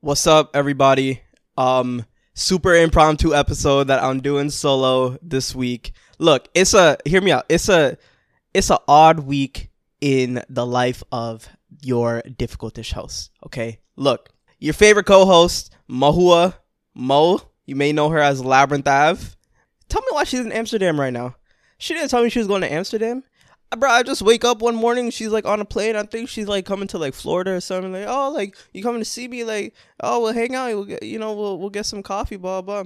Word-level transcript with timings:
What's 0.00 0.26
up, 0.26 0.50
everybody? 0.54 1.22
Um, 1.56 2.04
super 2.34 2.74
impromptu 2.74 3.34
episode 3.34 3.84
that 3.84 4.02
I'm 4.02 4.20
doing 4.20 4.50
solo 4.50 5.16
this 5.22 5.54
week. 5.54 5.92
Look, 6.18 6.48
it's 6.52 6.74
a 6.74 6.98
hear 7.06 7.22
me 7.22 7.32
out. 7.32 7.46
It's 7.48 7.70
a 7.70 7.96
it's 8.52 8.68
a 8.68 8.78
odd 8.86 9.20
week 9.20 9.70
in 10.02 10.42
the 10.50 10.66
life 10.66 11.02
of 11.10 11.48
your 11.82 12.22
difficultish 12.26 12.92
host. 12.92 13.30
Okay, 13.46 13.80
look, 13.96 14.28
your 14.58 14.74
favorite 14.74 15.06
co-host 15.06 15.74
Mohuya 15.88 16.54
Mo. 16.94 17.40
You 17.64 17.74
may 17.74 17.92
know 17.92 18.10
her 18.10 18.20
as 18.20 18.44
Labyrinth 18.44 18.86
Ave. 18.86 19.24
Tell 19.88 20.02
me 20.02 20.08
why 20.10 20.24
she's 20.24 20.40
in 20.40 20.52
Amsterdam 20.52 21.00
right 21.00 21.12
now. 21.12 21.36
She 21.78 21.94
didn't 21.94 22.10
tell 22.10 22.22
me 22.22 22.28
she 22.28 22.38
was 22.38 22.48
going 22.48 22.62
to 22.62 22.72
Amsterdam. 22.72 23.24
Bro, 23.76 23.90
I 23.90 24.02
just 24.02 24.22
wake 24.22 24.44
up 24.44 24.60
one 24.60 24.76
morning. 24.76 25.10
She's 25.10 25.30
like 25.30 25.44
on 25.44 25.60
a 25.60 25.64
plane. 25.64 25.96
I 25.96 26.04
think 26.04 26.28
she's 26.28 26.46
like 26.46 26.66
coming 26.66 26.88
to 26.88 26.98
like 26.98 27.14
Florida 27.14 27.52
or 27.52 27.60
something. 27.60 27.92
Like, 27.92 28.06
oh, 28.06 28.30
like 28.30 28.56
you 28.72 28.82
coming 28.82 29.00
to 29.00 29.04
see 29.04 29.26
me? 29.26 29.44
Like, 29.44 29.74
oh, 30.00 30.20
we'll 30.20 30.32
hang 30.32 30.54
out. 30.54 30.68
We'll 30.68 30.84
get, 30.84 31.02
you 31.02 31.18
know, 31.18 31.34
we'll 31.34 31.58
we'll 31.58 31.70
get 31.70 31.86
some 31.86 32.02
coffee. 32.02 32.36
Blah 32.36 32.62
blah. 32.62 32.84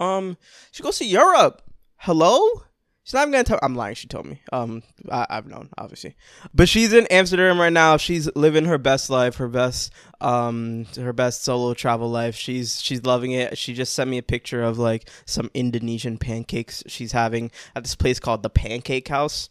Um, 0.00 0.38
she 0.72 0.82
goes 0.82 0.98
to 0.98 1.04
Europe. 1.04 1.62
Hello. 1.96 2.64
She's 3.04 3.12
not 3.12 3.22
even 3.22 3.32
gonna 3.32 3.44
tell. 3.44 3.58
I'm 3.62 3.76
lying. 3.76 3.94
She 3.94 4.08
told 4.08 4.24
me. 4.24 4.40
Um, 4.50 4.82
I, 5.12 5.26
I've 5.28 5.46
known 5.46 5.68
obviously, 5.76 6.16
but 6.54 6.70
she's 6.70 6.94
in 6.94 7.06
Amsterdam 7.08 7.60
right 7.60 7.72
now. 7.72 7.98
She's 7.98 8.34
living 8.34 8.64
her 8.64 8.78
best 8.78 9.10
life, 9.10 9.36
her 9.36 9.48
best, 9.48 9.92
um, 10.22 10.86
her 10.96 11.12
best 11.12 11.44
solo 11.44 11.74
travel 11.74 12.10
life. 12.10 12.34
She's 12.34 12.80
she's 12.80 13.04
loving 13.04 13.32
it. 13.32 13.58
She 13.58 13.74
just 13.74 13.92
sent 13.92 14.08
me 14.08 14.16
a 14.16 14.22
picture 14.22 14.62
of 14.62 14.78
like 14.78 15.10
some 15.26 15.50
Indonesian 15.52 16.16
pancakes 16.16 16.82
she's 16.86 17.12
having 17.12 17.50
at 17.76 17.84
this 17.84 17.94
place 17.94 18.18
called 18.18 18.42
the 18.42 18.48
Pancake 18.48 19.08
House. 19.08 19.50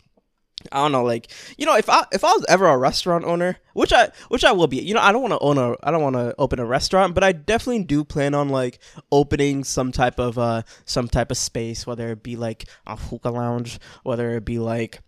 I 0.71 0.77
don't 0.77 0.91
know, 0.91 1.03
like 1.03 1.29
you 1.57 1.65
know, 1.65 1.75
if 1.75 1.89
I 1.89 2.05
if 2.11 2.23
I 2.23 2.31
was 2.31 2.45
ever 2.47 2.65
a 2.65 2.77
restaurant 2.77 3.25
owner, 3.25 3.57
which 3.73 3.93
I 3.93 4.11
which 4.29 4.43
I 4.43 4.51
will 4.51 4.67
be, 4.67 4.77
you 4.81 4.93
know, 4.93 5.01
I 5.01 5.11
don't 5.11 5.21
want 5.21 5.33
to 5.33 5.39
own 5.39 5.57
a 5.57 5.75
I 5.83 5.91
don't 5.91 6.01
want 6.01 6.15
to 6.15 6.35
open 6.37 6.59
a 6.59 6.65
restaurant, 6.65 7.13
but 7.15 7.23
I 7.23 7.31
definitely 7.31 7.83
do 7.83 8.03
plan 8.03 8.33
on 8.33 8.49
like 8.49 8.79
opening 9.11 9.63
some 9.63 9.91
type 9.91 10.19
of 10.19 10.37
uh 10.37 10.63
some 10.85 11.07
type 11.07 11.31
of 11.31 11.37
space, 11.37 11.85
whether 11.85 12.09
it 12.09 12.23
be 12.23 12.35
like 12.35 12.65
a 12.85 12.95
hookah 12.95 13.29
lounge, 13.29 13.79
whether 14.03 14.35
it 14.37 14.45
be 14.45 14.59
like 14.59 14.99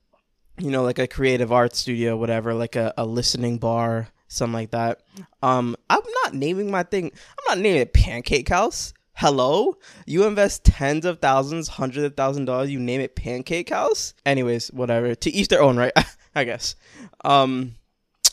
you 0.57 0.71
know 0.71 0.83
like 0.83 0.99
a 0.99 1.07
creative 1.07 1.51
art 1.51 1.75
studio, 1.75 2.17
whatever, 2.17 2.53
like 2.53 2.75
a, 2.75 2.93
a 2.97 3.05
listening 3.05 3.57
bar, 3.57 4.09
something 4.27 4.53
like 4.53 4.71
that. 4.71 5.01
Um, 5.41 5.75
I'm 5.89 6.01
not 6.23 6.33
naming 6.33 6.71
my 6.71 6.83
thing. 6.83 7.05
I'm 7.13 7.55
not 7.55 7.61
naming 7.61 7.81
it 7.81 7.93
Pancake 7.93 8.49
House. 8.49 8.93
Hello? 9.17 9.77
You 10.05 10.25
invest 10.25 10.65
tens 10.65 11.05
of 11.05 11.19
thousands, 11.19 11.69
hundreds 11.69 12.03
of 12.03 12.17
thousand 12.17 12.45
dollars, 12.45 12.69
you 12.69 12.79
name 12.79 12.99
it 12.99 13.15
Pancake 13.15 13.69
House? 13.69 14.13
Anyways, 14.25 14.73
whatever. 14.73 15.15
To 15.15 15.29
each 15.31 15.47
their 15.47 15.61
own, 15.61 15.77
right? 15.77 15.93
I 16.35 16.43
guess. 16.43 16.75
Um 17.23 17.75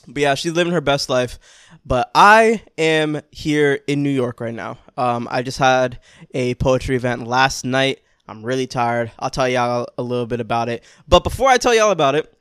but 0.09 0.23
yeah, 0.23 0.35
she's 0.35 0.55
living 0.55 0.73
her 0.73 0.81
best 0.81 1.09
life. 1.09 1.39
But 1.87 2.11
I 2.17 2.63
am 2.77 3.21
here 3.31 3.79
in 3.87 4.03
New 4.03 4.11
York 4.11 4.41
right 4.41 4.53
now. 4.53 4.79
Um 4.97 5.29
I 5.31 5.43
just 5.43 5.59
had 5.59 6.01
a 6.35 6.57
poetry 6.57 6.97
event 6.97 7.29
last 7.29 7.65
night. 7.65 8.01
I'm 8.27 8.45
really 8.45 8.67
tired. 8.67 9.13
I'll 9.21 9.31
tell 9.31 9.49
y'all 9.49 9.87
a 9.97 10.03
little 10.03 10.27
bit 10.27 10.41
about 10.41 10.69
it. 10.69 10.83
But 11.07 11.23
before 11.23 11.49
I 11.49 11.59
tell 11.59 11.77
y'all 11.77 11.93
about 11.93 12.17
it, 12.17 12.37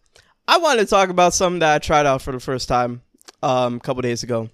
I 0.47 0.57
wanted 0.57 0.81
to 0.81 0.87
talk 0.87 1.09
about 1.09 1.35
something 1.35 1.59
that 1.59 1.75
I 1.75 1.77
tried 1.77 2.07
out 2.07 2.23
for 2.23 2.31
the 2.31 2.39
first 2.39 2.67
time 2.67 3.03
um, 3.43 3.75
a 3.75 3.79
couple 3.81 4.01
days 4.01 4.23
ago 4.23 4.49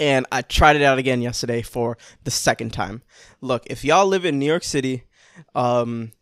and 0.00 0.26
I 0.30 0.42
tried 0.42 0.76
it 0.76 0.82
out 0.82 0.98
again 0.98 1.22
yesterday 1.22 1.62
for 1.62 1.96
the 2.24 2.30
second 2.30 2.72
time. 2.72 3.02
Look, 3.40 3.64
if 3.66 3.84
y'all 3.84 4.06
live 4.06 4.24
in 4.24 4.38
New 4.38 4.46
York 4.46 4.64
City, 4.64 5.04
um, 5.54 6.12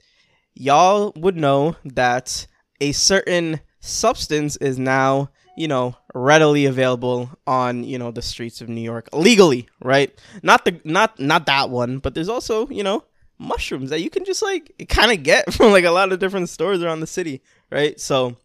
y'all 0.54 1.12
would 1.16 1.36
know 1.36 1.76
that 1.84 2.46
a 2.80 2.92
certain 2.92 3.60
substance 3.80 4.56
is 4.56 4.78
now, 4.78 5.30
you 5.56 5.68
know, 5.68 5.96
readily 6.14 6.66
available 6.66 7.30
on, 7.46 7.84
you 7.84 7.98
know, 7.98 8.10
the 8.10 8.22
streets 8.22 8.60
of 8.60 8.68
New 8.68 8.80
York 8.80 9.08
legally, 9.12 9.68
right? 9.82 10.18
Not 10.42 10.64
the 10.64 10.80
not 10.84 11.18
not 11.18 11.46
that 11.46 11.70
one, 11.70 11.98
but 11.98 12.14
there's 12.14 12.28
also, 12.28 12.68
you 12.68 12.82
know, 12.82 13.04
mushrooms 13.38 13.90
that 13.90 14.00
you 14.00 14.10
can 14.10 14.24
just 14.24 14.42
like 14.42 14.86
kind 14.88 15.12
of 15.12 15.22
get 15.22 15.52
from 15.54 15.72
like 15.72 15.84
a 15.84 15.90
lot 15.90 16.12
of 16.12 16.18
different 16.18 16.48
stores 16.48 16.82
around 16.82 17.00
the 17.00 17.06
city, 17.06 17.42
right? 17.70 18.00
So 18.00 18.36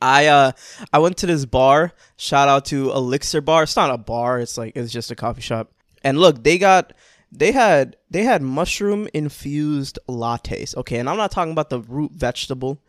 I 0.00 0.26
uh 0.26 0.52
I 0.92 0.98
went 0.98 1.16
to 1.18 1.26
this 1.26 1.44
bar. 1.44 1.92
Shout 2.16 2.48
out 2.48 2.66
to 2.66 2.90
Elixir 2.92 3.40
Bar. 3.40 3.64
It's 3.64 3.76
not 3.76 3.90
a 3.90 3.98
bar. 3.98 4.40
It's 4.40 4.56
like 4.58 4.76
it's 4.76 4.92
just 4.92 5.10
a 5.10 5.16
coffee 5.16 5.42
shop. 5.42 5.72
And 6.02 6.18
look, 6.18 6.42
they 6.42 6.58
got 6.58 6.92
they 7.32 7.52
had 7.52 7.96
they 8.10 8.24
had 8.24 8.42
mushroom 8.42 9.08
infused 9.14 9.98
lattes. 10.08 10.76
Okay, 10.76 10.98
and 10.98 11.08
I'm 11.08 11.16
not 11.16 11.30
talking 11.30 11.52
about 11.52 11.70
the 11.70 11.80
root 11.80 12.12
vegetable. 12.12 12.82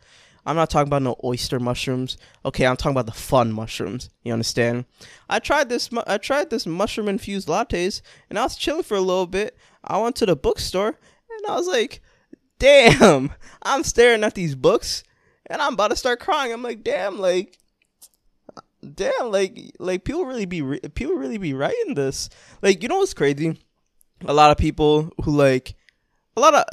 I'm 0.44 0.56
not 0.56 0.70
talking 0.70 0.88
about 0.88 1.02
no 1.02 1.16
oyster 1.22 1.60
mushrooms. 1.60 2.16
Okay, 2.44 2.66
I'm 2.66 2.76
talking 2.76 2.92
about 2.92 3.06
the 3.06 3.12
fun 3.12 3.52
mushrooms. 3.52 4.10
You 4.24 4.32
understand? 4.32 4.86
I 5.28 5.38
tried 5.38 5.68
this. 5.68 5.88
I 6.06 6.18
tried 6.18 6.50
this 6.50 6.66
mushroom 6.66 7.08
infused 7.08 7.48
lattes, 7.48 8.02
and 8.28 8.38
I 8.38 8.42
was 8.42 8.56
chilling 8.56 8.82
for 8.82 8.96
a 8.96 9.00
little 9.00 9.26
bit. 9.26 9.56
I 9.84 9.98
went 9.98 10.16
to 10.16 10.26
the 10.26 10.34
bookstore, 10.34 10.88
and 10.88 11.46
I 11.48 11.54
was 11.54 11.68
like, 11.68 12.02
"Damn!" 12.58 13.32
I'm 13.62 13.84
staring 13.84 14.24
at 14.24 14.34
these 14.34 14.56
books, 14.56 15.04
and 15.52 15.60
I'm 15.60 15.74
about 15.74 15.90
to 15.90 15.96
start 15.96 16.18
crying. 16.18 16.52
I'm 16.52 16.62
like, 16.62 16.82
"Damn!" 16.82 17.20
Like, 17.20 17.58
damn! 18.94 19.30
Like, 19.30 19.74
like 19.78 20.04
people 20.04 20.24
really 20.24 20.46
be 20.46 20.62
ri- 20.62 20.80
people 20.94 21.14
really 21.14 21.38
be 21.38 21.52
writing 21.52 21.94
this. 21.94 22.30
Like, 22.62 22.82
you 22.82 22.88
know 22.88 22.98
what's 22.98 23.14
crazy? 23.14 23.58
A 24.24 24.32
lot 24.32 24.50
of 24.50 24.56
people 24.56 25.12
who 25.24 25.30
like 25.30 25.74
a 26.36 26.40
lot 26.40 26.54
of 26.54 26.64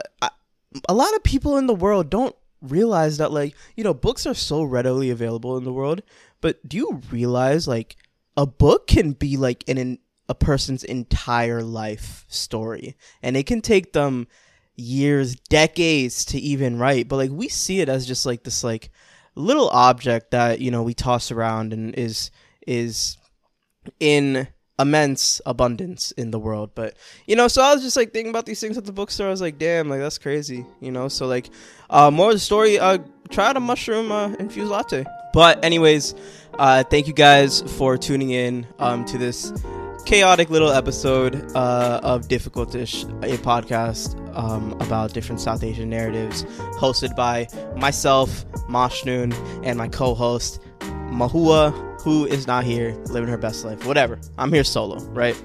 a 0.88 0.94
lot 0.94 1.14
of 1.16 1.24
people 1.24 1.58
in 1.58 1.68
the 1.68 1.76
world 1.76 2.10
don't 2.10 2.36
realize 2.62 3.18
that 3.18 3.32
like 3.32 3.56
you 3.76 3.84
know 3.84 3.94
books 3.94 4.26
are 4.26 4.34
so 4.34 4.64
readily 4.64 5.10
available 5.10 5.58
in 5.58 5.64
the 5.64 5.72
world 5.72 6.02
but 6.42 6.60
do 6.68 6.76
you 6.76 7.02
realize 7.10 7.70
like 7.70 7.96
a 8.36 8.46
book 8.46 8.86
can 8.86 9.14
be 9.14 9.38
like 9.38 9.64
an, 9.70 9.78
an 9.78 9.98
a 10.28 10.36
person's 10.36 10.84
entire 10.84 11.64
life 11.64 12.26
story 12.28 12.98
and 13.24 13.38
it 13.38 13.46
can 13.46 13.62
take 13.62 13.94
them 13.94 14.28
years 14.80 15.36
decades 15.36 16.26
to 16.26 16.40
even 16.40 16.78
write 16.78 17.08
but 17.08 17.18
like 17.18 17.32
we 17.32 17.48
see 17.48 17.82
it 17.82 17.90
as 17.90 18.06
just 18.08 18.26
like 18.26 18.44
this 18.44 18.64
like 18.64 18.90
little 19.36 19.70
object 19.70 20.32
that 20.32 20.60
you 20.60 20.72
know 20.72 20.84
we 20.84 20.94
toss 20.94 21.32
around 21.32 21.74
and 21.74 21.96
is 21.96 22.32
is 22.68 23.18
in 24.00 24.48
immense 24.78 25.42
abundance 25.46 26.12
in 26.12 26.32
the 26.32 26.40
world 26.40 26.72
but 26.74 26.96
you 27.26 27.36
know 27.36 27.48
so 27.48 27.62
i 27.62 27.74
was 27.74 27.84
just 27.84 27.98
like 27.98 28.14
thinking 28.14 28.30
about 28.30 28.46
these 28.46 28.62
things 28.62 28.78
at 28.78 28.86
the 28.86 28.92
bookstore. 28.94 29.28
I 29.28 29.30
was 29.30 29.42
like 29.42 29.58
damn 29.58 29.90
like 29.90 30.00
that's 30.00 30.18
crazy 30.18 30.66
you 30.80 30.92
know? 30.92 31.10
So 31.10 31.28
like 31.28 31.50
uh 31.90 32.10
more 32.10 32.30
of 32.30 32.36
the 32.36 32.40
story 32.40 32.80
uh 32.80 33.00
try 33.30 33.50
out 33.50 33.58
a 33.58 33.60
mushroom 33.60 34.12
uh, 34.12 34.30
infused 34.40 34.72
latte. 34.72 35.06
But 35.34 35.64
anyways 35.64 36.16
uh 36.54 36.84
thank 36.84 37.08
you 37.08 37.14
guys 37.14 37.62
for 37.78 37.98
tuning 37.98 38.30
in 38.30 38.68
um 38.80 39.04
to 39.06 39.18
this 39.18 39.52
chaotic 40.09 40.50
little 40.50 40.72
episode 40.72 41.36
uh 41.56 42.00
of 42.02 42.28
difficultish 42.28 43.03
a 43.24 43.38
podcast 43.38 44.18
um 44.36 44.72
about 44.81 45.14
different 45.14 45.40
south 45.40 45.64
asian 45.64 45.88
narratives 45.88 46.46
hosted 46.80 47.16
by 47.16 47.47
myself 47.75 48.44
mashnun 48.68 49.31
and 49.64 49.78
my 49.78 49.88
co-host 49.88 50.62
mohuya 51.12 51.72
who 52.02 52.25
is 52.25 52.48
not 52.48 52.64
here 52.64 52.98
living 53.12 53.30
her 53.30 53.38
best 53.38 53.64
life. 53.64 53.86
Whatever. 53.86 54.19
I'm 54.40 54.52
here 54.52 54.64
solo 54.64 54.98
right? 55.09 55.40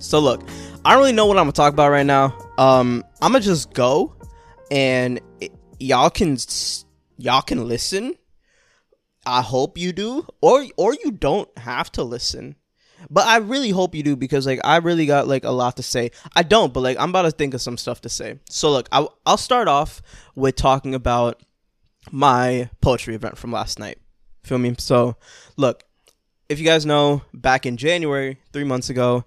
So 0.00 0.20
look 0.20 0.48
i 0.86 0.94
don't 0.94 1.00
really 1.00 1.12
know 1.12 1.26
what 1.26 1.36
i'm 1.36 1.42
gonna 1.42 1.52
talk 1.52 1.74
about 1.74 1.90
right 1.90 2.06
now. 2.06 2.34
Um 2.56 3.04
i'm 3.20 3.32
gonna 3.32 3.44
just 3.44 3.74
go 3.74 4.16
and 4.70 5.20
it, 5.38 5.52
y'all 5.78 6.08
can 6.08 6.38
y'all 7.18 7.42
can 7.42 7.68
listen. 7.68 8.14
I 9.26 9.42
hope 9.42 9.76
you 9.76 9.92
do 9.92 10.26
or 10.40 10.64
or 10.78 10.94
you 10.94 11.10
don't 11.10 11.50
have 11.58 11.92
to 11.92 12.02
listen 12.02 12.56
but 13.10 13.26
i 13.26 13.36
really 13.38 13.70
hope 13.70 13.94
you 13.94 14.02
do 14.02 14.16
because 14.16 14.46
like 14.46 14.60
i 14.64 14.76
really 14.76 15.06
got 15.06 15.28
like 15.28 15.44
a 15.44 15.50
lot 15.50 15.76
to 15.76 15.82
say. 15.82 16.10
I 16.34 16.42
don't 16.42 16.72
but 16.72 16.80
like 16.80 16.98
i'm 16.98 17.10
about 17.10 17.22
to 17.22 17.30
think 17.30 17.54
of 17.54 17.60
some 17.60 17.76
stuff 17.76 18.00
to 18.02 18.08
say. 18.08 18.38
So 18.48 18.70
look 18.70 18.88
I, 18.92 19.06
i'll 19.24 19.36
start 19.36 19.68
off 19.68 20.02
with 20.34 20.56
talking 20.56 20.94
about 20.94 21.42
my 22.10 22.70
poetry 22.80 23.14
event 23.14 23.36
from 23.36 23.52
last 23.52 23.78
night. 23.78 23.98
Feel 24.44 24.58
me? 24.58 24.76
So 24.78 25.16
look 25.56 25.82
if 26.48 26.58
you 26.58 26.64
guys 26.64 26.86
know 26.86 27.22
back 27.34 27.66
in 27.66 27.76
january 27.76 28.38
three 28.52 28.64
months 28.64 28.90
ago 28.90 29.24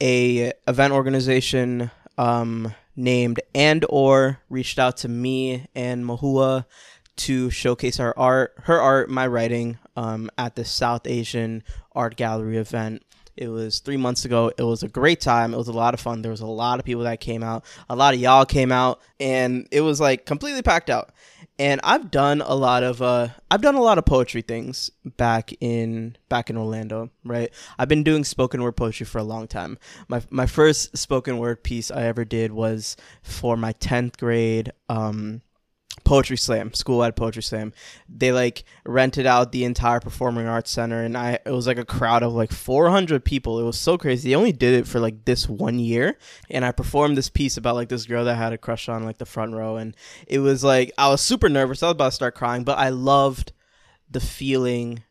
a 0.00 0.52
event 0.66 0.92
organization 0.92 1.90
um, 2.16 2.74
named 2.96 3.40
and 3.54 3.84
or 3.88 4.40
reached 4.48 4.78
out 4.78 4.96
to 4.98 5.08
me 5.08 5.66
and 5.74 6.04
mohuya 6.04 6.64
to 7.16 7.50
showcase 7.50 8.00
our 8.00 8.14
art 8.16 8.54
her 8.62 8.80
art 8.80 9.10
my 9.10 9.26
writing 9.26 9.78
um, 9.96 10.30
at 10.38 10.56
the 10.56 10.64
south 10.64 11.06
asian 11.06 11.62
art 11.92 12.16
gallery 12.16 12.56
event 12.56 13.02
it 13.36 13.48
was 13.48 13.80
three 13.80 13.96
months 13.96 14.24
ago. 14.24 14.52
It 14.56 14.62
was 14.62 14.82
a 14.82 14.88
great 14.88 15.20
time. 15.20 15.54
It 15.54 15.56
was 15.56 15.68
a 15.68 15.72
lot 15.72 15.94
of 15.94 16.00
fun. 16.00 16.22
There 16.22 16.30
was 16.30 16.40
a 16.40 16.46
lot 16.46 16.78
of 16.78 16.84
people 16.84 17.04
that 17.04 17.20
came 17.20 17.42
out. 17.42 17.64
A 17.88 17.96
lot 17.96 18.14
of 18.14 18.20
y'all 18.20 18.44
came 18.44 18.70
out 18.70 19.00
and 19.18 19.66
it 19.70 19.80
was 19.80 20.00
like 20.00 20.26
completely 20.26 20.62
packed 20.62 20.90
out. 20.90 21.10
And 21.58 21.80
I've 21.84 22.10
done 22.10 22.40
a 22.40 22.54
lot 22.54 22.82
of 22.82 23.00
uh 23.00 23.28
I've 23.50 23.62
done 23.62 23.76
a 23.76 23.80
lot 23.80 23.98
of 23.98 24.04
poetry 24.04 24.42
things 24.42 24.90
back 25.04 25.52
in 25.60 26.16
back 26.28 26.50
in 26.50 26.56
Orlando, 26.56 27.10
right? 27.24 27.52
I've 27.78 27.88
been 27.88 28.02
doing 28.02 28.24
spoken 28.24 28.62
word 28.62 28.76
poetry 28.76 29.06
for 29.06 29.18
a 29.18 29.24
long 29.24 29.46
time. 29.46 29.78
My 30.08 30.22
my 30.30 30.46
first 30.46 30.96
spoken 30.96 31.38
word 31.38 31.62
piece 31.62 31.90
I 31.90 32.04
ever 32.04 32.24
did 32.24 32.52
was 32.52 32.96
for 33.22 33.56
my 33.56 33.72
10th 33.74 34.16
grade 34.18 34.72
um 34.88 35.42
poetry 36.02 36.36
slam 36.36 36.74
school-wide 36.74 37.16
poetry 37.16 37.42
slam. 37.42 37.72
They 38.08 38.32
like 38.32 38.64
rented 38.84 39.26
out 39.26 39.52
the 39.52 39.64
entire 39.64 40.00
performing 40.00 40.46
arts 40.46 40.70
center 40.70 41.02
and 41.02 41.16
i 41.16 41.38
it 41.44 41.50
was 41.50 41.66
like 41.66 41.78
a 41.78 41.84
crowd 41.84 42.22
of 42.22 42.32
like 42.32 42.52
400 42.52 43.24
people. 43.24 43.60
It 43.60 43.64
was 43.64 43.78
so 43.78 43.96
crazy. 43.96 44.30
They 44.30 44.34
only 44.34 44.52
did 44.52 44.74
it 44.74 44.86
for 44.86 44.98
like 45.00 45.24
this 45.24 45.48
one 45.48 45.78
year 45.78 46.18
and 46.50 46.64
i 46.64 46.72
performed 46.72 47.16
this 47.16 47.30
piece 47.30 47.56
about 47.56 47.76
like 47.76 47.88
this 47.88 48.06
girl 48.06 48.24
that 48.24 48.34
I 48.34 48.38
had 48.38 48.52
a 48.52 48.58
crush 48.58 48.88
on 48.88 49.04
like 49.04 49.18
the 49.18 49.26
front 49.26 49.54
row 49.54 49.76
and 49.76 49.96
it 50.26 50.40
was 50.40 50.64
like 50.64 50.92
i 50.98 51.08
was 51.08 51.20
super 51.20 51.48
nervous. 51.48 51.82
I 51.82 51.86
was 51.86 51.92
about 51.92 52.06
to 52.06 52.12
start 52.12 52.34
crying 52.34 52.64
but 52.64 52.78
i 52.78 52.88
loved 52.88 53.52
the 54.10 54.20
feeling 54.20 55.02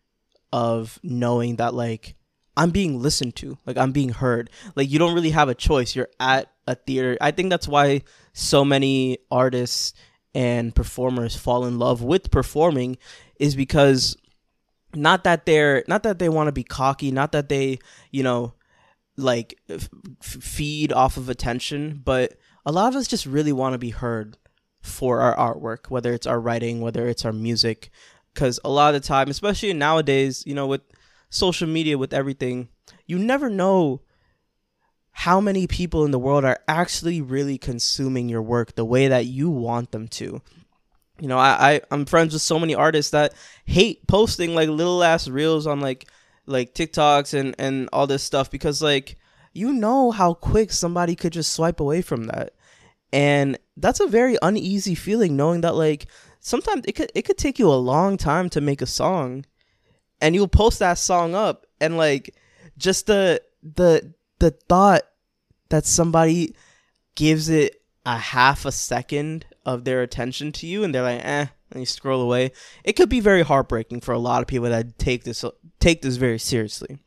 of 0.51 0.99
knowing 1.01 1.55
that 1.55 1.73
like 1.73 2.15
i'm 2.55 2.69
being 2.69 3.01
listened 3.01 3.35
to. 3.37 3.57
Like 3.65 3.77
i'm 3.77 3.93
being 3.93 4.09
heard. 4.09 4.49
Like 4.75 4.91
you 4.91 4.99
don't 4.99 5.15
really 5.15 5.31
have 5.31 5.49
a 5.49 5.55
choice. 5.55 5.95
You're 5.95 6.09
at 6.19 6.51
a 6.67 6.75
theater. 6.75 7.17
I 7.19 7.31
think 7.31 7.49
that's 7.49 7.67
why 7.67 8.03
so 8.33 8.63
many 8.63 9.19
artists 9.31 9.93
and 10.35 10.73
performers 10.73 11.35
fall 11.35 11.65
in 11.65 11.77
love 11.77 12.01
with 12.01 12.31
performing 12.31 12.97
is 13.39 13.55
because 13.55 14.15
not 14.95 15.23
that 15.23 15.45
they're 15.45 15.83
not 15.87 16.03
that 16.03 16.19
they 16.19 16.29
want 16.29 16.47
to 16.47 16.51
be 16.51 16.63
cocky 16.63 17.11
not 17.11 17.31
that 17.31 17.49
they 17.49 17.79
you 18.11 18.23
know 18.23 18.53
like 19.17 19.57
f- 19.69 19.89
feed 20.21 20.91
off 20.91 21.17
of 21.17 21.29
attention 21.29 22.01
but 22.03 22.33
a 22.65 22.71
lot 22.71 22.87
of 22.87 22.95
us 22.95 23.07
just 23.07 23.25
really 23.25 23.51
want 23.51 23.73
to 23.73 23.79
be 23.79 23.89
heard 23.89 24.37
for 24.81 25.21
our 25.21 25.35
artwork 25.35 25.89
whether 25.89 26.13
it's 26.13 26.27
our 26.27 26.39
writing 26.39 26.81
whether 26.81 27.07
it's 27.07 27.25
our 27.25 27.33
music 27.33 27.89
because 28.33 28.59
a 28.63 28.69
lot 28.69 28.93
of 28.93 29.01
the 29.01 29.07
time 29.07 29.29
especially 29.29 29.73
nowadays 29.73 30.43
you 30.45 30.53
know 30.53 30.67
with 30.67 30.81
social 31.29 31.67
media 31.67 31.97
with 31.97 32.13
everything 32.13 32.69
you 33.07 33.17
never 33.17 33.49
know 33.49 34.01
how 35.13 35.39
many 35.39 35.67
people 35.67 36.05
in 36.05 36.11
the 36.11 36.19
world 36.19 36.43
are 36.43 36.59
actually 36.67 37.21
really 37.21 37.57
consuming 37.57 38.27
your 38.27 38.41
work 38.41 38.75
the 38.75 38.83
way 38.83 39.07
that 39.07 39.25
you 39.25 39.49
want 39.49 39.91
them 39.91 40.07
to. 40.07 40.41
You 41.19 41.27
know, 41.27 41.37
I, 41.37 41.73
I 41.73 41.81
I'm 41.91 42.05
friends 42.05 42.33
with 42.33 42.41
so 42.41 42.59
many 42.59 42.75
artists 42.75 43.11
that 43.11 43.33
hate 43.65 44.05
posting 44.07 44.55
like 44.55 44.69
little 44.69 45.03
ass 45.03 45.27
reels 45.27 45.67
on 45.67 45.79
like 45.79 46.07
like 46.45 46.73
TikToks 46.73 47.39
and 47.39 47.55
and 47.59 47.87
all 47.93 48.07
this 48.07 48.23
stuff 48.23 48.51
because 48.51 48.81
like 48.81 49.17
you 49.53 49.71
know 49.71 50.11
how 50.11 50.33
quick 50.33 50.71
somebody 50.71 51.15
could 51.15 51.31
just 51.31 51.53
swipe 51.53 51.79
away 51.79 52.01
from 52.01 52.25
that. 52.25 52.53
And 53.13 53.59
that's 53.77 53.99
a 53.99 54.07
very 54.07 54.37
uneasy 54.41 54.95
feeling 54.95 55.37
knowing 55.37 55.61
that 55.61 55.75
like 55.75 56.07
sometimes 56.39 56.83
it 56.87 56.93
could 56.93 57.11
it 57.13 57.21
could 57.21 57.37
take 57.37 57.59
you 57.59 57.67
a 57.71 57.75
long 57.75 58.17
time 58.17 58.49
to 58.49 58.61
make 58.61 58.81
a 58.81 58.87
song 58.87 59.45
and 60.19 60.33
you'll 60.33 60.47
post 60.47 60.79
that 60.79 60.97
song 60.97 61.35
up 61.35 61.67
and 61.79 61.97
like 61.97 62.35
just 62.77 63.05
the 63.05 63.41
the 63.61 64.13
the 64.39 64.51
thought 64.51 65.03
that 65.69 65.85
somebody 65.85 66.55
gives 67.15 67.49
it 67.49 67.81
a 68.05 68.17
half 68.17 68.65
a 68.65 68.71
second 68.71 69.45
of 69.65 69.85
their 69.85 70.01
attention 70.01 70.51
to 70.51 70.67
you 70.67 70.83
and 70.83 70.93
they're 70.93 71.03
like 71.03 71.23
eh 71.23 71.47
and 71.71 71.79
you 71.79 71.85
scroll 71.85 72.21
away 72.21 72.51
it 72.83 72.93
could 72.93 73.09
be 73.09 73.19
very 73.19 73.41
heartbreaking 73.41 74.01
for 74.01 74.13
a 74.13 74.19
lot 74.19 74.41
of 74.41 74.47
people 74.47 74.69
that 74.69 74.97
take 74.99 75.23
this 75.23 75.43
take 75.79 76.01
this 76.01 76.17
very 76.17 76.39
seriously. 76.39 76.97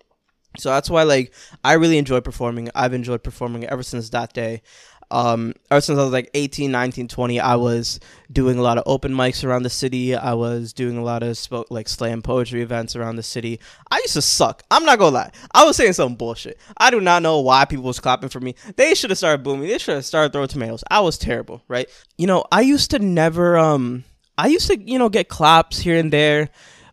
So 0.59 0.71
that's 0.71 0.89
why 0.89 1.03
like 1.03 1.35
i 1.63 1.75
really 1.75 1.99
enjoy 1.99 2.21
performing. 2.21 2.71
I've 2.75 2.95
enjoyed 2.95 3.23
performing 3.23 3.65
ever 3.65 3.83
since 3.83 4.09
that 4.11 4.33
day 4.33 4.63
um, 5.11 5.55
ever 5.71 5.81
since 5.81 5.99
I 5.99 6.03
was 6.03 6.13
like 6.13 6.31
18, 6.35 6.71
19, 6.73 7.07
20, 7.09 7.39
I 7.41 7.55
was 7.57 8.01
doing 8.33 8.59
a 8.59 8.63
lot 8.63 8.77
of 8.77 8.85
open 8.87 9.13
mics 9.13 9.45
around 9.45 9.63
the 9.63 9.71
city. 9.71 10.17
I 10.17 10.35
was 10.35 10.73
doing 10.73 10.97
a 10.97 11.03
lot 11.03 11.23
of 11.23 11.39
like 11.71 11.89
slam 11.89 12.23
poetry 12.23 12.61
events 12.61 12.97
around 12.97 13.17
the 13.17 13.23
city. 13.23 13.61
I 13.91 13.99
used 13.99 14.15
to 14.15 14.23
suck. 14.23 14.65
I'm 14.71 14.85
not 14.85 14.99
gonna 14.99 15.15
lie. 15.15 15.31
I 15.53 15.65
was 15.65 15.77
saying 15.77 15.93
some 15.93 16.17
bullshit. 16.17 16.59
I 16.77 16.91
do 16.91 17.01
not 17.01 17.23
know 17.23 17.41
why 17.41 17.65
people 17.67 17.85
was 17.85 18.01
clapping 18.01 18.31
for 18.31 18.41
me. 18.41 18.57
They 18.75 18.95
should 18.95 19.11
have 19.11 19.19
started 19.19 19.45
booming. 19.45 19.69
They 19.69 19.79
should 19.79 19.95
have 19.95 20.05
started 20.05 20.33
throwing 20.33 20.49
tomatoes. 20.49 20.83
I 20.91 21.01
was 21.01 21.19
terrible, 21.19 21.63
right? 21.69 21.89
You 22.19 22.27
know, 22.27 22.45
I 22.51 22.63
used 22.63 22.91
to 22.91 22.99
never 22.99 23.57
um 23.57 24.05
I 24.37 24.49
used 24.49 24.67
to, 24.69 24.79
you 24.79 24.99
know, 24.99 25.09
get 25.09 25.29
claps 25.29 25.79
here 25.79 25.97
and 25.97 26.13
there, 26.13 26.49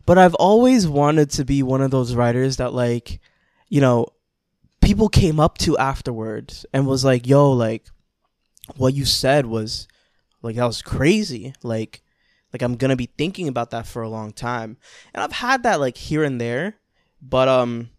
but 0.06 0.18
I've 0.18 0.34
always 0.34 0.86
wanted 0.86 1.30
to 1.30 1.44
be 1.44 1.62
one 1.62 1.82
of 1.82 1.90
those 1.90 2.14
writers 2.14 2.58
that 2.58 2.72
like, 2.72 3.20
you 3.68 3.80
know, 3.80 4.06
people 4.80 5.08
came 5.08 5.40
up 5.40 5.58
to 5.58 5.76
afterwards 5.78 6.64
and 6.72 6.86
was 6.86 7.04
like, 7.04 7.26
"Yo, 7.26 7.50
like 7.52 7.84
what 8.76 8.94
you 8.94 9.04
said 9.04 9.46
was 9.46 9.88
like 10.42 10.56
that 10.56 10.64
was 10.64 10.82
crazy. 10.82 11.54
Like 11.62 12.02
like 12.52 12.62
I'm 12.62 12.76
gonna 12.76 12.96
be 12.96 13.10
thinking 13.18 13.48
about 13.48 13.70
that 13.70 13.86
for 13.86 14.02
a 14.02 14.08
long 14.08 14.32
time. 14.32 14.76
And 15.12 15.22
I've 15.22 15.32
had 15.32 15.62
that 15.64 15.80
like 15.80 15.96
here 15.96 16.24
and 16.24 16.40
there, 16.40 16.76
but 17.20 17.48
um 17.48 17.90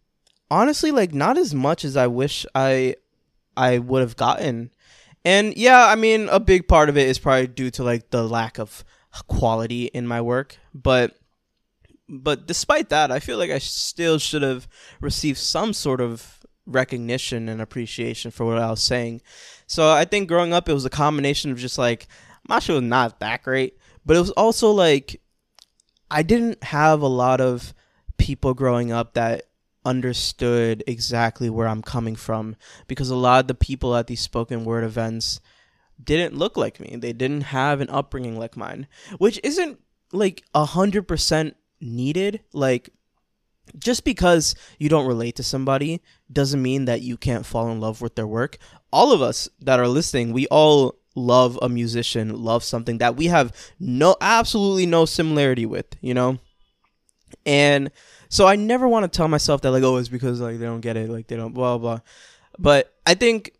honestly 0.49 0.91
like 0.91 1.13
not 1.13 1.37
as 1.37 1.53
much 1.53 1.83
as 1.83 1.97
I 1.97 2.07
wish 2.07 2.45
I 2.55 2.95
I 3.57 3.79
would 3.79 4.01
have 4.01 4.15
gotten. 4.15 4.71
And 5.23 5.55
yeah, 5.57 5.87
I 5.87 5.95
mean 5.95 6.29
a 6.29 6.39
big 6.39 6.67
part 6.67 6.89
of 6.89 6.97
it 6.97 7.07
is 7.07 7.19
probably 7.19 7.47
due 7.47 7.71
to 7.71 7.83
like 7.83 8.09
the 8.11 8.27
lack 8.27 8.59
of 8.59 8.83
quality 9.27 9.85
in 9.85 10.07
my 10.07 10.21
work, 10.21 10.57
but 10.73 11.15
but 12.07 12.45
despite 12.45 12.89
that, 12.89 13.11
I 13.11 13.19
feel 13.19 13.37
like 13.37 13.49
I 13.49 13.57
still 13.57 14.19
should 14.19 14.43
have 14.43 14.67
received 15.01 15.39
some 15.39 15.73
sort 15.73 16.01
of 16.01 16.45
recognition 16.65 17.49
and 17.49 17.61
appreciation 17.61 18.31
for 18.31 18.45
what 18.45 18.59
I 18.59 18.69
was 18.69 18.81
saying. 18.81 19.21
So 19.67 19.91
I 19.91 20.05
think 20.05 20.27
growing 20.27 20.53
up, 20.53 20.69
it 20.69 20.73
was 20.73 20.85
a 20.85 20.89
combination 20.89 21.51
of 21.51 21.57
just 21.57 21.77
like 21.77 22.07
my 22.47 22.59
show 22.59 22.75
was 22.75 22.83
not 22.83 23.19
that 23.19 23.43
great, 23.43 23.77
but 24.05 24.15
it 24.15 24.19
was 24.19 24.31
also 24.31 24.71
like 24.71 25.21
I 26.09 26.23
didn't 26.23 26.63
have 26.63 27.01
a 27.01 27.07
lot 27.07 27.41
of 27.41 27.73
people 28.17 28.53
growing 28.53 28.91
up 28.91 29.13
that 29.13 29.43
understood 29.83 30.83
exactly 30.87 31.49
where 31.49 31.67
I'm 31.67 31.81
coming 31.81 32.15
from 32.15 32.55
because 32.87 33.09
a 33.09 33.15
lot 33.15 33.41
of 33.41 33.47
the 33.47 33.55
people 33.55 33.95
at 33.95 34.07
these 34.07 34.21
spoken 34.21 34.65
word 34.65 34.83
events 34.83 35.39
didn't 36.03 36.37
look 36.37 36.57
like 36.57 36.79
me. 36.79 36.95
They 36.97 37.13
didn't 37.13 37.41
have 37.41 37.81
an 37.81 37.89
upbringing 37.89 38.37
like 38.37 38.57
mine, 38.57 38.87
which 39.17 39.39
isn't 39.43 39.79
like 40.11 40.43
a 40.53 40.65
hundred 40.65 41.07
percent 41.07 41.55
needed. 41.79 42.41
Like 42.53 42.89
just 43.77 44.03
because 44.03 44.55
you 44.79 44.89
don't 44.89 45.07
relate 45.07 45.35
to 45.35 45.43
somebody 45.43 46.01
doesn't 46.31 46.61
mean 46.61 46.85
that 46.85 47.01
you 47.01 47.17
can't 47.17 47.45
fall 47.45 47.69
in 47.69 47.79
love 47.79 48.01
with 48.01 48.15
their 48.15 48.27
work. 48.27 48.57
All 48.91 49.11
of 49.11 49.21
us 49.21 49.49
that 49.61 49.79
are 49.79 49.87
listening, 49.87 50.33
we 50.33 50.47
all 50.47 50.95
love 51.15 51.57
a 51.61 51.69
musician, 51.69 52.35
love 52.43 52.63
something 52.63 52.97
that 52.99 53.15
we 53.15 53.27
have 53.27 53.55
no 53.79 54.15
absolutely 54.21 54.85
no 54.85 55.05
similarity 55.05 55.65
with, 55.65 55.87
you 56.01 56.13
know? 56.13 56.39
And 57.45 57.91
so 58.29 58.47
I 58.47 58.55
never 58.55 58.87
want 58.87 59.11
to 59.11 59.15
tell 59.17 59.27
myself 59.27 59.61
that 59.61 59.71
like 59.71 59.83
oh 59.83 59.97
it's 59.97 60.09
because 60.09 60.41
like 60.41 60.59
they 60.59 60.65
don't 60.65 60.81
get 60.81 60.97
it, 60.97 61.09
like 61.09 61.27
they 61.27 61.35
don't 61.35 61.53
blah 61.53 61.77
blah. 61.77 61.99
But 62.57 62.93
I 63.05 63.13
think 63.13 63.51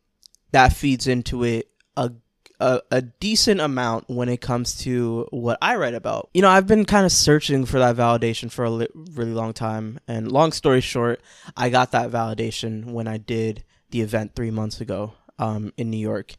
that 0.52 0.74
feeds 0.74 1.08
into 1.08 1.44
it 1.44 1.70
a 1.98 2.12
a, 2.60 2.82
a 2.92 3.02
decent 3.02 3.62
amount 3.62 4.10
when 4.10 4.30
it 4.30 4.42
comes 4.42 4.78
to 4.80 5.28
what 5.32 5.58
I 5.62 5.76
write 5.76 5.94
about. 5.94 6.30
You 6.34 6.42
know, 6.42 6.50
I've 6.50 6.68
been 6.68 6.86
kind 6.86 7.06
of 7.06 7.12
searching 7.12 7.66
for 7.66 7.80
that 7.80 7.96
validation 7.96 8.52
for 8.52 8.66
a 8.66 8.70
li- 8.70 8.88
really 9.14 9.34
long 9.34 9.54
time. 9.54 10.00
And 10.08 10.32
long 10.32 10.52
story 10.52 10.82
short, 10.82 11.22
I 11.56 11.70
got 11.70 11.92
that 11.92 12.12
validation 12.12 12.86
when 12.86 13.08
I 13.08 13.18
did 13.18 13.64
the 13.92 14.02
event 14.02 14.36
three 14.36 14.52
months 14.52 14.82
ago 14.82 15.14
um, 15.40 15.74
in 15.78 15.90
New 15.90 15.98
York. 15.98 16.34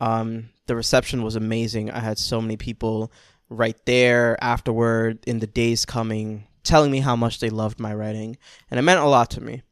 Um, 0.00 0.50
the 0.66 0.76
reception 0.76 1.22
was 1.22 1.36
amazing. 1.36 1.90
I 1.90 2.00
had 2.00 2.18
so 2.18 2.40
many 2.40 2.56
people 2.56 3.12
right 3.48 3.76
there 3.86 4.42
afterward 4.42 5.18
in 5.26 5.40
the 5.40 5.46
days 5.46 5.84
coming 5.84 6.46
telling 6.62 6.90
me 6.90 7.00
how 7.00 7.16
much 7.16 7.40
they 7.40 7.50
loved 7.50 7.80
my 7.80 7.94
writing. 7.94 8.36
And 8.70 8.78
it 8.78 8.82
meant 8.82 9.00
a 9.00 9.06
lot 9.06 9.30
to 9.30 9.40
me. 9.40 9.62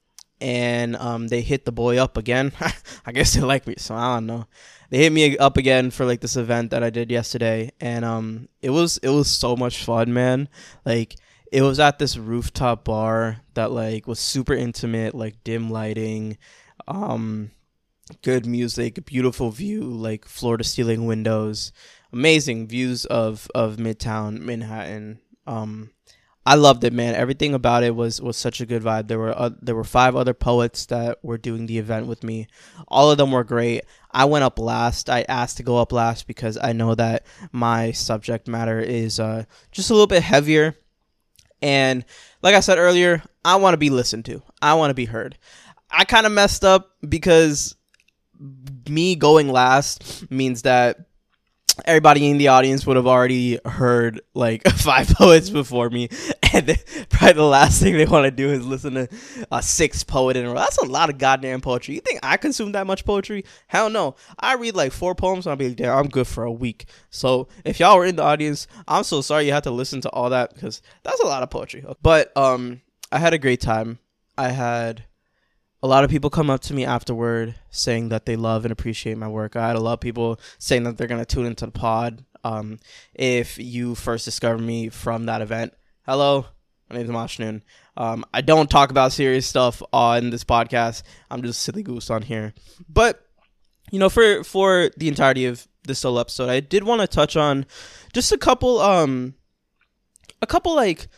And 0.41 0.95
um, 0.97 1.29
they 1.29 1.41
hit 1.41 1.65
the 1.65 1.73
boy 1.73 1.99
up 1.99 2.17
again. 2.17 2.53
I 3.07 3.13
guess 3.13 3.35
they 3.35 3.41
like 3.41 3.67
me, 3.67 3.75
so 3.79 3.95
I 3.95 4.15
don't 4.15 4.27
know 4.27 4.47
they 4.91 4.99
hit 4.99 5.13
me 5.13 5.37
up 5.37 5.57
again 5.57 5.91
for 5.91 6.07
like 6.07 6.21
this 6.21 6.37
event 6.37 6.71
that 6.71 6.83
I 6.83 6.91
did 6.91 7.11
yesterday, 7.11 7.73
and 7.81 8.05
um, 8.05 8.49
it 8.63 8.71
was 8.71 8.99
it 8.99 9.11
was 9.11 9.29
so 9.29 9.55
much 9.55 9.85
fun, 9.85 10.13
man. 10.13 10.49
Like 10.85 11.17
it 11.53 11.63
was 11.63 11.79
at 11.79 11.99
this 11.99 12.17
rooftop 12.17 12.85
bar 12.85 13.39
that 13.55 13.71
like 13.71 14.07
was 14.07 14.19
super 14.19 14.55
intimate, 14.55 15.15
like 15.15 15.45
dim 15.45 15.71
lighting, 15.71 16.39
um, 16.87 17.51
good 18.23 18.47
music, 18.47 19.05
beautiful 19.05 19.51
view, 19.51 19.83
like 19.83 20.25
floor 20.25 20.57
to 20.57 20.65
ceiling 20.65 21.05
windows, 21.07 21.71
amazing 22.13 22.67
views 22.67 23.05
of 23.07 23.51
of 23.55 23.77
Midtown 23.77 24.41
Manhattan. 24.41 25.21
Um, 25.47 25.91
I 26.49 26.55
loved 26.55 26.83
it, 26.83 26.95
man. 26.95 27.15
Everything 27.15 27.53
about 27.53 27.83
it 27.83 27.95
was 27.95 28.23
was 28.23 28.39
such 28.39 28.63
a 28.63 28.67
good 28.67 28.83
vibe. 28.83 29.09
There 29.09 29.19
were 29.19 29.39
uh, 29.39 29.51
there 29.61 29.75
were 29.75 29.85
five 29.85 30.17
other 30.17 30.33
poets 30.33 30.87
that 30.87 31.23
were 31.23 31.37
doing 31.37 31.67
the 31.67 31.77
event 31.77 32.07
with 32.07 32.25
me. 32.25 32.47
All 32.89 33.11
of 33.11 33.19
them 33.19 33.33
were 33.33 33.45
great. 33.45 33.83
I 34.13 34.25
went 34.25 34.45
up 34.45 34.59
last. 34.59 35.11
I 35.11 35.27
asked 35.29 35.59
to 35.59 35.63
go 35.63 35.77
up 35.77 35.93
last 35.93 36.27
because 36.27 36.57
I 36.57 36.73
know 36.73 36.95
that 36.95 37.27
my 37.53 37.93
subject 37.93 38.49
matter 38.49 38.81
is 38.81 39.21
uh, 39.21 39.45
just 39.73 39.91
a 39.91 39.93
little 39.93 40.07
bit 40.07 40.23
heavier. 40.23 40.75
And 41.61 42.07
like 42.41 42.55
I 42.55 42.61
said 42.61 42.79
earlier, 42.79 43.23
I 43.45 43.57
want 43.57 43.75
to 43.75 43.79
be 43.79 43.91
listened 43.91 44.25
to. 44.25 44.43
I 44.63 44.73
want 44.73 44.89
to 44.89 44.95
be 44.95 45.05
heard. 45.05 45.37
I 45.91 46.07
kind 46.07 46.25
of 46.25 46.33
messed 46.33 46.65
up 46.65 46.93
because 47.07 47.77
me 48.89 49.17
going 49.17 49.51
last 49.51 50.31
means 50.31 50.63
that 50.63 51.08
everybody 51.85 52.29
in 52.29 52.39
the 52.39 52.49
audience 52.49 52.87
would 52.87 52.97
have 52.97 53.07
already 53.07 53.59
heard 53.65 54.21
like 54.35 54.67
five 54.77 55.09
poets 55.09 55.51
before 55.51 55.91
me, 55.91 56.09
and 56.53 56.83
probably 57.09 57.33
the 57.35 57.43
last 57.43 57.83
thing 57.83 57.97
they 57.97 58.07
want 58.07 58.25
to 58.25 58.31
do 58.31 58.51
is 58.51 58.67
listen 58.67 58.95
to 58.95 59.09
a 59.51 59.63
sixth 59.63 60.07
poet 60.07 60.37
in 60.37 60.45
a 60.45 60.49
row. 60.49 60.55
That's 60.55 60.79
a 60.79 60.87
lot 60.87 61.11
of 61.11 61.19
goddamn 61.19 61.61
poetry. 61.61 61.95
You 61.95 62.01
think 62.01 62.21
I 62.23 62.37
consume 62.37 62.73
that 62.73 62.87
much 62.87 63.05
poetry? 63.05 63.45
Hell 63.67 63.91
no. 63.91 64.17
I 64.39 64.55
read 64.55 64.75
like 64.75 64.93
four 64.93 65.15
poems, 65.15 65.47
and 65.47 65.51
I'll 65.51 65.57
be 65.57 65.69
like, 65.69 65.77
damn, 65.77 65.97
I'm 65.97 66.09
good 66.09 66.27
for 66.27 66.45
a 66.45 66.53
week. 66.53 66.87
So 67.11 67.49
if 67.65 67.81
y'all 67.81 67.97
were 67.97 68.07
in 68.07 68.17
the 68.17 68.23
audience, 68.23 68.67
I'm 68.87 69.05
so 69.05 69.21
sorry 69.21 69.47
you 69.47 69.53
had 69.53 69.65
to 69.65 69.71
listen 69.71 70.01
to 70.03 70.11
all 70.11 70.31
that 70.31 70.55
because 70.55 70.83
that's 71.03 71.21
a 71.21 71.27
lot 71.27 71.43
of 71.43 71.51
poetry. 71.51 71.85
But 72.03 72.37
um, 72.37 72.83
I 73.13 73.19
had 73.19 73.35
a 73.35 73.39
great 73.39 73.61
time. 73.61 73.99
I 74.37 74.51
had 74.51 75.05
a 75.83 75.87
lot 75.87 76.05
of 76.05 76.11
people 76.11 76.31
come 76.31 76.51
up 76.51 76.61
to 76.63 76.75
me 76.75 76.85
afterward 76.85 77.55
saying 77.71 78.09
that 78.09 78.27
they 78.27 78.37
love 78.37 78.65
and 78.65 78.73
appreciate 78.73 79.17
my 79.17 79.29
work. 79.29 79.55
I 79.55 79.67
had 79.69 79.77
a 79.77 79.81
lot 79.81 79.95
of 79.95 80.01
people 80.01 80.41
saying 80.59 80.83
that 80.85 80.97
they're 80.97 81.07
gonna 81.07 81.25
tune 81.25 81.47
into 81.47 81.67
the 81.67 81.73
pod. 81.73 82.25
Um, 82.45 82.79
if 83.15 83.59
you 83.59 83.95
first 83.95 84.25
discover 84.25 84.59
me 84.59 84.89
from 84.89 85.27
that 85.27 85.43
event, 85.43 85.75
hello, 86.05 86.47
my 86.89 86.97
name 86.97 87.05
is 87.05 87.11
Mashnun. 87.11 87.63
Um, 87.97 88.25
I 88.33 88.41
don't 88.41 88.71
talk 88.71 88.91
about 88.91 89.13
serious 89.13 89.47
stuff 89.47 89.83
on 89.93 90.31
this 90.31 90.45
podcast. 90.45 91.03
I'm 91.31 91.43
just 91.43 91.63
silly 91.63 91.83
goose 91.83 92.11
on 92.11 92.23
here. 92.23 92.55
But 92.89 93.25
you 93.91 93.99
know, 93.99 94.09
for 94.09 94.43
for 94.45 94.91
the 94.97 95.09
entirety 95.09 95.47
of 95.47 95.67
this 95.85 96.03
whole 96.03 96.19
episode, 96.19 96.49
I 96.49 96.61
did 96.61 96.85
want 96.85 97.01
to 97.03 97.07
touch 97.07 97.37
on 97.37 97.67
just 98.13 98.33
a 98.33 98.39
couple 98.39 98.81
um 98.81 99.35
a 100.43 100.47
couple 100.47 100.75
like 100.75 101.09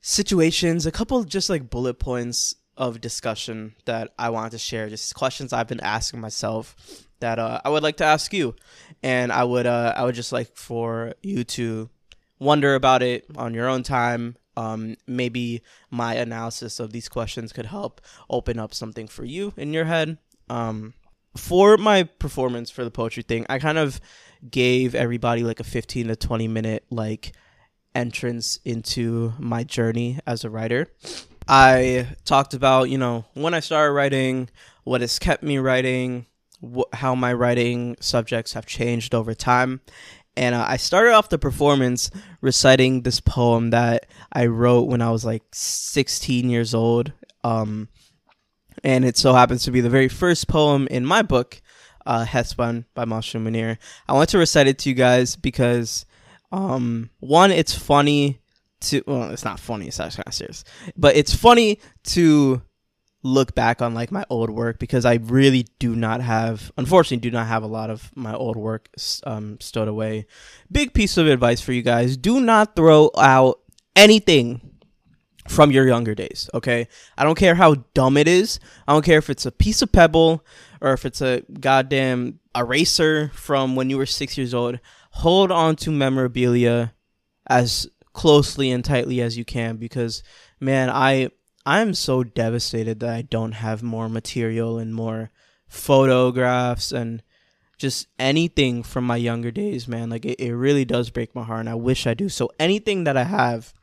situations, 0.00 0.86
a 0.86 0.92
couple 0.92 1.22
just 1.24 1.50
like 1.50 1.70
bullet 1.70 1.98
points 2.00 2.54
of 2.78 3.00
discussion 3.00 3.74
that 3.84 4.14
I 4.18 4.30
wanted 4.30 4.52
to 4.52 4.58
share. 4.58 4.88
Just 4.88 5.14
questions 5.14 5.52
I've 5.52 5.68
been 5.68 5.80
asking 5.80 6.20
myself 6.20 6.76
that 7.20 7.38
uh, 7.38 7.60
I 7.64 7.68
would 7.68 7.82
like 7.82 7.96
to 7.98 8.04
ask 8.04 8.32
you, 8.32 8.54
and 9.02 9.30
I 9.32 9.44
would 9.44 9.66
uh, 9.66 9.92
I 9.96 10.04
would 10.04 10.14
just 10.14 10.32
like 10.32 10.56
for 10.56 11.12
you 11.22 11.44
to 11.44 11.90
wonder 12.38 12.74
about 12.74 13.02
it 13.02 13.26
on 13.36 13.52
your 13.52 13.68
own 13.68 13.82
time. 13.82 14.36
Um, 14.56 14.96
maybe 15.06 15.62
my 15.90 16.14
analysis 16.14 16.80
of 16.80 16.92
these 16.92 17.08
questions 17.08 17.52
could 17.52 17.66
help 17.66 18.00
open 18.30 18.58
up 18.58 18.74
something 18.74 19.06
for 19.06 19.24
you 19.24 19.52
in 19.56 19.72
your 19.72 19.84
head. 19.84 20.18
Um, 20.48 20.94
for 21.36 21.76
my 21.76 22.04
performance 22.04 22.70
for 22.70 22.82
the 22.82 22.90
poetry 22.90 23.22
thing, 23.22 23.46
I 23.48 23.58
kind 23.58 23.78
of 23.78 24.00
gave 24.50 24.94
everybody 24.94 25.44
like 25.44 25.60
a 25.60 25.64
15 25.64 26.08
to 26.08 26.16
20 26.16 26.48
minute 26.48 26.84
like 26.90 27.32
entrance 27.94 28.58
into 28.64 29.32
my 29.38 29.64
journey 29.64 30.18
as 30.26 30.44
a 30.44 30.50
writer. 30.50 30.88
I 31.48 32.06
talked 32.26 32.52
about, 32.52 32.90
you 32.90 32.98
know, 32.98 33.24
when 33.32 33.54
I 33.54 33.60
started 33.60 33.92
writing, 33.92 34.50
what 34.84 35.00
has 35.00 35.18
kept 35.18 35.42
me 35.42 35.56
writing, 35.56 36.26
wh- 36.62 36.92
how 36.92 37.14
my 37.14 37.32
writing 37.32 37.96
subjects 38.00 38.52
have 38.52 38.66
changed 38.66 39.14
over 39.14 39.34
time. 39.34 39.80
And 40.36 40.54
uh, 40.54 40.66
I 40.68 40.76
started 40.76 41.14
off 41.14 41.30
the 41.30 41.38
performance 41.38 42.10
reciting 42.42 43.02
this 43.02 43.20
poem 43.20 43.70
that 43.70 44.06
I 44.32 44.46
wrote 44.46 44.88
when 44.88 45.00
I 45.00 45.10
was 45.10 45.24
like 45.24 45.42
16 45.52 46.50
years 46.50 46.74
old. 46.74 47.12
Um, 47.42 47.88
and 48.84 49.04
it 49.04 49.16
so 49.16 49.32
happens 49.32 49.64
to 49.64 49.70
be 49.70 49.80
the 49.80 49.90
very 49.90 50.08
first 50.08 50.48
poem 50.48 50.86
in 50.90 51.04
my 51.04 51.22
book, 51.22 51.60
uh, 52.06 52.24
by 52.24 53.04
Mashnun 53.04 53.44
Munir. 53.44 53.78
I 54.06 54.12
want 54.12 54.30
to 54.30 54.38
recite 54.38 54.66
it 54.66 54.78
to 54.80 54.90
you 54.90 54.94
guys 54.94 55.34
because, 55.34 56.06
um, 56.52 57.10
one, 57.20 57.50
it's 57.50 57.74
funny 57.74 58.40
to 58.80 59.02
well 59.06 59.30
it's 59.30 59.44
not 59.44 59.60
funny 59.60 59.86
it's 59.88 60.00
actually 60.00 60.24
kind 60.24 60.28
of 60.28 60.34
serious. 60.34 60.64
But 60.96 61.16
it's 61.16 61.34
funny 61.34 61.80
to 62.04 62.62
look 63.22 63.54
back 63.54 63.82
on 63.82 63.94
like 63.94 64.12
my 64.12 64.24
old 64.30 64.48
work 64.48 64.78
because 64.78 65.04
i 65.04 65.14
really 65.24 65.66
do 65.80 65.96
not 65.96 66.20
have 66.20 66.70
unfortunately 66.78 67.16
do 67.18 67.32
not 67.32 67.48
have 67.48 67.64
a 67.64 67.66
lot 67.66 67.90
of 67.90 68.12
my 68.14 68.32
old 68.32 68.56
work 68.56 68.88
um, 69.24 69.58
stowed 69.60 69.88
away. 69.88 70.26
Big 70.70 70.94
piece 70.94 71.16
of 71.16 71.26
advice 71.26 71.60
for 71.60 71.72
you 71.72 71.82
guys 71.82 72.16
do 72.16 72.40
not 72.40 72.76
throw 72.76 73.10
out 73.18 73.60
anything 73.96 74.60
from 75.48 75.70
your 75.70 75.88
younger 75.88 76.14
days 76.14 76.48
okay? 76.54 76.86
I 77.16 77.24
don't 77.24 77.38
care 77.38 77.54
how 77.54 77.76
dumb 77.94 78.16
it 78.16 78.28
is. 78.28 78.60
I 78.86 78.92
don't 78.92 79.04
care 79.04 79.18
if 79.18 79.30
it's 79.30 79.46
a 79.46 79.52
piece 79.52 79.82
of 79.82 79.90
pebble 79.90 80.44
or 80.80 80.92
if 80.92 81.04
it's 81.04 81.20
a 81.20 81.42
goddamn 81.60 82.38
eraser 82.54 83.30
from 83.34 83.76
when 83.76 83.90
you 83.90 83.98
were 83.98 84.06
six 84.06 84.36
years 84.36 84.54
old. 84.54 84.78
Hold 85.12 85.50
on 85.50 85.76
to 85.76 85.90
memorabilia 85.90 86.92
as 87.48 87.88
closely 88.12 88.70
and 88.70 88.84
tightly 88.84 89.20
as 89.20 89.36
you 89.36 89.44
can 89.44 89.76
because 89.76 90.22
man, 90.60 90.90
I 90.90 91.30
I'm 91.66 91.94
so 91.94 92.24
devastated 92.24 93.00
that 93.00 93.14
I 93.14 93.22
don't 93.22 93.52
have 93.52 93.82
more 93.82 94.08
material 94.08 94.78
and 94.78 94.94
more 94.94 95.30
photographs 95.68 96.92
and 96.92 97.22
just 97.76 98.08
anything 98.18 98.82
from 98.82 99.04
my 99.04 99.16
younger 99.16 99.50
days, 99.50 99.86
man. 99.86 100.10
Like 100.10 100.24
it, 100.24 100.40
it 100.40 100.54
really 100.54 100.84
does 100.84 101.10
break 101.10 101.34
my 101.34 101.44
heart 101.44 101.60
and 101.60 101.68
I 101.68 101.74
wish 101.74 102.06
I 102.06 102.14
do. 102.14 102.28
So 102.28 102.50
anything 102.58 103.04
that 103.04 103.16
I 103.16 103.24
have, 103.24 103.74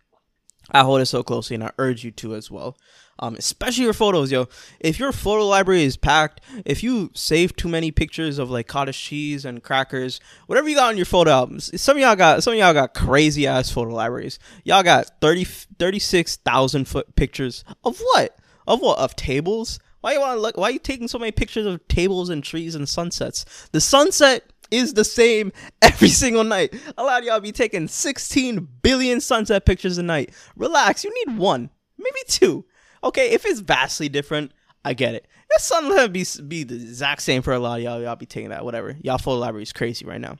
I 0.72 0.82
hold 0.82 1.02
it 1.02 1.06
so 1.06 1.24
closely 1.24 1.56
and 1.56 1.64
I 1.64 1.72
urge 1.78 2.04
you 2.04 2.12
to 2.12 2.36
as 2.36 2.50
well 2.50 2.76
um, 3.20 3.36
especially 3.36 3.86
your 3.86 3.94
photos, 3.94 4.32
yo. 4.32 4.48
If 4.80 5.00
your 5.00 5.12
photo 5.12 5.46
library 5.46 5.84
is 5.84 5.96
packed, 5.96 6.42
if 6.66 6.84
you 6.84 7.12
save 7.14 7.56
too 7.56 7.70
many 7.70 7.92
pictures 7.92 8.38
of 8.38 8.50
like 8.52 8.68
cottage 8.68 9.00
cheese 9.00 9.46
and 9.46 9.64
crackers, 9.64 10.20
whatever 10.48 10.68
you 10.68 10.76
got 10.76 10.90
on 10.90 10.98
your 10.98 11.06
photo 11.06 11.32
albums, 11.32 11.82
some 11.82 11.96
of 11.96 12.02
y'all 12.02 12.16
got 12.16 12.44
some 12.44 12.54
of 12.54 12.60
y'all 12.60 12.74
got 12.74 12.94
crazy 12.94 13.48
ass 13.48 13.70
photo 13.72 13.94
libraries. 13.94 14.38
Y'all 14.64 14.84
got 14.84 15.22
30, 15.22 15.46
36,000 15.46 16.86
foot 16.88 17.16
pictures 17.16 17.64
of 17.84 17.98
what? 18.00 18.38
Of 18.68 18.82
what? 18.82 19.00
Of 19.00 19.16
tables? 19.16 19.80
Why 20.02 20.14
you 20.14 20.20
want 20.20 20.38
to 20.38 20.42
look? 20.42 20.58
Why 20.58 20.70
you 20.70 20.80
taking 20.80 21.08
so 21.08 21.18
many 21.18 21.32
pictures 21.32 21.66
of 21.66 21.88
tables 21.88 22.30
and 22.30 22.44
trees 22.44 22.76
and 22.76 22.88
sunsets? 22.88 23.70
The 23.72 23.82
sunset 23.82 24.44
is 24.72 24.94
the 24.94 25.06
same 25.06 25.54
every 25.82 26.10
single 26.10 26.44
night. 26.44 26.74
A 26.98 27.04
lot 27.04 27.22
of 27.22 27.26
y'all 27.26 27.40
be 27.40 27.54
taking 27.54 27.88
16 27.88 28.68
billion 28.82 29.22
sunset 29.22 29.66
pictures 29.66 29.98
a 29.98 30.04
night. 30.04 30.34
Relax, 30.58 31.06
you 31.06 31.14
need 31.26 31.38
one, 31.38 31.70
maybe 31.98 32.20
two 32.28 32.66
okay, 33.06 33.32
if 33.32 33.46
it's 33.46 33.60
vastly 33.60 34.10
different, 34.10 34.52
I 34.84 34.94
get 34.94 35.16
it. 35.16 35.28
If 35.52 35.62
something 35.62 36.12
be 36.12 36.26
be 36.48 36.64
the 36.64 36.76
exact 36.76 37.22
same 37.22 37.42
for 37.42 37.54
a 37.54 37.60
lot 37.60 37.78
of 37.78 37.84
y'all, 37.84 38.02
y'all 38.02 38.16
be 38.16 38.26
taking 38.26 38.50
that, 38.50 38.66
whatever. 38.66 38.98
Y'all 39.02 39.18
photo 39.18 39.40
library 39.40 39.64
is 39.64 39.72
crazy 39.72 40.06
right 40.06 40.20
now. 40.20 40.38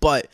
But 0.00 0.28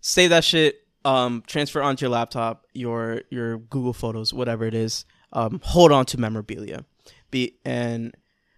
save 0.00 0.30
that 0.30 0.44
shit, 0.44 0.76
um, 1.04 1.42
transfer 1.46 1.82
onto 1.82 2.04
your 2.04 2.10
laptop, 2.10 2.66
your 2.72 3.22
your 3.30 3.58
Google 3.58 3.92
Photos, 3.92 4.32
whatever 4.32 4.64
it 4.64 4.74
is. 4.74 5.04
Um, 5.32 5.60
hold 5.62 5.92
on 5.92 6.04
to 6.06 6.20
memorabilia. 6.20 6.84
Be 7.30 7.58
and 7.64 8.14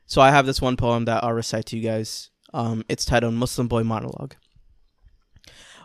so 0.07 0.21
I 0.21 0.31
have 0.31 0.47
this 0.47 0.61
one 0.61 0.77
poem 0.77 1.05
that 1.07 1.25
I'll 1.25 1.33
recite 1.33 1.67
to 1.67 1.77
you 1.77 1.83
guys. 1.83 2.31
Um, 2.53 2.85
it's 2.89 3.05
titled 3.05 3.35
Muslim 3.35 3.69
Boy 3.69 3.83
Monologue. 3.83 4.35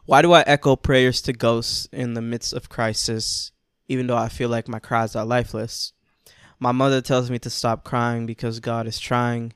Why 0.06 0.22
do 0.22 0.32
I 0.34 0.42
echo 0.42 0.76
prayers 0.76 1.22
to 1.24 1.34
ghosts 1.34 1.88
in 1.92 2.14
the 2.14 2.22
midst 2.22 2.54
of 2.54 2.70
crisis, 2.70 3.52
even 3.88 4.08
though 4.08 4.18
I 4.18 4.30
feel 4.30 4.50
like 4.50 4.68
my 4.68 4.80
cries 4.80 5.16
are 5.16 5.26
lifeless? 5.26 5.94
My 6.60 6.72
mother 6.72 7.02
tells 7.02 7.30
me 7.30 7.38
to 7.40 7.50
stop 7.52 7.84
crying 7.84 8.26
because 8.26 8.60
God 8.60 8.88
is 8.88 9.00
trying, 9.00 9.54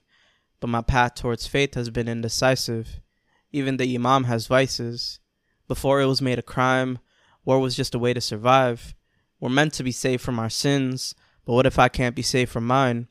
but 0.59 0.69
my 0.69 0.81
path 0.81 1.15
towards 1.15 1.47
faith 1.47 1.73
has 1.73 1.89
been 1.89 2.07
indecisive. 2.07 2.99
Even 3.51 3.77
the 3.77 3.95
Imam 3.95 4.25
has 4.25 4.45
vices. 4.45 5.19
Before 5.67 5.99
it 5.99 6.05
was 6.05 6.21
made 6.21 6.37
a 6.37 6.43
crime, 6.43 6.99
war 7.43 7.59
was 7.59 7.75
just 7.75 7.95
a 7.95 7.99
way 7.99 8.13
to 8.13 8.21
survive. 8.21 8.93
We're 9.39 9.49
meant 9.49 9.73
to 9.73 9.83
be 9.83 9.91
saved 9.91 10.21
from 10.21 10.37
our 10.37 10.49
sins, 10.49 11.15
but 11.43 11.53
what 11.53 11.65
if 11.65 11.79
I 11.79 11.89
can't 11.89 12.15
be 12.15 12.21
saved 12.21 12.51
from 12.51 12.67
mine? 12.67 13.07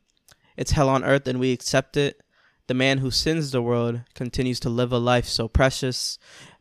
It's 0.56 0.72
hell 0.72 0.88
on 0.88 1.02
earth 1.02 1.26
and 1.26 1.40
we 1.40 1.52
accept 1.52 1.96
it. 1.96 2.22
The 2.68 2.74
man 2.74 2.98
who 2.98 3.10
sins 3.10 3.50
the 3.50 3.60
world 3.60 4.02
continues 4.14 4.60
to 4.60 4.70
live 4.70 4.92
a 4.92 4.98
life 4.98 5.26
so 5.26 5.48
precious, 5.48 6.16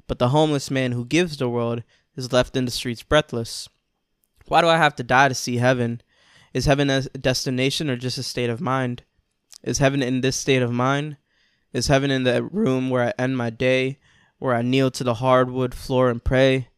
but 0.08 0.18
the 0.18 0.30
homeless 0.30 0.72
man 0.72 0.94
who 0.94 1.06
gives 1.06 1.38
the 1.38 1.48
world 1.48 1.84
is 2.16 2.34
left 2.34 2.58
in 2.58 2.66
the 2.66 2.72
streets 2.72 3.04
breathless. 3.04 3.70
Why 4.48 4.62
do 4.62 4.68
I 4.68 4.78
have 4.78 4.96
to 4.96 5.04
die 5.04 5.28
to 5.28 5.36
see 5.36 5.58
heaven? 5.58 6.02
Is 6.54 6.66
heaven 6.66 6.90
a 6.90 7.02
destination 7.04 7.90
or 7.90 7.96
just 7.96 8.18
a 8.18 8.24
state 8.24 8.50
of 8.50 8.60
mind? 8.60 9.04
Is 9.64 9.78
heaven 9.78 10.02
in 10.02 10.22
this 10.22 10.36
state 10.36 10.64
of 10.64 10.72
mind? 10.72 11.18
Is 11.74 11.88
heaven 11.88 12.10
in 12.10 12.24
the 12.24 12.44
room 12.44 12.90
where 12.90 13.04
I 13.04 13.22
end 13.22 13.38
my 13.38 13.52
day, 13.52 14.00
where 14.40 14.56
I 14.56 14.64
kneel 14.64 14.90
to 14.92 15.04
the 15.04 15.16
hardwood 15.16 15.76
floor 15.76 16.10
and 16.10 16.24
pray? 16.24 16.70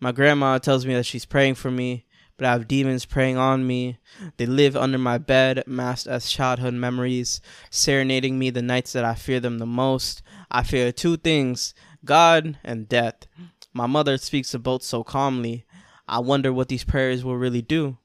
My 0.00 0.12
grandma 0.12 0.58
tells 0.58 0.86
me 0.86 0.94
that 0.94 1.04
she's 1.04 1.26
praying 1.26 1.56
for 1.56 1.70
me, 1.70 2.06
but 2.38 2.46
I 2.46 2.52
have 2.52 2.68
demons 2.68 3.04
preying 3.04 3.36
on 3.36 3.66
me. 3.66 3.98
They 4.38 4.46
live 4.46 4.76
under 4.76 4.96
my 4.96 5.18
bed, 5.18 5.64
masked 5.66 6.06
as 6.06 6.30
childhood 6.30 6.74
memories, 6.74 7.42
serenading 7.70 8.38
me 8.38 8.48
the 8.48 8.62
nights 8.62 8.94
that 8.94 9.04
I 9.04 9.14
fear 9.14 9.40
them 9.40 9.58
the 9.58 9.66
most. 9.66 10.22
I 10.50 10.62
fear 10.62 10.90
two 10.90 11.18
things 11.18 11.74
God 12.02 12.56
and 12.64 12.88
death. 12.88 13.26
My 13.74 13.86
mother 13.86 14.16
speaks 14.16 14.54
of 14.54 14.62
both 14.62 14.82
so 14.82 15.04
calmly. 15.04 15.66
I 16.06 16.20
wonder 16.20 16.50
what 16.50 16.68
these 16.68 16.84
prayers 16.84 17.22
will 17.22 17.36
really 17.36 17.60
do 17.60 17.98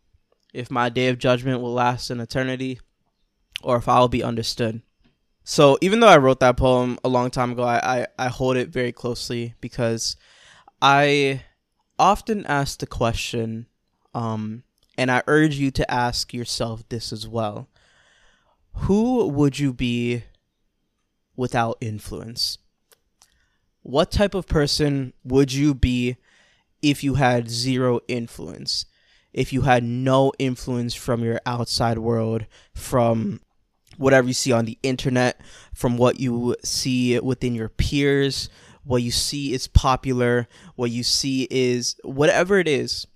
if 0.53 0.72
my 0.72 0.89
day 0.89 1.07
of 1.07 1.17
judgment 1.17 1.62
will 1.62 1.74
last 1.74 2.10
an 2.10 2.19
eternity, 2.19 2.79
or 3.62 3.77
if 3.77 3.88
I 3.88 4.00
will 4.00 4.07
be 4.07 4.24
understood. 4.24 4.81
So 5.43 5.77
even 5.81 6.00
though 6.00 6.07
I 6.07 6.17
wrote 6.17 6.39
that 6.39 6.57
poem 6.57 6.98
a 7.03 7.10
long 7.10 7.29
time 7.29 7.51
ago, 7.51 7.63
I, 7.63 8.01
I, 8.01 8.07
I 8.17 8.27
hold 8.29 8.55
it 8.55 8.69
very 8.69 8.91
closely 8.91 9.55
because 9.60 10.15
I 10.81 11.43
often 12.00 12.45
ask 12.45 12.79
the 12.79 12.88
question, 12.88 13.67
um, 14.13 14.63
and 14.98 15.12
I 15.12 15.24
urge 15.27 15.55
you 15.55 15.72
to 15.72 15.91
ask 15.91 16.33
yourself 16.33 16.88
this 16.89 17.12
as 17.12 17.27
well. 17.27 17.67
Who 18.74 19.27
would 19.27 19.60
you 19.60 19.74
be 19.74 20.24
without 21.36 21.77
influence? 21.81 22.57
what 23.83 24.12
type 24.12 24.33
of 24.33 24.48
person 24.48 25.13
would 25.24 25.53
you 25.53 25.74
be 25.74 26.15
if 26.81 27.03
you 27.03 27.15
had 27.15 27.50
zero 27.50 28.00
influence? 28.07 28.86
If 29.33 29.51
you 29.51 29.61
had 29.61 29.83
no 29.83 30.31
influence 30.37 30.93
from 30.93 31.23
your 31.23 31.41
outside 31.45 31.97
world, 31.97 32.45
from 32.73 33.41
whatever 33.97 34.27
you 34.27 34.33
see 34.33 34.51
on 34.51 34.65
the 34.65 34.77
internet, 34.83 35.41
from 35.73 35.97
what 35.97 36.19
you 36.19 36.55
see 36.63 37.19
within 37.19 37.55
your 37.55 37.69
peers, 37.69 38.49
what 38.83 39.01
you 39.01 39.11
see 39.11 39.53
is 39.53 39.67
popular, 39.67 40.47
what 40.75 40.91
you 40.91 41.03
see 41.03 41.47
is 41.49 41.95
whatever 42.03 42.59
it 42.59 42.67
is. 42.67 43.07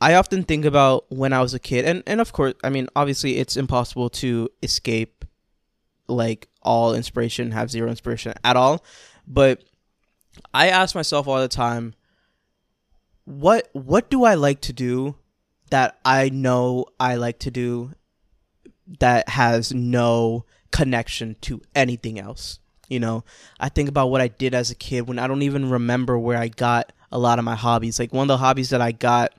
I 0.00 0.14
often 0.14 0.42
think 0.42 0.64
about 0.64 1.06
when 1.10 1.32
I 1.32 1.40
was 1.40 1.54
a 1.54 1.58
kid, 1.58 1.84
and, 1.84 2.02
and 2.06 2.20
of 2.20 2.32
course, 2.32 2.54
I 2.62 2.70
mean, 2.70 2.88
obviously, 2.96 3.38
it's 3.38 3.56
impossible 3.56 4.10
to 4.10 4.50
escape 4.62 5.24
like 6.08 6.48
all 6.62 6.94
inspiration, 6.94 7.52
have 7.52 7.70
zero 7.70 7.88
inspiration 7.88 8.34
at 8.42 8.56
all. 8.56 8.84
But 9.26 9.62
I 10.52 10.68
ask 10.68 10.94
myself 10.94 11.28
all 11.28 11.40
the 11.40 11.48
time, 11.48 11.94
what 13.24 13.68
what 13.72 14.10
do 14.10 14.24
I 14.24 14.34
like 14.34 14.60
to 14.62 14.72
do 14.72 15.16
that 15.70 15.98
I 16.04 16.28
know 16.28 16.86
I 17.00 17.16
like 17.16 17.38
to 17.40 17.50
do 17.50 17.92
that 19.00 19.28
has 19.30 19.72
no 19.72 20.44
connection 20.70 21.36
to 21.42 21.62
anything 21.74 22.18
else? 22.18 22.58
You 22.88 23.00
know, 23.00 23.24
I 23.58 23.70
think 23.70 23.88
about 23.88 24.08
what 24.08 24.20
I 24.20 24.28
did 24.28 24.54
as 24.54 24.70
a 24.70 24.74
kid 24.74 25.08
when 25.08 25.18
I 25.18 25.26
don't 25.26 25.42
even 25.42 25.70
remember 25.70 26.18
where 26.18 26.38
I 26.38 26.48
got 26.48 26.92
a 27.10 27.18
lot 27.18 27.38
of 27.38 27.44
my 27.44 27.54
hobbies. 27.54 27.98
Like 27.98 28.12
one 28.12 28.24
of 28.24 28.28
the 28.28 28.36
hobbies 28.38 28.70
that 28.70 28.82
I 28.82 28.92
got 28.92 29.32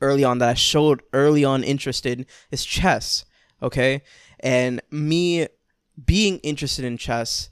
early 0.00 0.24
on 0.24 0.38
that 0.38 0.48
I 0.48 0.54
showed 0.54 1.02
early 1.12 1.44
on 1.44 1.62
interested 1.62 2.26
is 2.50 2.64
chess. 2.64 3.24
Okay. 3.62 4.02
And 4.40 4.80
me 4.90 5.48
being 6.04 6.38
interested 6.38 6.84
in 6.84 6.96
chess, 6.96 7.50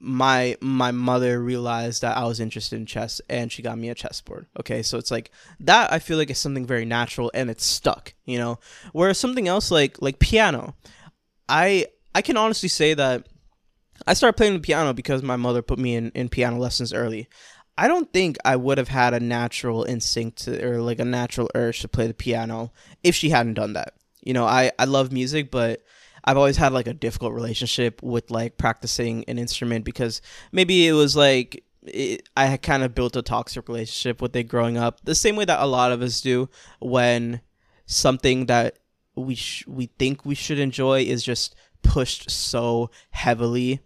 my 0.00 0.56
my 0.60 0.90
mother 0.90 1.42
realized 1.42 2.02
that 2.02 2.16
I 2.16 2.24
was 2.24 2.40
interested 2.40 2.76
in 2.76 2.86
chess 2.86 3.20
and 3.28 3.50
she 3.50 3.62
got 3.62 3.78
me 3.78 3.88
a 3.88 3.94
chessboard. 3.94 4.46
Okay, 4.58 4.82
so 4.82 4.98
it's 4.98 5.10
like 5.10 5.30
that 5.60 5.92
I 5.92 5.98
feel 5.98 6.18
like 6.18 6.30
is 6.30 6.38
something 6.38 6.66
very 6.66 6.84
natural 6.84 7.30
and 7.34 7.50
it's 7.50 7.64
stuck, 7.64 8.14
you 8.24 8.38
know. 8.38 8.58
Whereas 8.92 9.18
something 9.18 9.48
else 9.48 9.70
like 9.70 10.00
like 10.00 10.18
piano, 10.18 10.76
I 11.48 11.86
I 12.14 12.22
can 12.22 12.36
honestly 12.36 12.68
say 12.68 12.94
that 12.94 13.28
I 14.06 14.14
started 14.14 14.36
playing 14.36 14.54
the 14.54 14.60
piano 14.60 14.92
because 14.92 15.22
my 15.22 15.36
mother 15.36 15.62
put 15.62 15.78
me 15.78 15.96
in, 15.96 16.10
in 16.10 16.28
piano 16.28 16.58
lessons 16.58 16.92
early. 16.92 17.28
I 17.76 17.86
don't 17.86 18.12
think 18.12 18.36
I 18.44 18.56
would 18.56 18.78
have 18.78 18.88
had 18.88 19.14
a 19.14 19.20
natural 19.20 19.84
instinct 19.84 20.44
to, 20.44 20.64
or 20.64 20.80
like 20.80 20.98
a 20.98 21.04
natural 21.04 21.48
urge 21.54 21.80
to 21.80 21.88
play 21.88 22.06
the 22.06 22.14
piano 22.14 22.72
if 23.04 23.14
she 23.14 23.30
hadn't 23.30 23.54
done 23.54 23.74
that. 23.74 23.94
You 24.20 24.34
know, 24.34 24.44
I, 24.44 24.72
I 24.78 24.84
love 24.84 25.12
music, 25.12 25.50
but 25.50 25.82
I've 26.28 26.36
always 26.36 26.58
had 26.58 26.74
like 26.74 26.86
a 26.86 26.92
difficult 26.92 27.32
relationship 27.32 28.02
with 28.02 28.30
like 28.30 28.58
practicing 28.58 29.24
an 29.28 29.38
instrument 29.38 29.86
because 29.86 30.20
maybe 30.52 30.86
it 30.86 30.92
was 30.92 31.16
like 31.16 31.64
it, 31.86 32.28
I 32.36 32.44
had 32.44 32.60
kind 32.60 32.82
of 32.82 32.94
built 32.94 33.16
a 33.16 33.22
toxic 33.22 33.66
relationship 33.66 34.20
with 34.20 34.36
it 34.36 34.42
growing 34.42 34.76
up, 34.76 35.00
the 35.04 35.14
same 35.14 35.36
way 35.36 35.46
that 35.46 35.58
a 35.58 35.64
lot 35.64 35.90
of 35.90 36.02
us 36.02 36.20
do 36.20 36.50
when 36.80 37.40
something 37.86 38.44
that 38.44 38.78
we 39.14 39.36
sh- 39.36 39.66
we 39.66 39.86
think 39.98 40.26
we 40.26 40.34
should 40.34 40.58
enjoy 40.58 41.00
is 41.00 41.24
just 41.24 41.54
pushed 41.82 42.30
so 42.30 42.90
heavily 43.08 43.80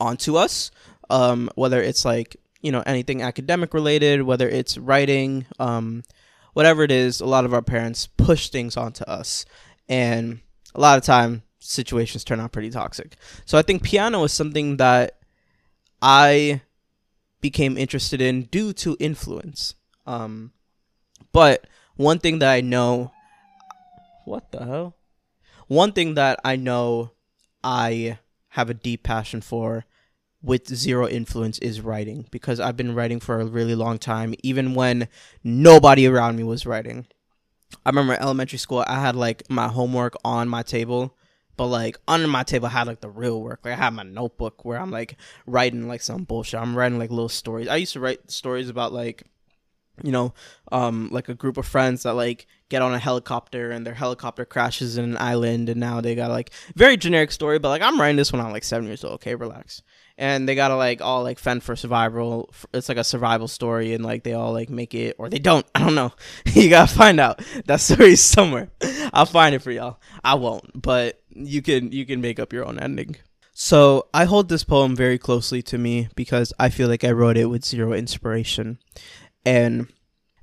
onto 0.00 0.36
us. 0.36 0.70
Um, 1.10 1.50
whether 1.56 1.82
it's 1.82 2.06
like 2.06 2.38
you 2.62 2.72
know 2.72 2.82
anything 2.86 3.20
academic 3.20 3.74
related, 3.74 4.22
whether 4.22 4.48
it's 4.48 4.78
writing, 4.78 5.44
um, 5.58 6.04
whatever 6.54 6.84
it 6.84 6.90
is, 6.90 7.20
a 7.20 7.26
lot 7.26 7.44
of 7.44 7.52
our 7.52 7.60
parents 7.60 8.06
push 8.06 8.48
things 8.48 8.78
onto 8.78 9.04
us, 9.04 9.44
and 9.90 10.40
a 10.74 10.80
lot 10.80 10.96
of 10.96 11.04
time 11.04 11.42
situations 11.60 12.24
turn 12.24 12.40
out 12.40 12.52
pretty 12.52 12.70
toxic. 12.70 13.16
So 13.44 13.56
I 13.56 13.62
think 13.62 13.82
piano 13.82 14.24
is 14.24 14.32
something 14.32 14.78
that 14.78 15.18
I 16.02 16.62
became 17.40 17.78
interested 17.78 18.20
in 18.20 18.42
due 18.44 18.72
to 18.74 18.96
influence. 18.98 19.74
Um, 20.06 20.52
but 21.32 21.66
one 21.96 22.18
thing 22.18 22.40
that 22.40 22.50
I 22.50 22.60
know, 22.60 23.12
what 24.24 24.50
the 24.50 24.64
hell? 24.64 24.96
One 25.68 25.92
thing 25.92 26.14
that 26.14 26.40
I 26.44 26.56
know 26.56 27.12
I 27.62 28.18
have 28.48 28.70
a 28.70 28.74
deep 28.74 29.02
passion 29.02 29.40
for 29.40 29.84
with 30.42 30.74
zero 30.74 31.06
influence 31.06 31.58
is 31.58 31.80
writing 31.80 32.26
because 32.30 32.58
I've 32.58 32.76
been 32.76 32.94
writing 32.94 33.20
for 33.20 33.40
a 33.40 33.46
really 33.46 33.74
long 33.74 33.98
time, 33.98 34.34
even 34.42 34.74
when 34.74 35.08
nobody 35.44 36.06
around 36.06 36.36
me 36.36 36.42
was 36.42 36.66
writing. 36.66 37.06
I 37.84 37.90
remember 37.90 38.14
elementary 38.14 38.58
school, 38.58 38.84
I 38.88 39.00
had 39.00 39.14
like 39.14 39.48
my 39.48 39.68
homework 39.68 40.14
on 40.24 40.48
my 40.48 40.62
table, 40.62 41.16
but 41.60 41.66
like 41.66 41.98
under 42.08 42.26
my 42.26 42.42
table, 42.42 42.68
I 42.68 42.70
had 42.70 42.86
like 42.86 43.02
the 43.02 43.10
real 43.10 43.42
work. 43.42 43.60
Like 43.62 43.74
I 43.74 43.76
had 43.76 43.92
my 43.92 44.02
notebook 44.02 44.64
where 44.64 44.80
I'm 44.80 44.90
like 44.90 45.18
writing 45.46 45.88
like 45.88 46.00
some 46.00 46.24
bullshit. 46.24 46.58
I'm 46.58 46.74
writing 46.74 46.98
like 46.98 47.10
little 47.10 47.28
stories. 47.28 47.68
I 47.68 47.76
used 47.76 47.92
to 47.92 48.00
write 48.00 48.30
stories 48.30 48.70
about 48.70 48.94
like, 48.94 49.24
you 50.02 50.10
know, 50.10 50.32
um, 50.72 51.10
like 51.12 51.28
a 51.28 51.34
group 51.34 51.58
of 51.58 51.66
friends 51.66 52.04
that 52.04 52.14
like 52.14 52.46
get 52.70 52.80
on 52.80 52.94
a 52.94 52.98
helicopter 52.98 53.72
and 53.72 53.86
their 53.86 53.92
helicopter 53.92 54.46
crashes 54.46 54.96
in 54.96 55.04
an 55.04 55.18
island 55.18 55.68
and 55.68 55.78
now 55.78 56.00
they 56.00 56.14
got 56.14 56.30
like 56.30 56.50
very 56.76 56.96
generic 56.96 57.30
story, 57.30 57.58
but 57.58 57.68
like 57.68 57.82
I'm 57.82 58.00
writing 58.00 58.16
this 58.16 58.32
when 58.32 58.40
I'm 58.40 58.52
like 58.52 58.64
seven 58.64 58.86
years 58.86 59.04
old. 59.04 59.16
Okay, 59.16 59.34
relax 59.34 59.82
and 60.20 60.46
they 60.46 60.54
gotta 60.54 60.76
like 60.76 61.00
all 61.00 61.22
like 61.22 61.38
fend 61.38 61.62
for 61.62 61.74
survival. 61.74 62.52
It's 62.74 62.90
like 62.90 62.98
a 62.98 63.04
survival 63.04 63.48
story, 63.48 63.94
and 63.94 64.04
like 64.04 64.22
they 64.22 64.34
all 64.34 64.52
like 64.52 64.68
make 64.68 64.94
it 64.94 65.16
or 65.18 65.30
they 65.30 65.38
don't. 65.38 65.66
I 65.74 65.80
don't 65.80 65.94
know. 65.94 66.12
you 66.44 66.68
gotta 66.68 66.94
find 66.94 67.18
out 67.18 67.42
that 67.64 67.80
story 67.80 68.14
somewhere. 68.14 68.70
I'll 69.14 69.26
find 69.26 69.54
it 69.54 69.62
for 69.62 69.72
y'all. 69.72 69.98
I 70.22 70.34
won't, 70.34 70.80
but 70.80 71.20
you 71.30 71.62
can 71.62 71.90
you 71.90 72.04
can 72.04 72.20
make 72.20 72.38
up 72.38 72.52
your 72.52 72.66
own 72.66 72.78
ending. 72.78 73.16
So 73.54 74.08
I 74.12 74.26
hold 74.26 74.50
this 74.50 74.62
poem 74.62 74.94
very 74.94 75.18
closely 75.18 75.62
to 75.62 75.78
me 75.78 76.08
because 76.14 76.52
I 76.58 76.68
feel 76.68 76.88
like 76.88 77.02
I 77.02 77.12
wrote 77.12 77.38
it 77.38 77.46
with 77.46 77.64
zero 77.64 77.94
inspiration, 77.94 78.78
and 79.46 79.88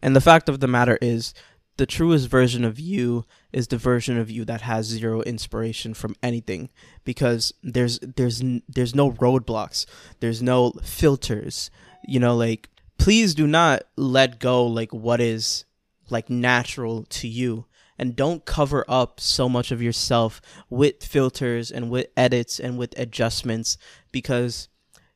and 0.02 0.16
the 0.16 0.22
fact 0.22 0.50
of 0.50 0.60
the 0.60 0.68
matter 0.68 0.98
is 1.04 1.36
the 1.78 1.86
truest 1.86 2.28
version 2.28 2.66
of 2.66 2.80
you 2.80 3.26
is 3.54 3.68
the 3.68 3.78
version 3.78 4.18
of 4.18 4.30
you 4.30 4.44
that 4.46 4.62
has 4.62 4.88
zero 4.88 5.22
inspiration 5.22 5.94
from 5.94 6.16
anything 6.22 6.70
because 7.06 7.54
there's 7.64 8.00
there's 8.00 8.44
there's 8.68 8.96
no 8.96 9.12
roadblocks. 9.12 9.86
There's 10.20 10.42
no 10.42 10.72
filters. 10.84 11.70
You 12.04 12.20
know 12.20 12.36
like 12.36 12.70
please 12.98 13.36
do 13.36 13.46
not 13.48 13.84
let 13.96 14.40
go 14.40 14.66
like 14.66 14.92
what 14.92 15.22
is 15.22 15.66
like 16.10 16.30
natural 16.30 17.04
to 17.04 17.28
you. 17.28 17.66
And 18.00 18.16
don't 18.16 18.46
cover 18.46 18.86
up 18.88 19.20
so 19.20 19.50
much 19.50 19.72
of 19.72 19.82
yourself 19.82 20.40
with 20.70 21.04
filters 21.04 21.72
and 21.72 21.90
with 21.90 22.08
edits 22.16 22.60
and 22.60 22.78
with 22.78 22.98
adjustments 22.98 23.78
because 24.12 24.68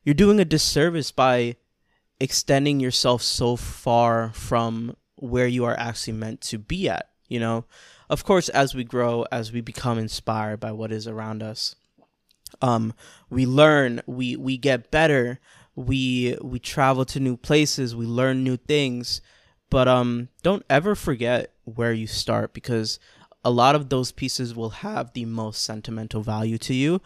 you're 0.04 0.14
doing 0.14 0.40
a 0.40 0.44
disservice 0.44 1.12
by 1.12 1.56
extending 2.18 2.80
yourself 2.80 3.22
so 3.22 3.54
far 3.54 4.32
from 4.32 4.96
where 5.22 5.46
you 5.46 5.64
are 5.64 5.78
actually 5.78 6.14
meant 6.14 6.40
to 6.40 6.58
be 6.58 6.88
at, 6.88 7.08
you 7.28 7.38
know? 7.38 7.64
Of 8.10 8.24
course, 8.24 8.48
as 8.48 8.74
we 8.74 8.84
grow, 8.84 9.24
as 9.30 9.52
we 9.52 9.60
become 9.60 9.98
inspired 9.98 10.60
by 10.60 10.72
what 10.72 10.92
is 10.92 11.06
around 11.06 11.42
us, 11.42 11.76
um, 12.60 12.92
we 13.30 13.46
learn, 13.46 14.02
we 14.06 14.36
we 14.36 14.58
get 14.58 14.90
better, 14.90 15.38
we 15.74 16.36
we 16.42 16.58
travel 16.58 17.04
to 17.06 17.20
new 17.20 17.36
places, 17.36 17.96
we 17.96 18.04
learn 18.04 18.44
new 18.44 18.58
things, 18.58 19.22
but 19.70 19.88
um, 19.88 20.28
don't 20.42 20.64
ever 20.68 20.94
forget 20.94 21.52
where 21.64 21.92
you 21.92 22.06
start 22.06 22.52
because 22.52 22.98
a 23.44 23.50
lot 23.50 23.74
of 23.74 23.88
those 23.88 24.12
pieces 24.12 24.54
will 24.54 24.70
have 24.70 25.12
the 25.14 25.24
most 25.24 25.62
sentimental 25.62 26.20
value 26.20 26.58
to 26.58 26.74
you, 26.74 27.00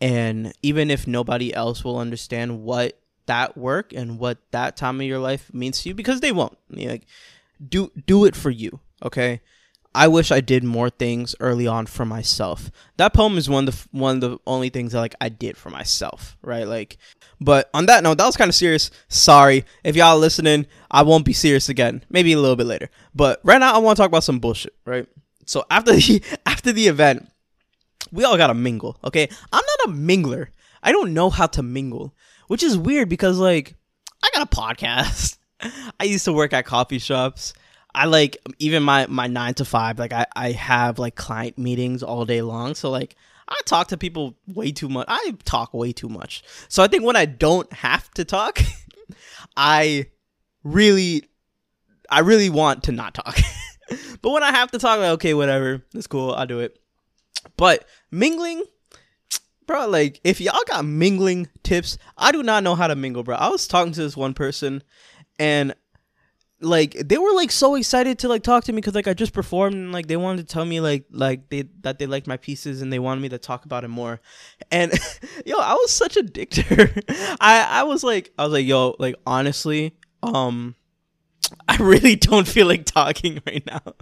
and 0.00 0.52
even 0.62 0.90
if 0.90 1.06
nobody 1.06 1.52
else 1.52 1.82
will 1.82 1.98
understand 1.98 2.62
what 2.62 3.00
that 3.26 3.56
work 3.56 3.92
and 3.92 4.18
what 4.18 4.38
that 4.50 4.76
time 4.76 5.00
of 5.00 5.06
your 5.06 5.18
life 5.18 5.52
means 5.52 5.82
to 5.82 5.88
you, 5.88 5.94
because 5.94 6.20
they 6.20 6.30
won't. 6.30 6.56
Like 6.70 7.06
do 7.66 7.90
do 8.06 8.24
it 8.24 8.36
for 8.36 8.50
you 8.50 8.80
okay? 9.04 9.40
I 9.96 10.08
wish 10.08 10.32
i 10.32 10.40
did 10.40 10.64
more 10.64 10.90
things 10.90 11.36
early 11.38 11.66
on 11.68 11.86
for 11.86 12.04
myself. 12.04 12.70
That 12.96 13.14
poem 13.14 13.38
is 13.38 13.48
one 13.48 13.68
of 13.68 13.74
the 13.74 13.88
one 13.98 14.16
of 14.16 14.20
the 14.22 14.38
only 14.46 14.68
things 14.68 14.92
that 14.92 15.00
like 15.00 15.14
i 15.20 15.28
did 15.28 15.56
for 15.56 15.70
myself 15.70 16.36
right? 16.42 16.66
Like 16.66 16.98
but 17.40 17.70
on 17.74 17.86
that 17.86 18.02
note 18.02 18.18
that 18.18 18.26
was 18.26 18.36
kind 18.36 18.48
of 18.48 18.54
serious. 18.54 18.90
Sorry. 19.08 19.64
If 19.84 19.94
y'all 19.96 20.18
listening 20.18 20.66
i 20.90 21.02
won't 21.02 21.24
be 21.24 21.32
serious 21.32 21.68
again. 21.68 22.04
Maybe 22.10 22.32
a 22.32 22.40
little 22.40 22.56
bit 22.56 22.66
later. 22.66 22.90
But 23.14 23.40
right 23.44 23.58
now 23.58 23.74
i 23.74 23.78
want 23.78 23.96
to 23.96 24.02
talk 24.02 24.08
about 24.08 24.24
some 24.24 24.40
bullshit 24.40 24.74
right? 24.84 25.06
So 25.46 25.64
after 25.70 25.92
the 25.92 26.22
after 26.46 26.72
the 26.72 26.88
event 26.88 27.28
we 28.10 28.24
all 28.24 28.36
gotta 28.36 28.54
mingle 28.54 28.98
okay? 29.04 29.28
I'm 29.52 29.64
not 29.64 29.88
a 29.90 29.96
mingler. 29.96 30.48
I 30.82 30.92
don't 30.92 31.14
know 31.14 31.30
how 31.30 31.46
to 31.46 31.62
mingle 31.62 32.14
which 32.48 32.62
is 32.62 32.76
weird 32.76 33.08
because 33.08 33.38
like 33.38 33.74
i 34.22 34.28
got 34.34 34.42
a 34.42 34.56
podcast 34.56 35.38
I 36.00 36.04
used 36.04 36.24
to 36.24 36.32
work 36.32 36.52
at 36.52 36.64
coffee 36.66 36.98
shops. 36.98 37.54
I 37.94 38.06
like 38.06 38.36
even 38.58 38.82
my 38.82 39.06
my 39.06 39.26
nine 39.26 39.54
to 39.54 39.64
five. 39.64 39.98
Like 39.98 40.12
I 40.12 40.26
I 40.34 40.52
have 40.52 40.98
like 40.98 41.14
client 41.14 41.58
meetings 41.58 42.02
all 42.02 42.24
day 42.24 42.42
long. 42.42 42.74
So 42.74 42.90
like 42.90 43.16
I 43.48 43.60
talk 43.66 43.88
to 43.88 43.96
people 43.96 44.34
way 44.46 44.72
too 44.72 44.88
much. 44.88 45.06
I 45.08 45.34
talk 45.44 45.74
way 45.74 45.92
too 45.92 46.08
much. 46.08 46.42
So 46.68 46.82
I 46.82 46.88
think 46.88 47.04
when 47.04 47.16
I 47.16 47.26
don't 47.26 47.72
have 47.72 48.10
to 48.14 48.24
talk, 48.24 48.58
I 49.56 50.06
really 50.64 51.28
I 52.10 52.20
really 52.20 52.50
want 52.50 52.84
to 52.84 52.92
not 52.92 53.14
talk. 53.14 53.38
but 54.22 54.30
when 54.30 54.42
I 54.42 54.50
have 54.50 54.70
to 54.72 54.78
talk, 54.78 54.98
like, 54.98 55.10
okay, 55.10 55.34
whatever, 55.34 55.82
it's 55.94 56.06
cool. 56.06 56.32
I'll 56.32 56.46
do 56.46 56.60
it. 56.60 56.78
But 57.56 57.86
mingling, 58.10 58.64
bro, 59.66 59.86
like 59.86 60.20
if 60.24 60.40
y'all 60.40 60.62
got 60.66 60.84
mingling 60.84 61.48
tips, 61.62 61.98
I 62.16 62.32
do 62.32 62.42
not 62.42 62.64
know 62.64 62.74
how 62.74 62.88
to 62.88 62.96
mingle, 62.96 63.22
bro. 63.22 63.36
I 63.36 63.48
was 63.48 63.68
talking 63.68 63.92
to 63.92 64.02
this 64.02 64.16
one 64.16 64.34
person, 64.34 64.82
and 65.38 65.74
like 66.60 66.92
they 66.92 67.18
were 67.18 67.32
like 67.34 67.50
so 67.50 67.74
excited 67.74 68.18
to 68.20 68.28
like 68.28 68.42
talk 68.42 68.64
to 68.64 68.72
me 68.72 68.76
because 68.76 68.94
like 68.94 69.08
I 69.08 69.14
just 69.14 69.32
performed 69.32 69.74
and 69.74 69.92
like 69.92 70.06
they 70.06 70.16
wanted 70.16 70.46
to 70.46 70.52
tell 70.52 70.64
me 70.64 70.80
like 70.80 71.04
like 71.10 71.50
they 71.50 71.64
that 71.80 71.98
they 71.98 72.06
liked 72.06 72.26
my 72.26 72.36
pieces 72.36 72.80
and 72.80 72.92
they 72.92 72.98
wanted 72.98 73.20
me 73.20 73.28
to 73.30 73.38
talk 73.38 73.64
about 73.64 73.84
it 73.84 73.88
more. 73.88 74.20
And 74.70 74.92
yo, 75.46 75.58
I 75.58 75.74
was 75.74 75.90
such 75.90 76.16
a 76.16 76.22
dictator. 76.22 76.94
I 77.40 77.66
I 77.68 77.82
was 77.82 78.02
like 78.02 78.32
I 78.38 78.44
was 78.44 78.52
like 78.52 78.66
yo 78.66 78.96
like 78.98 79.16
honestly 79.26 79.96
um 80.22 80.74
I 81.68 81.76
really 81.76 82.16
don't 82.16 82.48
feel 82.48 82.66
like 82.66 82.86
talking 82.86 83.42
right 83.46 83.64
now. 83.66 83.94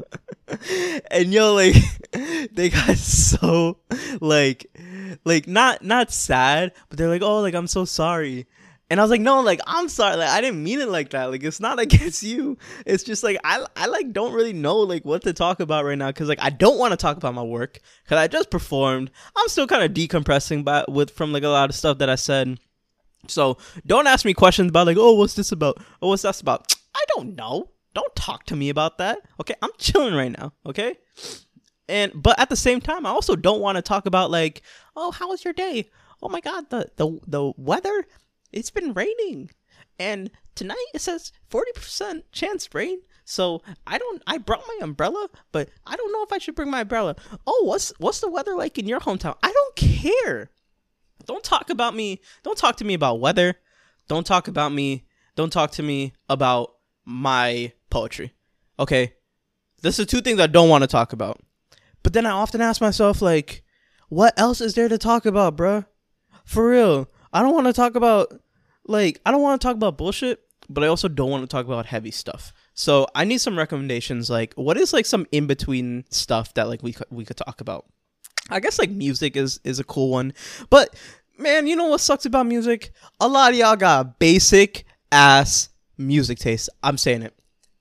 and 1.11 1.33
yo, 1.33 1.55
like 1.55 1.75
they 2.53 2.71
got 2.71 2.97
so 2.99 3.79
like 4.21 4.67
like 5.25 5.49
not 5.49 5.83
not 5.85 6.13
sad, 6.13 6.73
but 6.89 6.99
they're 6.99 7.09
like, 7.09 7.23
oh, 7.23 7.41
like 7.41 7.55
I'm 7.55 7.67
so 7.67 7.85
sorry. 7.85 8.47
And 8.93 9.01
I 9.01 9.05
was 9.05 9.11
like, 9.11 9.23
no, 9.23 9.41
like 9.41 9.63
I'm 9.67 9.89
sorry, 9.89 10.17
like 10.17 10.29
I 10.29 10.43
didn't 10.43 10.63
mean 10.63 10.79
it 10.79 10.89
like 10.91 11.09
that. 11.11 11.31
Like 11.31 11.43
it's 11.43 11.61
not 11.61 11.79
against 11.87 12.23
you. 12.23 12.59
It's 12.85 13.03
just 13.03 13.23
like 13.23 13.39
I 13.43 13.65
I 13.75 13.87
like 13.87 14.13
don't 14.13 14.35
really 14.35 14.53
know 14.53 14.77
like 14.77 15.03
what 15.07 15.23
to 15.23 15.33
talk 15.33 15.61
about 15.61 15.87
right 15.87 15.97
now 15.97 16.09
because 16.09 16.29
like 16.29 16.43
I 16.43 16.51
don't 16.51 16.77
want 16.77 16.93
to 16.93 16.99
talk 16.99 17.17
about 17.17 17.33
my 17.33 17.43
work 17.43 17.79
because 18.05 18.19
I 18.19 18.29
just 18.29 18.51
performed. 18.51 19.11
I'm 19.35 19.49
still 19.49 19.67
kind 19.67 19.83
of 19.83 19.93
decompressing, 19.93 20.63
but 20.63 20.93
with 20.93 21.11
from 21.11 21.33
like 21.33 21.43
a 21.43 21.49
lot 21.49 21.71
of 21.71 21.75
stuff 21.75 21.97
that 21.99 22.11
I 22.11 22.17
said. 22.17 22.61
So 23.29 23.57
don't 23.87 24.07
ask 24.07 24.27
me 24.27 24.35
questions 24.35 24.69
about 24.69 24.87
like, 24.87 24.99
oh, 25.01 25.15
what's 25.15 25.37
this 25.37 25.53
about? 25.53 25.79
Oh, 26.03 26.09
what's 26.09 26.21
that 26.21 26.39
about? 26.43 26.77
I 26.95 27.03
don't 27.17 27.35
know. 27.35 27.71
Don't 27.95 28.15
talk 28.15 28.45
to 28.45 28.57
me 28.57 28.69
about 28.69 28.99
that. 28.99 29.21
Okay, 29.41 29.55
I'm 29.63 29.71
chilling 29.79 30.13
right 30.13 30.39
now. 30.39 30.53
Okay, 30.67 30.99
and 31.89 32.13
but 32.15 32.39
at 32.39 32.51
the 32.51 32.57
same 32.57 32.83
time, 32.83 33.07
I 33.07 33.11
also 33.11 33.37
don't 33.37 33.63
want 33.63 33.77
to 33.77 33.83
talk 33.83 34.05
about 34.05 34.31
like, 34.31 34.61
oh, 34.95 35.13
how 35.13 35.31
was 35.31 35.47
your 35.47 35.55
day? 35.55 35.89
Oh 36.23 36.29
my 36.29 36.41
God, 36.41 36.69
the 36.69 36.91
the 36.97 37.19
the 37.27 37.53
weather. 37.57 38.07
It's 38.53 38.71
been 38.71 38.93
raining, 38.93 39.51
and 39.99 40.31
tonight 40.55 40.87
it 40.95 41.01
says 41.01 41.33
forty 41.49 41.73
percent 41.73 42.31
chance 42.33 42.69
rain. 42.75 43.01
So 43.25 43.63
I 43.87 43.99
don't. 43.99 44.23
I 44.27 44.39
brought 44.39 44.65
my 44.67 44.79
umbrella, 44.83 45.29
but 45.53 45.71
I 45.87 45.97
don't 45.97 46.13
know 46.13 46.23
if 46.23 46.33
I 46.33 46.39
should 46.39 46.55
bring 46.55 46.71
my 46.71 46.81
umbrella. 46.81 47.17
Oh, 47.47 47.65
what's 47.65 47.93
what's 47.99 48.21
the 48.21 48.31
weather 48.31 48.55
like 48.55 48.79
in 48.79 48.89
your 48.89 49.01
hometown? 49.01 49.37
I 49.43 49.53
don't 49.53 49.77
care. 49.77 50.51
Don't 51.27 51.45
talk 51.45 51.71
about 51.71 51.95
me. 51.95 52.21
Don't 52.43 52.59
talk 52.59 52.77
to 52.77 52.85
me 52.85 52.95
about 52.95 53.21
weather. 53.21 53.55
Don't 54.09 54.27
talk 54.27 54.49
about 54.49 54.73
me. 54.73 55.05
Don't 55.37 55.53
talk 55.53 55.71
to 55.73 55.83
me 55.83 56.13
about 56.29 56.75
my 57.05 57.73
poetry. 57.91 58.35
Okay? 58.79 59.15
This 59.83 59.99
is 59.99 60.07
two 60.07 60.21
things 60.21 60.41
I 60.41 60.47
don't 60.49 60.69
want 60.69 60.83
to 60.83 60.89
talk 60.89 61.13
about. 61.13 61.41
But 62.03 62.13
then 62.13 62.27
I 62.27 62.31
often 62.31 62.61
ask 62.61 62.81
myself, 62.81 63.23
like, 63.23 63.63
what 64.09 64.35
else 64.37 64.61
is 64.61 64.75
there 64.75 64.89
to 64.89 64.99
talk 64.99 65.25
about, 65.25 65.57
bruh? 65.57 65.87
For 66.45 66.69
real. 66.69 67.09
I 67.33 67.43
don't 67.43 67.55
want 67.55 67.69
to 67.69 67.73
talk 67.73 67.95
about, 67.95 68.42
like, 68.85 69.21
I 69.25 69.31
don't 69.31 69.43
want 69.43 69.61
to 69.61 69.67
talk 69.67 69.77
about 69.77 69.99
bullshit, 69.99 70.41
but 70.69 70.85
I 70.85 70.89
also 70.89 71.09
don't 71.09 71.31
want 71.31 71.43
to 71.43 71.47
talk 71.47 71.67
about 71.67 71.87
heavy 71.87 72.11
stuff. 72.11 72.53
So 72.75 73.07
I 73.15 73.25
need 73.25 73.39
some 73.39 73.59
recommendations. 73.59 74.31
Like, 74.31 74.55
what 74.55 74.77
is 74.77 74.93
like 74.93 75.07
some 75.07 75.27
in 75.33 75.47
between 75.47 76.05
stuff 76.11 76.55
that 76.55 76.69
like 76.69 76.83
we 76.83 76.93
could, 76.93 77.07
we 77.11 77.25
could 77.25 77.37
talk 77.37 77.61
about? 77.61 77.87
I 78.51 78.61
guess 78.61 78.79
like 78.79 78.91
music 78.91 79.37
is 79.37 79.61
is 79.65 79.79
a 79.79 79.85
cool 79.85 80.11
one, 80.11 80.35
but 80.69 80.95
man, 81.39 81.67
you 81.67 81.77
know 81.77 81.87
what 81.87 82.01
sucks 82.01 82.27
about 82.27 82.47
music? 82.47 82.93
A 83.21 83.29
lot 83.29 83.53
of 83.53 83.59
y'all 83.59 83.77
got 83.77 84.19
basic 84.19 84.85
ass 85.13 85.69
music 85.97 86.39
taste. 86.39 86.69
I'm 86.83 86.99
saying 86.99 87.23
it, 87.23 87.35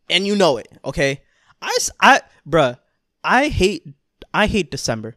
and 0.09 0.27
you 0.27 0.35
know 0.35 0.57
it. 0.57 0.67
Okay, 0.85 1.21
I 1.61 1.77
I 1.99 2.21
bruh, 2.47 2.77
I 3.23 3.47
hate 3.47 3.87
I 4.33 4.47
hate 4.47 4.69
December. 4.69 5.15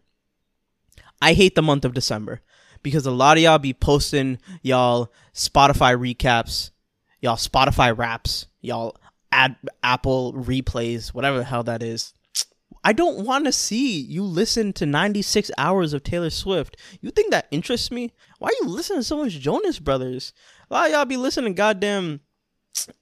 I 1.20 1.35
hate 1.35 1.55
the 1.55 1.62
month 1.62 1.85
of 1.85 1.94
December 1.94 2.40
because 2.85 3.07
a 3.07 3.11
lot 3.11 3.37
of 3.37 3.42
y'all 3.42 3.59
be 3.59 3.75
posting 3.75 4.38
y'all 4.62 5.11
Spotify 5.35 5.97
recaps, 5.97 6.70
y'all 7.20 7.35
Spotify 7.35 7.97
raps, 7.97 8.47
y'all 8.61 8.97
ad 9.33 9.57
Apple 9.83 10.33
replays, 10.35 11.09
whatever 11.09 11.38
the 11.38 11.44
hell 11.44 11.64
that 11.64 11.83
is. 11.83 12.14
I 12.85 12.92
don't 12.92 13.25
want 13.25 13.47
to 13.47 13.53
see 13.53 13.99
you 13.99 14.23
listen 14.23 14.75
to 14.75 14.87
96 14.87 15.51
hours 15.57 15.94
of 15.94 16.05
Taylor 16.05 16.29
Swift. 16.29 16.77
You 17.01 17.11
think 17.11 17.31
that 17.31 17.49
interests 17.51 17.90
me? 17.90 18.12
Why 18.38 18.49
are 18.49 18.64
you 18.64 18.68
listening 18.68 19.01
to 19.01 19.05
so 19.05 19.16
much 19.16 19.40
Jonas 19.40 19.79
Brothers? 19.79 20.35
A 20.70 20.75
lot 20.75 20.87
of 20.87 20.92
y'all 20.92 21.05
be 21.07 21.16
listening 21.16 21.55
to 21.55 21.57
goddamn 21.57 22.20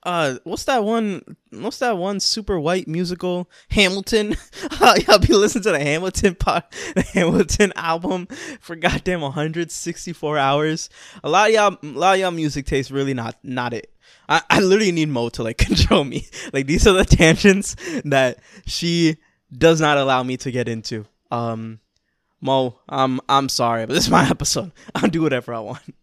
uh 0.02 0.36
what's 0.44 0.64
that 0.64 0.84
one 0.84 1.22
what's 1.50 1.78
that 1.78 1.96
one 1.96 2.20
super 2.20 2.58
white 2.58 2.86
musical? 2.86 3.48
Hamilton. 3.70 4.36
Y'all 4.80 5.18
be 5.18 5.34
listening 5.34 5.64
to 5.64 5.72
the 5.72 5.80
hamilton 5.80 6.34
part 6.34 6.64
the 6.94 7.02
hamilton 7.02 7.72
album 7.76 8.26
for 8.60 8.76
goddamn 8.76 9.20
164 9.20 10.38
hours. 10.38 10.90
A 11.24 11.28
lot 11.28 11.48
of 11.48 11.54
y'all 11.54 11.78
a 11.82 11.98
lot 11.98 12.14
of 12.14 12.20
y'all 12.20 12.30
music 12.30 12.66
tastes 12.66 12.90
really 12.90 13.14
not 13.14 13.36
not 13.42 13.72
it. 13.72 13.92
I, 14.28 14.42
I 14.48 14.60
literally 14.60 14.92
need 14.92 15.08
mo 15.08 15.28
to 15.30 15.42
like 15.42 15.58
control 15.66 16.04
me. 16.04 16.26
Like 16.52 16.66
these 16.66 16.86
are 16.86 16.92
the 16.92 17.04
tangents 17.04 17.76
that 18.04 18.38
she 18.66 19.16
does 19.56 19.80
not 19.80 19.98
allow 19.98 20.22
me 20.22 20.36
to 20.38 20.50
get 20.50 20.68
into. 20.68 21.06
Um 21.30 21.80
mo 22.44 22.76
i'm 22.88 23.20
i'm 23.28 23.48
sorry 23.48 23.86
but 23.86 23.94
this 23.94 24.04
is 24.04 24.10
my 24.10 24.28
episode. 24.28 24.72
I'll 24.94 25.08
do 25.08 25.22
whatever 25.22 25.54
i 25.54 25.60
want 25.60 25.94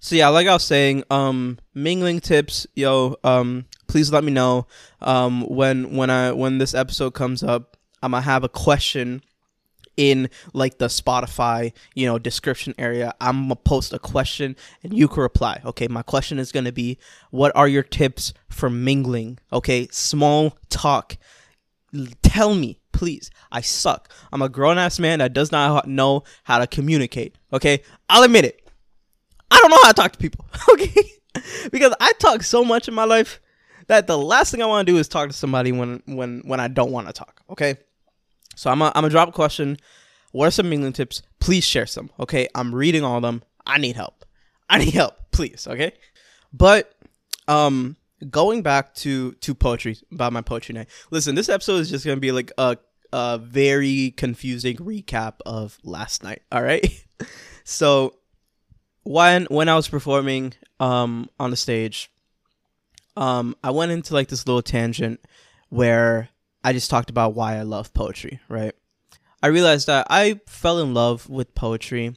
so 0.00 0.16
yeah, 0.16 0.28
like 0.28 0.46
I 0.46 0.54
was 0.54 0.64
saying, 0.64 1.04
um, 1.10 1.58
mingling 1.74 2.20
tips, 2.20 2.66
yo, 2.74 3.16
um, 3.22 3.66
please 3.86 4.10
let 4.10 4.24
me 4.24 4.32
know, 4.32 4.66
um, 5.00 5.42
when 5.42 5.94
when 5.94 6.08
I 6.08 6.32
when 6.32 6.58
this 6.58 6.74
episode 6.74 7.12
comes 7.12 7.42
up, 7.42 7.76
I'm 8.02 8.12
gonna 8.12 8.22
have 8.22 8.42
a 8.42 8.48
question 8.48 9.22
in 9.96 10.30
like 10.54 10.78
the 10.78 10.86
Spotify, 10.86 11.72
you 11.94 12.06
know, 12.06 12.18
description 12.18 12.74
area. 12.78 13.14
I'm 13.20 13.42
gonna 13.42 13.56
post 13.56 13.92
a 13.92 13.98
question 13.98 14.56
and 14.82 14.96
you 14.96 15.06
can 15.06 15.22
reply. 15.22 15.60
Okay, 15.66 15.86
my 15.88 16.02
question 16.02 16.38
is 16.38 16.50
gonna 16.50 16.72
be, 16.72 16.96
what 17.30 17.54
are 17.54 17.68
your 17.68 17.82
tips 17.82 18.32
for 18.48 18.70
mingling? 18.70 19.38
Okay, 19.52 19.86
small 19.90 20.56
talk. 20.70 21.18
Tell 22.22 22.54
me, 22.54 22.80
please. 22.92 23.30
I 23.52 23.60
suck. 23.60 24.10
I'm 24.32 24.40
a 24.40 24.48
grown 24.48 24.78
ass 24.78 24.98
man 24.98 25.18
that 25.18 25.34
does 25.34 25.52
not 25.52 25.86
know 25.86 26.22
how 26.44 26.58
to 26.58 26.66
communicate. 26.66 27.36
Okay, 27.52 27.82
I'll 28.08 28.22
admit 28.22 28.46
it. 28.46 28.69
I 29.50 29.58
don't 29.60 29.70
know 29.70 29.82
how 29.82 29.88
to 29.88 29.94
talk 29.94 30.12
to 30.12 30.18
people. 30.18 30.44
Okay, 30.70 31.12
because 31.72 31.94
I 32.00 32.12
talk 32.14 32.42
so 32.42 32.64
much 32.64 32.86
in 32.86 32.94
my 32.94 33.04
life 33.04 33.40
that 33.86 34.06
the 34.06 34.16
last 34.18 34.50
thing 34.50 34.62
I 34.62 34.66
want 34.66 34.86
to 34.86 34.92
do 34.92 34.98
is 34.98 35.08
talk 35.08 35.28
to 35.28 35.32
somebody 35.34 35.72
when 35.72 36.02
when 36.06 36.42
when 36.44 36.60
I 36.60 36.68
don't 36.68 36.92
want 36.92 37.06
to 37.06 37.12
talk. 37.12 37.40
Okay, 37.50 37.76
so 38.54 38.70
I'm 38.70 38.82
a, 38.82 38.86
I'm 38.86 39.02
gonna 39.02 39.08
drop 39.08 39.28
a 39.28 39.32
question. 39.32 39.78
What 40.32 40.46
are 40.46 40.50
some 40.50 40.68
mingling 40.70 40.92
tips? 40.92 41.22
Please 41.40 41.64
share 41.64 41.86
some. 41.86 42.10
Okay, 42.20 42.46
I'm 42.54 42.74
reading 42.74 43.02
all 43.02 43.16
of 43.16 43.22
them. 43.22 43.42
I 43.66 43.78
need 43.78 43.96
help. 43.96 44.24
I 44.68 44.78
need 44.78 44.94
help, 44.94 45.16
please. 45.32 45.66
Okay, 45.66 45.92
but 46.52 46.92
um, 47.48 47.96
going 48.28 48.62
back 48.62 48.94
to 48.96 49.32
to 49.32 49.54
poetry 49.54 49.96
about 50.12 50.32
my 50.32 50.42
poetry 50.42 50.74
night. 50.74 50.88
Listen, 51.10 51.34
this 51.34 51.48
episode 51.48 51.78
is 51.78 51.90
just 51.90 52.04
gonna 52.04 52.20
be 52.20 52.32
like 52.32 52.52
a 52.58 52.76
a 53.12 53.38
very 53.38 54.12
confusing 54.16 54.76
recap 54.76 55.34
of 55.46 55.78
last 55.82 56.22
night. 56.22 56.42
All 56.52 56.62
right, 56.62 56.86
so 57.64 58.14
when 59.02 59.46
when 59.46 59.68
I 59.68 59.76
was 59.76 59.88
performing 59.88 60.54
um 60.78 61.28
on 61.38 61.50
the 61.50 61.56
stage, 61.56 62.10
um 63.16 63.56
I 63.62 63.70
went 63.70 63.92
into 63.92 64.14
like 64.14 64.28
this 64.28 64.46
little 64.46 64.62
tangent 64.62 65.20
where 65.68 66.28
I 66.62 66.72
just 66.72 66.90
talked 66.90 67.10
about 67.10 67.34
why 67.34 67.56
I 67.56 67.62
love 67.62 67.94
poetry, 67.94 68.40
right? 68.48 68.74
I 69.42 69.46
realized 69.48 69.86
that 69.86 70.06
I 70.10 70.40
fell 70.46 70.80
in 70.80 70.92
love 70.92 71.28
with 71.28 71.54
poetry 71.54 72.16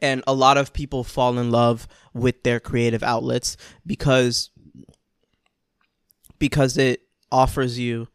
and 0.00 0.22
a 0.26 0.32
lot 0.34 0.56
of 0.56 0.72
people 0.72 1.04
fall 1.04 1.38
in 1.38 1.50
love 1.50 1.86
with 2.14 2.42
their 2.42 2.60
creative 2.60 3.02
outlets 3.02 3.56
because 3.84 4.50
because 6.38 6.78
it 6.78 7.02
offers 7.30 7.78
you 7.78 8.08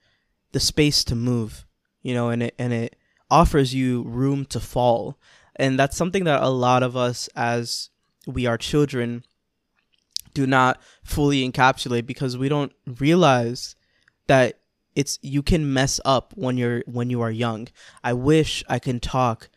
the 0.52 0.60
space 0.60 1.04
to 1.04 1.16
move, 1.16 1.66
you 2.02 2.14
know, 2.14 2.30
and 2.30 2.44
it 2.44 2.56
and 2.58 2.74
it 2.74 2.96
offers 3.30 3.74
you 3.74 4.04
room 4.04 4.46
to 4.46 4.60
fall 4.60 5.18
and 5.56 5.80
that's 5.80 5.98
something 5.98 6.24
that 6.26 6.42
a 6.42 6.50
lot 6.50 6.84
of 6.84 6.96
us 6.98 7.30
as 7.36 7.90
we 8.28 8.46
are 8.46 8.58
children 8.58 9.24
do 10.34 10.46
not 10.46 10.82
fully 11.04 11.50
encapsulate 11.50 12.06
because 12.06 12.38
we 12.38 12.50
don't 12.50 12.74
realize 13.00 13.76
that 14.28 14.60
it's 14.96 15.20
you 15.22 15.42
can 15.42 15.74
mess 15.74 16.00
up 16.06 16.34
when 16.36 16.58
you're 16.58 16.84
when 16.86 17.10
you 17.10 17.22
are 17.22 17.32
young. 17.32 17.68
I 18.04 18.14
wish 18.14 18.64
I 18.68 18.80
can 18.80 19.00
talk 19.00 19.50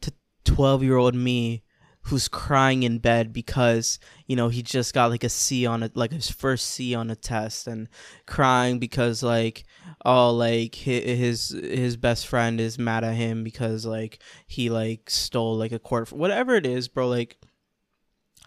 to 0.00 0.12
12-year-old 0.44 1.14
me 1.14 1.62
who's 2.08 2.26
crying 2.26 2.84
in 2.84 2.98
bed 2.98 3.32
because 3.32 3.98
you 4.26 4.34
know 4.34 4.48
he 4.48 4.62
just 4.62 4.94
got 4.94 5.10
like 5.10 5.24
a 5.24 5.28
C 5.28 5.66
on 5.66 5.82
it 5.82 5.96
like 5.96 6.10
his 6.10 6.30
first 6.30 6.66
C 6.66 6.94
on 6.94 7.10
a 7.10 7.16
test 7.16 7.66
and 7.66 7.88
crying 8.26 8.78
because 8.78 9.22
like 9.22 9.64
oh 10.04 10.30
like 10.30 10.74
his 10.74 11.50
his 11.50 11.96
best 11.96 12.26
friend 12.26 12.60
is 12.60 12.78
mad 12.78 13.04
at 13.04 13.14
him 13.14 13.44
because 13.44 13.84
like 13.84 14.20
he 14.46 14.70
like 14.70 15.10
stole 15.10 15.56
like 15.56 15.72
a 15.72 15.78
quarter 15.78 16.14
whatever 16.14 16.54
it 16.54 16.66
is 16.66 16.88
bro 16.88 17.08
like 17.08 17.38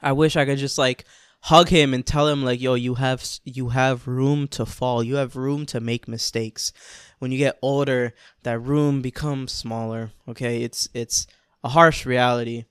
I 0.01 0.11
wish 0.13 0.35
I 0.35 0.45
could 0.45 0.57
just 0.57 0.79
like 0.79 1.05
hug 1.41 1.69
him 1.69 1.93
and 1.93 2.05
tell 2.05 2.27
him 2.27 2.43
like 2.43 2.59
yo 2.59 2.73
you 2.73 2.95
have 2.95 3.23
you 3.43 3.69
have 3.69 4.07
room 4.07 4.47
to 4.49 4.65
fall. 4.65 5.03
You 5.03 5.15
have 5.15 5.35
room 5.35 5.65
to 5.67 5.79
make 5.79 6.07
mistakes. 6.07 6.73
When 7.19 7.31
you 7.31 7.37
get 7.37 7.59
older 7.61 8.13
that 8.41 8.59
room 8.59 9.03
becomes 9.03 9.51
smaller 9.51 10.11
okay? 10.27 10.63
It's 10.63 10.89
it's 10.95 11.27
a 11.63 11.69
harsh 11.69 12.07
reality 12.07 12.65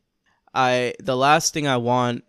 I 0.54 0.94
the 0.98 1.16
last 1.16 1.54
thing 1.54 1.66
I 1.66 1.76
want 1.76 2.24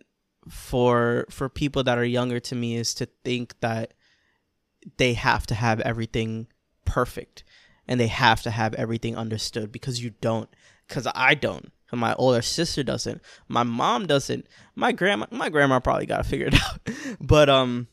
for 0.48 1.26
for 1.30 1.48
people 1.48 1.84
that 1.84 1.98
are 1.98 2.04
younger 2.04 2.40
to 2.40 2.54
me 2.54 2.76
is 2.76 2.94
to 2.94 3.06
think 3.24 3.58
that 3.60 3.94
they 4.96 5.14
have 5.14 5.46
to 5.46 5.54
have 5.54 5.80
everything 5.80 6.48
perfect 6.84 7.44
and 7.86 8.00
they 8.00 8.08
have 8.08 8.42
to 8.42 8.50
have 8.50 8.74
everything 8.74 9.16
understood 9.16 9.72
because 9.72 10.02
you 10.02 10.10
don't. 10.20 10.48
Because 10.86 11.06
i 11.14 11.34
don't. 11.34 11.72
And 11.90 12.00
my 12.00 12.14
older 12.14 12.42
sister 12.42 12.82
doesn't. 12.82 13.20
My 13.48 13.62
mom 13.62 14.06
doesn't. 14.06 14.46
My 14.74 14.92
grandma 14.92 15.26
my 15.30 15.48
grandma 15.48 15.80
probably 15.80 16.06
got 16.06 16.18
to 16.18 16.24
figure 16.24 16.46
it 16.46 16.54
out. 16.62 16.80
But 17.20 17.48
um 17.48 17.88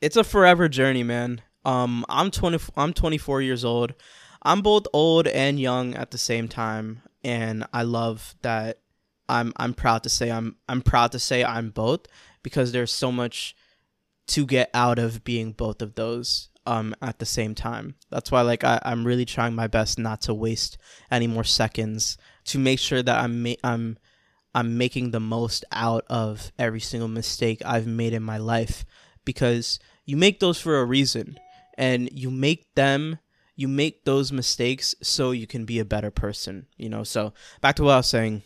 it's 0.00 0.16
a 0.16 0.24
forever 0.24 0.68
journey 0.68 1.02
man. 1.02 1.40
Um 1.64 2.04
i'm 2.08 2.30
20 2.30 2.58
i'm 2.76 2.92
24 2.92 3.42
years 3.42 3.64
old. 3.64 3.94
I'm 4.42 4.60
both 4.60 4.86
old 4.92 5.26
and 5.26 5.58
young 5.58 5.94
at 5.94 6.10
the 6.10 6.18
same 6.18 6.48
time. 6.48 7.02
And 7.22 7.66
i 7.72 7.82
love 7.82 8.34
that 8.42 8.78
i'm 9.28 9.52
i'm 9.56 9.74
proud 9.74 10.02
to 10.02 10.08
say 10.08 10.30
i'm 10.30 10.56
i'm 10.68 10.82
proud 10.82 11.12
to 11.12 11.18
say 11.18 11.44
i'm 11.44 11.70
both 11.70 12.06
because 12.42 12.72
there's 12.72 12.92
so 12.92 13.10
much 13.10 13.56
to 14.26 14.46
get 14.46 14.70
out 14.72 14.98
of 14.98 15.24
being 15.24 15.52
both 15.52 15.82
of 15.82 15.94
those 15.94 16.48
um 16.66 16.94
at 17.02 17.18
the 17.18 17.26
same 17.26 17.54
time. 17.54 17.94
That's 18.10 18.30
why 18.30 18.42
like 18.42 18.64
I, 18.64 18.80
I'm 18.82 19.06
really 19.06 19.24
trying 19.24 19.54
my 19.54 19.66
best 19.66 19.98
not 19.98 20.22
to 20.22 20.34
waste 20.34 20.78
any 21.10 21.26
more 21.26 21.44
seconds 21.44 22.16
to 22.46 22.58
make 22.58 22.78
sure 22.78 23.02
that 23.02 23.18
I'm 23.22 23.42
ma- 23.42 23.62
I'm 23.62 23.98
I'm 24.54 24.78
making 24.78 25.10
the 25.10 25.20
most 25.20 25.64
out 25.72 26.04
of 26.08 26.52
every 26.58 26.80
single 26.80 27.08
mistake 27.08 27.60
I've 27.64 27.86
made 27.86 28.12
in 28.12 28.22
my 28.22 28.38
life 28.38 28.84
because 29.24 29.78
you 30.04 30.16
make 30.16 30.40
those 30.40 30.60
for 30.60 30.78
a 30.78 30.84
reason 30.84 31.38
and 31.76 32.08
you 32.12 32.30
make 32.30 32.74
them 32.74 33.18
you 33.56 33.68
make 33.68 34.04
those 34.04 34.32
mistakes 34.32 34.94
so 35.00 35.30
you 35.30 35.46
can 35.46 35.64
be 35.64 35.78
a 35.78 35.84
better 35.84 36.10
person, 36.10 36.66
you 36.76 36.88
know. 36.88 37.04
So 37.04 37.34
back 37.60 37.76
to 37.76 37.84
what 37.84 37.92
I 37.92 37.96
was 37.98 38.08
saying. 38.08 38.42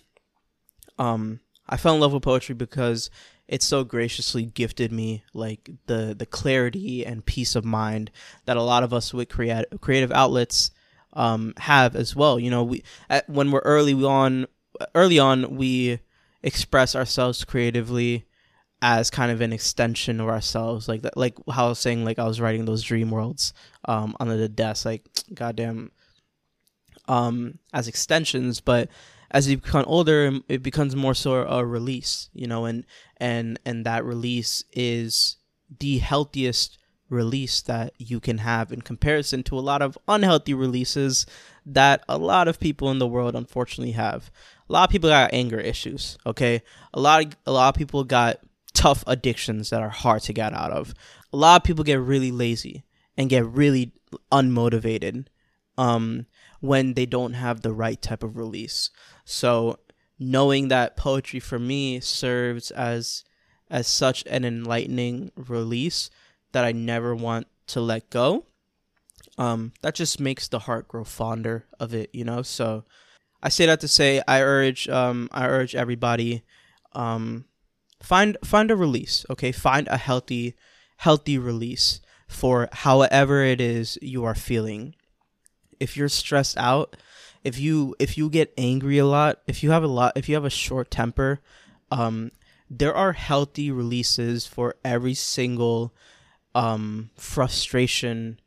Um 0.99 1.41
I 1.69 1.77
fell 1.77 1.95
in 1.95 2.01
love 2.01 2.13
with 2.13 2.23
poetry 2.23 2.55
because 2.55 3.11
it 3.47 3.63
so 3.63 3.83
graciously 3.85 4.45
gifted 4.45 4.93
me 4.93 5.25
like 5.33 5.71
the 5.87 6.15
the 6.17 6.27
clarity 6.27 7.05
and 7.05 7.25
peace 7.25 7.57
of 7.57 7.65
mind 7.65 8.11
that 8.45 8.57
a 8.57 8.63
lot 8.63 8.83
of 8.83 8.93
us 8.93 9.13
with 9.15 9.29
creative 9.29 9.81
creative 9.81 10.13
outlets 10.13 10.71
um, 11.15 11.55
have 11.59 11.97
as 11.97 12.15
well. 12.15 12.39
You 12.39 12.51
know, 12.51 12.65
we 12.65 12.85
at, 13.09 13.29
when 13.29 13.51
we're 13.51 13.61
early 13.61 13.95
on 13.95 14.47
early 14.95 15.19
on 15.19 15.57
we 15.57 15.99
express 16.43 16.95
ourselves 16.95 17.45
creatively 17.45 18.27
as 18.81 19.11
kind 19.11 19.33
of 19.33 19.41
an 19.41 19.53
extension 19.53 20.21
of 20.21 20.29
ourselves 20.29 20.87
like 20.87 21.03
that 21.03 21.17
like 21.17 21.35
how 21.51 21.67
I 21.67 21.69
was 21.71 21.81
saying 21.81 22.05
like 22.05 22.21
I 22.21 22.29
was 22.29 22.41
writing 22.41 22.65
those 22.65 22.85
dream 22.85 23.11
worlds 23.11 23.53
um 23.87 24.15
under 24.21 24.37
the 24.37 24.49
desk 24.49 24.85
like 24.85 25.03
goddamn 25.35 25.91
um 27.09 27.59
as 27.73 27.89
extensions 27.89 28.61
but 28.61 28.89
as 29.31 29.49
you 29.49 29.59
become 29.59 29.85
older, 29.87 30.41
it 30.49 30.63
becomes 30.63 30.97
more 30.97 31.15
so 31.15 31.47
a 31.47 31.65
release, 31.65 32.31
you 32.33 32.47
know, 32.47 32.65
and 32.65 32.85
and 33.19 33.59
and 33.65 33.85
that 33.85 34.05
release 34.05 34.65
is 34.73 35.37
the 35.81 35.99
healthiest 35.99 36.79
release 37.11 37.63
that 37.63 37.93
you 37.99 38.21
can 38.21 38.39
have 38.39 38.73
in 38.73 38.83
comparison 38.83 39.43
to 39.43 39.59
a 39.59 39.61
lot 39.61 39.81
of 39.81 39.97
unhealthy 40.09 40.55
releases 40.55 41.27
that 41.65 42.05
a 42.09 42.19
lot 42.19 42.49
of 42.49 42.61
people 42.61 42.91
in 42.91 42.99
the 42.99 43.07
world 43.07 43.35
unfortunately 43.35 43.93
have. 43.93 44.31
A 44.69 44.73
lot 44.73 44.89
of 44.89 44.93
people 44.93 45.09
got 45.09 45.33
anger 45.33 45.59
issues, 45.59 46.19
okay? 46.27 46.63
A 46.93 47.01
lot 47.01 47.25
of 47.25 47.37
a 47.47 47.53
lot 47.53 47.75
of 47.75 47.79
people 47.79 48.05
got 48.05 48.41
tough 48.75 49.05
addictions 49.07 49.71
that 49.71 49.83
are 49.83 49.89
hard 49.89 50.23
to 50.23 50.33
get 50.33 50.53
out 50.53 50.71
of. 50.71 50.95
A 51.33 51.37
lot 51.37 51.61
of 51.61 51.65
people 51.65 51.85
get 51.85 52.01
really 52.01 52.31
lazy 52.31 52.85
and 53.17 53.29
get 53.29 53.45
really 53.47 53.93
unmotivated 54.33 55.27
um 55.79 56.27
when 56.61 56.95
they 56.95 57.07
don't 57.07 57.35
have 57.35 57.63
the 57.63 57.73
right 57.73 58.03
type 58.03 58.23
of 58.23 58.37
release. 58.37 58.91
So 59.25 59.79
knowing 60.19 60.69
that 60.69 60.97
poetry 60.97 61.41
for 61.41 61.59
me 61.59 62.01
serves 62.01 62.71
as 62.73 63.25
as 63.71 63.87
such 63.87 64.25
an 64.27 64.45
enlightening 64.45 65.31
release 65.37 66.11
that 66.53 66.65
I 66.65 66.73
never 66.73 67.15
want 67.15 67.47
to 67.69 67.81
let 67.81 68.11
go. 68.11 68.47
Um, 69.37 69.73
that 69.83 69.95
just 69.95 70.19
makes 70.19 70.49
the 70.49 70.61
heart 70.61 70.89
grow 70.89 71.05
fonder 71.05 71.67
of 71.79 71.95
it, 71.95 72.11
you 72.13 72.25
know. 72.25 72.43
So 72.43 72.85
I 73.43 73.51
say 73.51 73.67
that 73.67 73.81
to 73.81 73.89
say 73.89 74.23
I 74.27 74.43
urge 74.43 74.89
um, 74.89 75.29
I 75.31 75.47
urge 75.47 75.75
everybody 75.75 76.43
um, 76.95 77.45
find 78.03 78.37
find 78.43 78.71
a 78.71 78.77
release, 78.77 79.25
okay? 79.31 79.53
Find 79.53 79.87
a 79.89 79.97
healthy 79.97 80.57
healthy 80.99 81.39
release 81.39 82.01
for 82.27 82.69
however 82.73 83.43
it 83.43 83.61
is 83.61 83.99
you 84.03 84.25
are 84.25 84.35
feeling. 84.35 84.95
If 85.81 85.97
you're 85.97 86.09
stressed 86.09 86.57
out, 86.57 86.97
if 87.45 87.59
you 87.59 87.95
if 87.99 88.19
you 88.19 88.29
get 88.31 88.53
angry 88.59 88.99
a 88.99 89.07
lot, 89.07 89.41
if 89.47 89.63
you 89.63 89.71
have 89.71 89.83
a 89.83 89.89
lot, 89.89 90.17
if 90.17 90.29
you 90.29 90.35
have 90.35 90.45
a 90.45 90.51
short 90.51 90.91
temper, 90.91 91.41
um, 91.91 92.33
there 92.71 92.95
are 92.95 93.13
healthy 93.13 93.71
releases 93.71 94.47
for 94.47 94.75
every 94.85 95.15
single 95.15 95.95
um, 96.55 97.11
frustration 97.17 98.41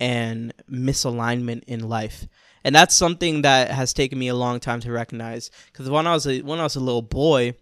and 0.00 0.52
misalignment 0.70 1.64
in 1.64 1.88
life. 1.88 2.26
And 2.64 2.74
that's 2.74 2.94
something 2.94 3.42
that 3.42 3.70
has 3.70 3.92
taken 3.92 4.18
me 4.18 4.28
a 4.28 4.34
long 4.34 4.60
time 4.60 4.80
to 4.80 4.92
recognize. 4.92 5.50
Because 5.72 5.88
when 5.88 6.06
I 6.06 6.12
was 6.12 6.26
a, 6.26 6.40
when 6.42 6.58
I 6.58 6.64
was 6.64 6.76
a 6.76 6.80
little 6.80 7.02
boy, 7.02 7.54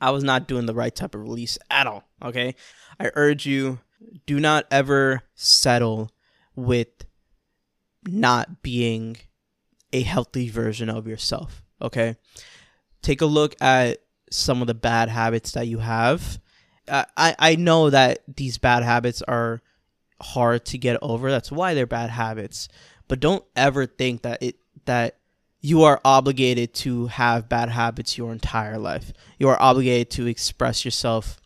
I 0.00 0.10
was 0.10 0.24
not 0.24 0.48
doing 0.48 0.66
the 0.66 0.74
right 0.74 0.94
type 0.94 1.14
of 1.14 1.20
release 1.20 1.58
at 1.70 1.86
all. 1.86 2.04
Okay, 2.22 2.54
I 2.98 3.10
urge 3.14 3.46
you, 3.46 3.80
do 4.26 4.40
not 4.40 4.66
ever 4.70 5.22
settle 5.34 6.10
with 6.56 6.88
not 8.08 8.62
being 8.62 9.16
a 9.92 10.02
healthy 10.02 10.48
version 10.48 10.88
of 10.88 11.06
yourself. 11.06 11.62
Okay. 11.80 12.16
Take 13.02 13.20
a 13.20 13.26
look 13.26 13.54
at 13.60 13.98
some 14.30 14.60
of 14.60 14.66
the 14.66 14.74
bad 14.74 15.08
habits 15.08 15.52
that 15.52 15.68
you 15.68 15.78
have. 15.78 16.40
I, 16.90 17.34
I 17.38 17.56
know 17.56 17.90
that 17.90 18.20
these 18.26 18.58
bad 18.58 18.82
habits 18.82 19.22
are 19.22 19.60
hard 20.20 20.64
to 20.66 20.78
get 20.78 20.98
over. 21.02 21.30
That's 21.30 21.52
why 21.52 21.74
they're 21.74 21.86
bad 21.86 22.10
habits. 22.10 22.68
But 23.08 23.20
don't 23.20 23.44
ever 23.54 23.86
think 23.86 24.22
that 24.22 24.42
it 24.42 24.56
that 24.86 25.16
you 25.60 25.82
are 25.82 26.00
obligated 26.04 26.72
to 26.72 27.06
have 27.08 27.48
bad 27.48 27.68
habits 27.68 28.16
your 28.16 28.32
entire 28.32 28.78
life. 28.78 29.12
You 29.38 29.48
are 29.48 29.60
obligated 29.60 30.10
to 30.12 30.26
express 30.26 30.84
yourself 30.84 31.40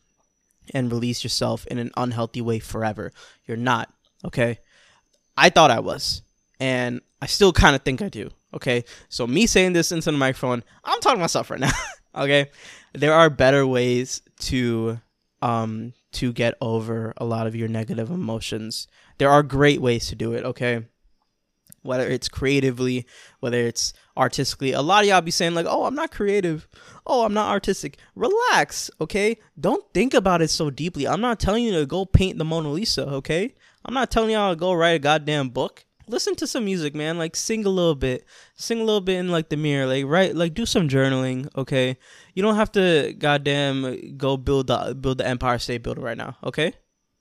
and 0.75 0.93
release 0.93 1.25
yourself 1.25 1.67
in 1.67 1.79
an 1.79 1.91
unhealthy 1.97 2.41
way 2.41 2.59
forever. 2.59 3.11
You're 3.47 3.57
not, 3.57 3.93
okay? 4.25 4.59
I 5.37 5.51
thought 5.51 5.71
I 5.71 5.81
was, 5.81 6.23
and 6.63 7.01
I 7.21 7.27
still 7.27 7.53
kind 7.53 7.75
of 7.75 7.83
think 7.83 8.01
I 8.03 8.09
do. 8.09 8.31
Okay, 8.55 8.85
so 9.09 9.27
me 9.27 9.47
saying 9.47 9.73
this 9.73 9.91
into 9.91 10.13
the 10.13 10.17
microphone, 10.17 10.63
I'm 10.85 11.01
talking 11.01 11.21
myself 11.21 11.51
right 11.51 11.59
now. 11.59 11.73
okay, 12.15 12.51
there 12.93 13.13
are 13.13 13.29
better 13.29 13.67
ways 13.67 14.23
to 14.41 15.01
um 15.43 15.93
to 16.13 16.33
get 16.33 16.55
over 16.61 17.15
a 17.17 17.25
lot 17.25 17.49
of 17.49 17.57
your 17.57 17.67
negative 17.67 18.11
emotions. 18.11 18.87
There 19.19 19.29
are 19.29 19.43
great 19.43 19.81
ways 19.81 20.07
to 20.09 20.15
do 20.15 20.35
it. 20.35 20.45
Okay, 20.45 20.87
whether 21.83 22.07
it's 22.07 22.29
creatively, 22.29 23.07
whether 23.41 23.59
it's 23.59 23.93
artistically. 24.17 24.71
A 24.71 24.83
lot 24.83 25.03
of 25.03 25.09
y'all 25.09 25.21
be 25.21 25.33
saying 25.33 25.55
like, 25.55 25.67
"Oh, 25.69 25.85
I'm 25.87 25.97
not 25.97 26.13
creative. 26.13 26.69
Oh, 27.05 27.25
I'm 27.25 27.35
not 27.35 27.51
artistic." 27.51 27.99
Relax, 28.15 28.89
okay? 29.01 29.39
Don't 29.59 29.85
think 29.93 30.15
about 30.15 30.43
it 30.43 30.51
so 30.51 30.71
deeply. 30.71 31.09
I'm 31.09 31.21
not 31.21 31.41
telling 31.41 31.65
you 31.65 31.73
to 31.73 31.87
go 31.87 32.05
paint 32.05 32.39
the 32.39 32.45
Mona 32.45 32.71
Lisa, 32.71 33.09
okay? 33.15 33.53
I'm 33.85 33.95
not 33.95 34.13
telling 34.13 34.31
y'all 34.31 34.53
to 34.53 34.57
go 34.57 34.73
write 34.73 34.91
a 34.91 35.01
goddamn 35.01 35.49
book 35.49 35.87
listen 36.07 36.35
to 36.37 36.47
some 36.47 36.65
music, 36.65 36.95
man. 36.95 37.19
Like 37.19 37.37
sing 37.37 37.65
a 37.65 37.69
little 37.69 37.95
bit, 37.95 38.25
sing 38.55 38.81
a 38.81 38.85
little 38.85 39.01
bit 39.01 39.19
in 39.19 39.29
like 39.29 39.49
the 39.49 39.57
mirror, 39.57 39.87
like 39.87 40.07
right, 40.07 40.35
like 40.35 40.55
do 40.55 40.67
some 40.67 40.89
journaling. 40.89 41.49
Okay, 41.57 41.97
you 42.35 42.43
don't 42.43 42.57
have 42.57 42.73
to 42.73 43.15
goddamn 43.19 44.17
go 44.17 44.37
build 44.37 44.69
the 44.69 44.97
build 44.99 45.19
the 45.19 45.27
Empire 45.27 45.59
State 45.59 45.83
Building 45.83 46.05
right 46.05 46.17
now. 46.17 46.37
Okay, 46.45 46.75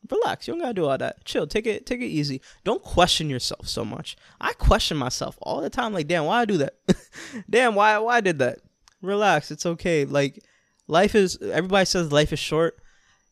relax. 0.10 0.48
You 0.48 0.54
don't 0.54 0.62
gotta 0.62 0.74
do 0.74 0.86
all 0.86 0.98
that. 0.98 1.24
Chill. 1.26 1.48
Take 1.48 1.68
it 1.68 1.86
take 1.86 2.02
it 2.02 2.06
easy. 2.08 2.42
Don't 2.64 2.84
question 2.84 3.30
yourself 3.30 3.68
so 3.68 3.86
much. 3.86 4.18
I 4.40 4.54
question 4.54 4.98
myself 4.98 5.38
all 5.42 5.62
the 5.62 5.70
time. 5.70 5.94
Like, 5.94 6.08
damn, 6.08 6.26
why 6.26 6.42
I 6.42 6.46
do 6.46 6.58
that? 6.58 6.76
damn, 7.50 7.76
why 7.76 7.98
why 8.00 8.18
I 8.18 8.22
did 8.22 8.40
that? 8.40 8.60
Relax. 9.02 9.52
It's 9.52 9.66
okay. 9.66 10.06
Like, 10.06 10.44
life 10.88 11.16
is. 11.16 11.38
Everybody 11.42 11.86
says 11.86 12.12
life 12.12 12.34
is 12.34 12.40
short. 12.40 12.78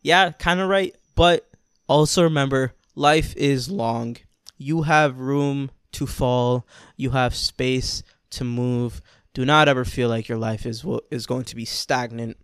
Yeah, 0.01 0.31
kind 0.31 0.59
of 0.59 0.69
right. 0.69 0.95
But 1.15 1.47
also 1.87 2.23
remember, 2.23 2.73
life 2.95 3.35
is 3.35 3.69
long 3.69 4.17
you 4.59 4.83
have 4.83 5.19
room 5.19 5.71
to 5.93 6.05
fall, 6.05 6.67
you 6.95 7.11
have 7.11 7.33
space 7.33 8.03
to 8.31 8.43
move. 8.43 9.01
Do 9.33 9.45
not 9.45 9.67
ever 9.67 9.85
feel 9.85 10.09
like 10.09 10.27
your 10.27 10.37
life 10.37 10.65
is 10.67 10.85
is 11.09 11.25
going 11.25 11.45
to 11.45 11.55
be 11.55 11.65
stagnant 11.65 12.37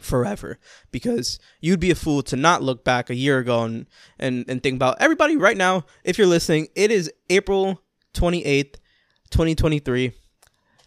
forever 0.00 0.58
because 0.92 1.38
you'd 1.60 1.80
be 1.80 1.90
a 1.90 1.94
fool 1.94 2.22
to 2.22 2.36
not 2.36 2.62
look 2.62 2.84
back 2.84 3.10
a 3.10 3.14
year 3.14 3.38
ago 3.38 3.64
and, 3.64 3.86
and, 4.18 4.44
and 4.46 4.62
think 4.62 4.76
about 4.76 4.96
everybody 5.00 5.36
right 5.36 5.56
now 5.56 5.84
if 6.04 6.18
you're 6.18 6.26
listening 6.26 6.68
it 6.76 6.92
is 6.92 7.10
april 7.30 7.80
28th 8.12 8.74
2023 9.30 10.12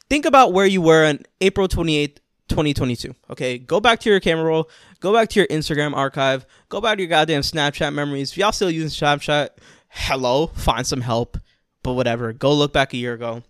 think 0.10 0.26
about 0.26 0.54
where 0.54 0.68
you 0.68 0.80
were 0.80 1.08
on 1.08 1.20
april 1.42 1.68
28th 1.68 2.20
2022 2.50 3.16
okay? 3.30 3.58
Go 3.58 3.80
back 3.80 4.00
to 4.02 4.10
your 4.10 4.20
camera 4.20 4.46
roll. 4.46 4.70
Go 5.00 5.14
back 5.14 5.30
to 5.30 5.40
your 5.40 5.48
instagram 5.48 5.96
archive. 5.96 6.46
Go 6.68 6.82
back 6.82 6.98
to 6.98 7.04
your 7.04 7.10
goddamn 7.10 7.42
snapchat 7.42 7.94
memories. 7.94 8.32
If 8.32 8.38
y'all 8.38 8.52
still 8.52 8.72
using 8.72 8.90
snapchat 8.90 9.50
hello, 9.90 10.48
find 10.48 10.86
some 10.88 11.02
help. 11.02 11.38
But 11.84 11.94
whatever. 11.94 12.34
Go 12.34 12.54
look 12.54 12.74
back 12.74 12.94
a 12.94 12.98
year 12.98 13.14
ago. 13.14 13.44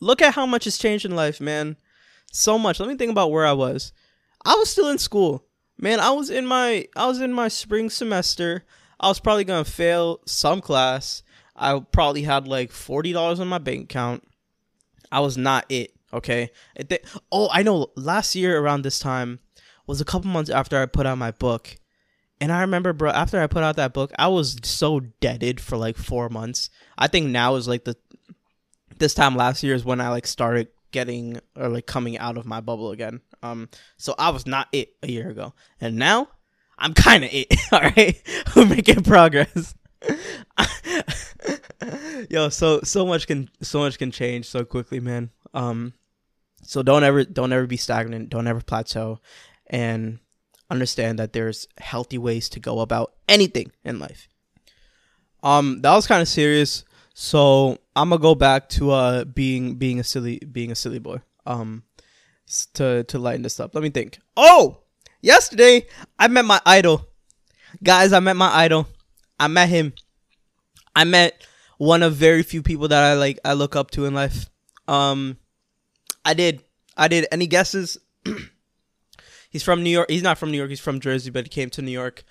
Look 0.00 0.22
at 0.22 0.34
how 0.34 0.46
much 0.46 0.64
has 0.64 0.78
changed 0.78 1.04
in 1.04 1.14
life, 1.14 1.40
man. 1.40 1.76
so 2.32 2.58
much. 2.58 2.80
Let 2.80 2.88
me 2.88 2.96
think 2.96 3.10
about 3.10 3.30
where 3.30 3.46
I 3.46 3.52
was. 3.52 3.92
I 4.44 4.54
was 4.54 4.70
still 4.70 4.88
in 4.88 4.98
school. 4.98 5.44
Man, 5.78 6.00
I 6.00 6.10
was 6.10 6.30
in 6.30 6.46
my 6.46 6.86
I 6.96 7.06
was 7.06 7.20
in 7.20 7.32
my 7.32 7.48
spring 7.48 7.90
semester. 7.90 8.64
I 8.98 9.08
was 9.08 9.20
probably 9.20 9.44
gonna 9.44 9.64
fail 9.64 10.20
some 10.26 10.60
class. 10.60 11.22
I 11.56 11.80
probably 11.92 12.22
had 12.22 12.46
like 12.48 12.70
forty 12.70 13.12
dollars 13.12 13.40
on 13.40 13.48
my 13.48 13.58
bank 13.58 13.84
account. 13.84 14.26
I 15.12 15.20
was 15.20 15.36
not 15.36 15.66
it. 15.68 15.92
Okay. 16.12 16.50
It 16.76 16.88
Th- 16.88 17.04
oh, 17.32 17.48
I 17.52 17.62
know. 17.62 17.88
Last 17.96 18.34
year 18.34 18.58
around 18.60 18.82
this 18.82 18.98
time 18.98 19.40
was 19.86 20.00
a 20.00 20.04
couple 20.04 20.30
months 20.30 20.50
after 20.50 20.80
I 20.80 20.86
put 20.86 21.06
out 21.06 21.18
my 21.18 21.30
book, 21.32 21.76
and 22.40 22.50
I 22.50 22.62
remember, 22.62 22.92
bro. 22.92 23.10
After 23.10 23.40
I 23.40 23.46
put 23.46 23.62
out 23.62 23.76
that 23.76 23.92
book, 23.92 24.12
I 24.18 24.28
was 24.28 24.56
so 24.62 25.00
deaded 25.00 25.60
for 25.60 25.76
like 25.76 25.96
four 25.96 26.28
months. 26.28 26.70
I 26.96 27.06
think 27.06 27.28
now 27.28 27.56
is 27.56 27.68
like 27.68 27.84
the 27.84 27.96
this 28.98 29.14
time 29.14 29.36
last 29.36 29.62
year 29.62 29.74
is 29.74 29.84
when 29.84 30.00
I 30.00 30.08
like 30.08 30.26
started 30.26 30.68
getting 30.90 31.38
or 31.56 31.68
like 31.68 31.86
coming 31.86 32.18
out 32.18 32.36
of 32.36 32.46
my 32.46 32.60
bubble 32.60 32.92
again. 32.92 33.20
Um, 33.42 33.68
so 33.96 34.14
I 34.18 34.30
was 34.30 34.46
not 34.46 34.68
it 34.72 34.94
a 35.02 35.10
year 35.10 35.28
ago, 35.30 35.54
and 35.80 35.96
now 35.96 36.28
I'm 36.78 36.94
kind 36.94 37.24
of 37.24 37.30
it. 37.32 37.54
All 37.72 37.80
right, 37.80 38.20
we're 38.56 38.66
making 38.68 39.02
progress. 39.02 39.74
Yo, 42.30 42.48
so 42.48 42.80
so 42.82 43.04
much 43.04 43.26
can 43.26 43.50
so 43.60 43.80
much 43.80 43.98
can 43.98 44.10
change 44.10 44.46
so 44.46 44.64
quickly, 44.64 45.00
man. 45.00 45.30
Um, 45.52 45.92
so 46.62 46.82
don't 46.82 47.04
ever 47.04 47.24
don't 47.24 47.52
ever 47.52 47.66
be 47.66 47.76
stagnant. 47.76 48.30
Don't 48.30 48.46
ever 48.46 48.60
plateau, 48.62 49.20
and 49.66 50.20
understand 50.70 51.18
that 51.18 51.32
there's 51.32 51.66
healthy 51.78 52.18
ways 52.18 52.48
to 52.50 52.60
go 52.60 52.80
about 52.80 53.12
anything 53.28 53.72
in 53.84 53.98
life. 53.98 54.28
Um, 55.42 55.80
that 55.82 55.94
was 55.94 56.06
kind 56.06 56.22
of 56.22 56.28
serious. 56.28 56.84
So 57.14 57.78
I'm 57.96 58.10
gonna 58.10 58.20
go 58.20 58.34
back 58.34 58.68
to 58.70 58.92
uh 58.92 59.24
being 59.24 59.74
being 59.74 60.00
a 60.00 60.04
silly 60.04 60.38
being 60.38 60.70
a 60.70 60.74
silly 60.74 60.98
boy. 60.98 61.20
Um, 61.46 61.82
to 62.74 63.04
to 63.04 63.18
lighten 63.18 63.42
this 63.42 63.60
up. 63.60 63.74
Let 63.74 63.82
me 63.82 63.90
think. 63.90 64.18
Oh, 64.36 64.78
yesterday 65.20 65.86
I 66.18 66.28
met 66.28 66.44
my 66.44 66.60
idol, 66.64 67.06
guys. 67.82 68.12
I 68.12 68.20
met 68.20 68.36
my 68.36 68.54
idol. 68.54 68.86
I 69.38 69.48
met 69.48 69.68
him. 69.68 69.92
I 70.94 71.04
met 71.04 71.46
one 71.78 72.02
of 72.02 72.14
very 72.14 72.42
few 72.42 72.62
people 72.62 72.88
that 72.88 73.02
I 73.02 73.14
like. 73.14 73.38
I 73.44 73.54
look 73.54 73.76
up 73.76 73.90
to 73.92 74.04
in 74.04 74.14
life. 74.14 74.50
Um, 74.86 75.38
I 76.24 76.34
did. 76.34 76.62
I 76.96 77.08
did. 77.08 77.26
Any 77.32 77.46
guesses? 77.46 77.98
he's 79.50 79.62
from 79.62 79.82
New 79.82 79.90
York. 79.90 80.10
He's 80.10 80.22
not 80.22 80.38
from 80.38 80.50
New 80.50 80.56
York. 80.56 80.70
He's 80.70 80.80
from 80.80 81.00
Jersey, 81.00 81.30
but 81.30 81.44
he 81.44 81.48
came 81.50 81.70
to 81.70 81.82
New 81.82 81.90
York. 81.90 82.24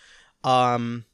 Um, 0.43 1.05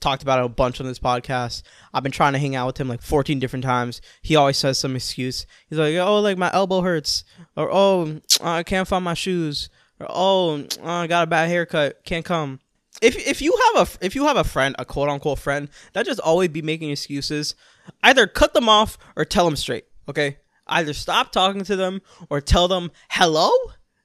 talked 0.00 0.22
about 0.22 0.40
it 0.40 0.44
a 0.44 0.48
bunch 0.48 0.80
on 0.80 0.86
this 0.86 0.98
podcast. 0.98 1.62
I've 1.94 2.02
been 2.02 2.12
trying 2.12 2.32
to 2.32 2.38
hang 2.38 2.56
out 2.56 2.66
with 2.66 2.78
him 2.78 2.88
like 2.88 3.00
14 3.00 3.38
different 3.38 3.64
times. 3.64 4.02
He 4.20 4.36
always 4.36 4.56
says 4.56 4.78
some 4.78 4.96
excuse. 4.96 5.46
He's 5.68 5.78
like, 5.78 5.94
"Oh, 5.96 6.20
like 6.20 6.36
my 6.36 6.50
elbow 6.52 6.80
hurts," 6.82 7.24
or 7.56 7.70
"Oh, 7.72 8.20
I 8.42 8.62
can't 8.64 8.88
find 8.88 9.04
my 9.04 9.14
shoes," 9.14 9.70
or 10.00 10.06
"Oh, 10.10 10.66
I 10.82 11.06
got 11.06 11.24
a 11.24 11.30
bad 11.30 11.48
haircut, 11.48 12.04
can't 12.04 12.24
come." 12.24 12.60
If 13.00 13.16
if 13.26 13.40
you 13.40 13.58
have 13.74 13.88
a 13.88 14.04
if 14.04 14.14
you 14.14 14.26
have 14.26 14.36
a 14.36 14.44
friend, 14.44 14.76
a 14.78 14.84
quote 14.84 15.08
unquote 15.08 15.38
friend, 15.38 15.68
that 15.92 16.06
just 16.06 16.20
always 16.20 16.50
be 16.50 16.62
making 16.62 16.90
excuses, 16.90 17.54
either 18.02 18.26
cut 18.26 18.52
them 18.54 18.68
off 18.68 18.98
or 19.16 19.24
tell 19.24 19.44
them 19.44 19.56
straight. 19.56 19.84
Okay, 20.08 20.38
either 20.66 20.92
stop 20.92 21.32
talking 21.32 21.64
to 21.64 21.76
them 21.76 22.02
or 22.28 22.40
tell 22.40 22.68
them 22.68 22.90
hello, 23.10 23.50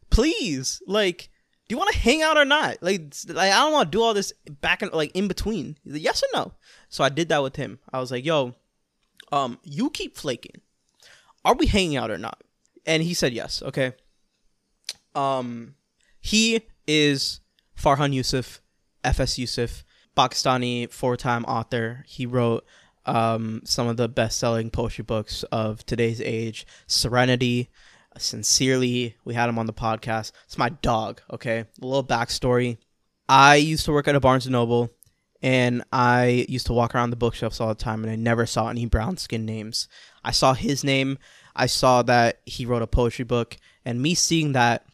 please. 0.10 0.82
Like, 0.88 1.30
do 1.68 1.74
you 1.74 1.78
want 1.78 1.92
to 1.92 2.00
hang 2.00 2.22
out 2.22 2.38
or 2.38 2.46
not? 2.46 2.78
Like, 2.82 3.14
like 3.28 3.52
I 3.52 3.58
don't 3.60 3.74
want 3.74 3.92
to 3.92 3.98
do 3.98 4.02
all 4.02 4.14
this 4.14 4.32
back 4.62 4.82
and 4.82 4.92
like 4.94 5.12
in 5.14 5.28
between. 5.28 5.78
Yes 5.84 6.24
or 6.24 6.28
no? 6.34 6.54
So 6.90 7.04
I 7.04 7.10
did 7.10 7.30
that 7.30 7.44
with 7.44 7.58
him. 7.58 7.80
I 7.92 8.00
was 8.00 8.10
like, 8.10 8.26
yo, 8.26 8.54
um, 9.32 9.60
you 9.64 9.90
keep 9.90 10.18
flaking. 10.18 10.62
Are 11.44 11.56
we 11.56 11.68
hanging 11.68 11.98
out 11.98 12.10
or 12.10 12.18
not? 12.18 12.42
And 12.86 13.04
he 13.04 13.14
said 13.14 13.34
yes. 13.34 13.62
Okay. 13.62 13.94
Um, 15.14 15.76
he 16.22 16.62
is 16.88 17.42
Farhan 17.78 18.16
Yousaf, 18.16 18.60
FS 19.04 19.36
Yousaf, 19.36 19.84
Pakistani 20.16 20.90
four-time 20.92 21.44
author. 21.46 22.06
He 22.08 22.26
wrote 22.26 22.66
um, 23.06 23.62
some 23.66 23.88
of 23.88 23.98
the 23.98 24.08
best-selling 24.08 24.70
poetry 24.70 25.04
books 25.04 25.44
of 25.52 25.86
today's 25.86 26.22
age. 26.22 26.66
Serenity, 26.88 27.70
Sincerely, 28.22 29.16
we 29.24 29.34
had 29.34 29.50
him 29.50 29.60
on 29.60 29.66
the 29.66 29.74
podcast. 29.74 30.32
It's 30.46 30.58
my 30.58 30.70
dog. 30.70 31.22
Okay, 31.32 31.60
a 31.60 31.86
little 31.86 32.04
backstory. 32.04 32.78
I 33.30 33.56
used 33.56 33.86
to 33.86 33.92
work 33.92 34.08
at 34.08 34.16
a 34.16 34.20
Barnes 34.20 34.46
and 34.46 34.54
Noble, 34.54 34.90
and 35.42 35.84
I 35.92 36.46
used 36.50 36.68
to 36.68 36.74
walk 36.74 36.96
around 36.96 37.10
the 37.10 37.16
bookshelves 37.16 37.60
all 37.60 37.70
the 37.70 37.76
time, 37.76 38.04
and 38.04 38.12
I 38.12 38.16
never 38.16 38.46
saw 38.46 38.70
any 38.70 38.86
brown 38.86 39.18
skin 39.18 39.46
names. 39.46 39.88
I 40.24 40.32
saw 40.32 40.54
his 40.54 40.84
name. 40.84 41.18
I 41.56 41.66
saw 41.66 42.02
that 42.04 42.40
he 42.46 42.66
wrote 42.66 42.82
a 42.82 42.88
poetry 42.88 43.26
book, 43.26 43.58
and 43.84 44.02
me 44.02 44.16
seeing 44.16 44.54
that 44.54 44.86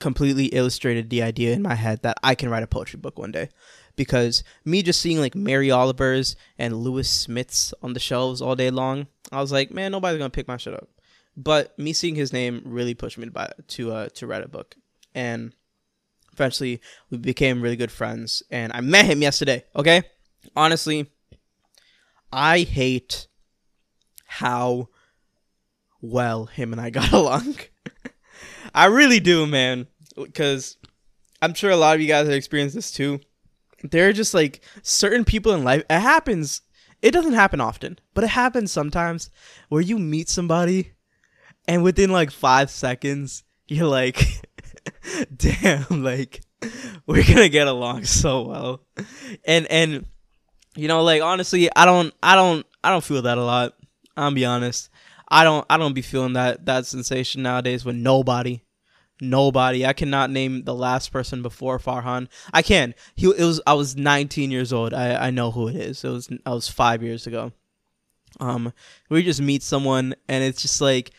completely 0.00 0.46
illustrated 0.46 1.10
the 1.10 1.22
idea 1.22 1.52
in 1.52 1.62
my 1.62 1.74
head 1.74 2.02
that 2.02 2.18
I 2.22 2.34
can 2.34 2.48
write 2.48 2.62
a 2.62 2.66
poetry 2.66 2.98
book 2.98 3.18
one 3.18 3.32
day 3.32 3.50
because 3.96 4.42
me 4.64 4.82
just 4.82 5.00
seeing 5.00 5.20
like 5.20 5.34
Mary 5.34 5.70
Oliver's 5.70 6.34
and 6.58 6.78
Lewis 6.78 7.08
Smith's 7.08 7.74
on 7.82 7.92
the 7.92 8.00
shelves 8.00 8.40
all 8.40 8.56
day 8.56 8.70
long, 8.70 9.06
I 9.30 9.42
was 9.42 9.52
like, 9.52 9.70
man, 9.70 9.92
nobody's 9.92 10.18
gonna 10.18 10.30
pick 10.30 10.48
my 10.48 10.56
shit 10.56 10.72
up. 10.74 10.88
But 11.36 11.78
me 11.78 11.92
seeing 11.92 12.14
his 12.14 12.32
name 12.32 12.62
really 12.64 12.94
pushed 12.94 13.18
me 13.18 13.26
to 13.26 13.30
buy, 13.30 13.52
to 13.68 13.92
uh, 13.92 14.08
to 14.10 14.26
write 14.26 14.44
a 14.44 14.48
book, 14.48 14.76
and 15.14 15.54
eventually 16.32 16.80
we 17.10 17.18
became 17.18 17.62
really 17.62 17.76
good 17.76 17.92
friends. 17.92 18.42
And 18.50 18.72
I 18.72 18.80
met 18.80 19.06
him 19.06 19.22
yesterday. 19.22 19.64
Okay, 19.74 20.02
honestly, 20.54 21.10
I 22.32 22.60
hate 22.60 23.28
how 24.26 24.88
well 26.02 26.46
him 26.46 26.72
and 26.72 26.80
I 26.80 26.90
got 26.90 27.12
along. 27.12 27.56
I 28.74 28.86
really 28.86 29.20
do, 29.20 29.46
man, 29.46 29.86
because 30.16 30.76
I'm 31.40 31.54
sure 31.54 31.70
a 31.70 31.76
lot 31.76 31.94
of 31.94 32.00
you 32.00 32.08
guys 32.08 32.26
have 32.26 32.36
experienced 32.36 32.74
this 32.74 32.92
too 32.92 33.20
there 33.82 34.08
are 34.08 34.12
just 34.12 34.34
like 34.34 34.60
certain 34.82 35.24
people 35.24 35.52
in 35.52 35.64
life. 35.64 35.84
It 35.88 36.00
happens. 36.00 36.62
It 37.02 37.12
doesn't 37.12 37.32
happen 37.32 37.60
often, 37.60 37.98
but 38.12 38.24
it 38.24 38.30
happens 38.30 38.70
sometimes 38.70 39.30
where 39.68 39.80
you 39.80 39.98
meet 39.98 40.28
somebody 40.28 40.92
and 41.68 41.82
within 41.82 42.10
like 42.10 42.30
five 42.30 42.70
seconds, 42.70 43.44
you're 43.68 43.86
like, 43.86 44.26
damn, 45.36 46.02
like 46.02 46.42
we're 47.06 47.24
gonna 47.24 47.48
get 47.48 47.68
along 47.68 48.04
so 48.04 48.42
well. 48.42 48.80
And 49.44 49.66
and 49.68 50.06
you 50.76 50.88
know, 50.88 51.02
like 51.02 51.22
honestly, 51.22 51.68
I 51.74 51.84
don't 51.84 52.14
I 52.22 52.34
don't 52.34 52.66
I 52.82 52.90
don't 52.90 53.04
feel 53.04 53.22
that 53.22 53.38
a 53.38 53.44
lot. 53.44 53.74
I'll 54.16 54.32
be 54.32 54.44
honest. 54.44 54.90
I 55.28 55.44
don't 55.44 55.64
I 55.70 55.76
don't 55.76 55.94
be 55.94 56.02
feeling 56.02 56.34
that 56.34 56.66
that 56.66 56.86
sensation 56.86 57.42
nowadays 57.42 57.84
with 57.84 57.96
nobody. 57.96 58.62
Nobody. 59.22 59.84
I 59.84 59.92
cannot 59.92 60.30
name 60.30 60.64
the 60.64 60.74
last 60.74 61.12
person 61.12 61.42
before 61.42 61.78
Farhan. 61.78 62.28
I 62.52 62.62
can. 62.62 62.94
He 63.14 63.26
it 63.26 63.44
was 63.44 63.60
I 63.66 63.74
was 63.74 63.96
19 63.96 64.50
years 64.50 64.72
old. 64.72 64.94
I 64.94 65.26
I 65.26 65.30
know 65.30 65.50
who 65.50 65.68
it 65.68 65.76
is. 65.76 66.04
It 66.04 66.08
was 66.08 66.28
I 66.46 66.50
was 66.50 66.68
5 66.68 67.02
years 67.02 67.26
ago. 67.26 67.52
Um 68.38 68.72
we 69.08 69.22
just 69.22 69.40
meet 69.40 69.62
someone 69.62 70.14
and 70.28 70.42
it's 70.42 70.62
just 70.62 70.80
like 70.80 71.12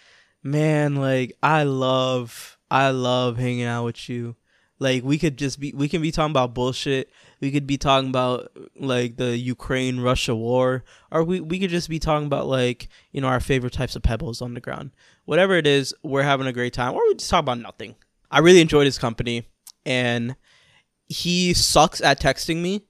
man, 0.44 0.96
like 0.96 1.38
I 1.42 1.64
love 1.64 2.58
I 2.70 2.90
love 2.90 3.38
hanging 3.38 3.66
out 3.66 3.86
with 3.86 4.10
you. 4.10 4.36
Like 4.80 5.04
we 5.04 5.20
could 5.20 5.38
just 5.38 5.60
be 5.60 5.74
we 5.74 5.88
can 5.88 6.02
be 6.02 6.12
talking 6.12 6.32
about 6.32 6.54
bullshit. 6.56 7.12
We 7.40 7.52
could 7.52 7.68
be 7.68 7.78
talking 7.78 8.10
about 8.10 8.52
like 8.76 9.18
the 9.18 9.38
Ukraine 9.38 10.00
Russia 10.00 10.36
war 10.36 10.84
or 11.12 11.24
we 11.24 11.40
we 11.40 11.60
could 11.60 11.70
just 11.70 11.90
be 11.90 12.00
talking 12.00 12.26
about 12.26 12.48
like, 12.48 12.90
you 13.12 13.22
know, 13.22 13.28
our 13.28 13.40
favorite 13.40 13.74
types 13.74 13.96
of 13.96 14.02
pebbles 14.02 14.42
on 14.42 14.54
the 14.56 14.62
ground. 14.62 14.92
Whatever 15.26 15.54
it 15.54 15.68
is, 15.68 15.94
we're 16.02 16.24
having 16.24 16.48
a 16.48 16.54
great 16.54 16.74
time 16.74 16.94
or 16.94 17.02
we 17.08 17.16
just 17.16 17.30
talk 17.30 17.42
about 17.42 17.60
nothing. 17.60 17.96
I 18.32 18.40
really 18.40 18.62
enjoyed 18.62 18.86
his 18.86 18.98
company 18.98 19.48
and 19.86 20.36
he 21.08 21.54
sucks 21.54 22.02
at 22.02 22.20
texting 22.20 22.58
me, 22.62 22.86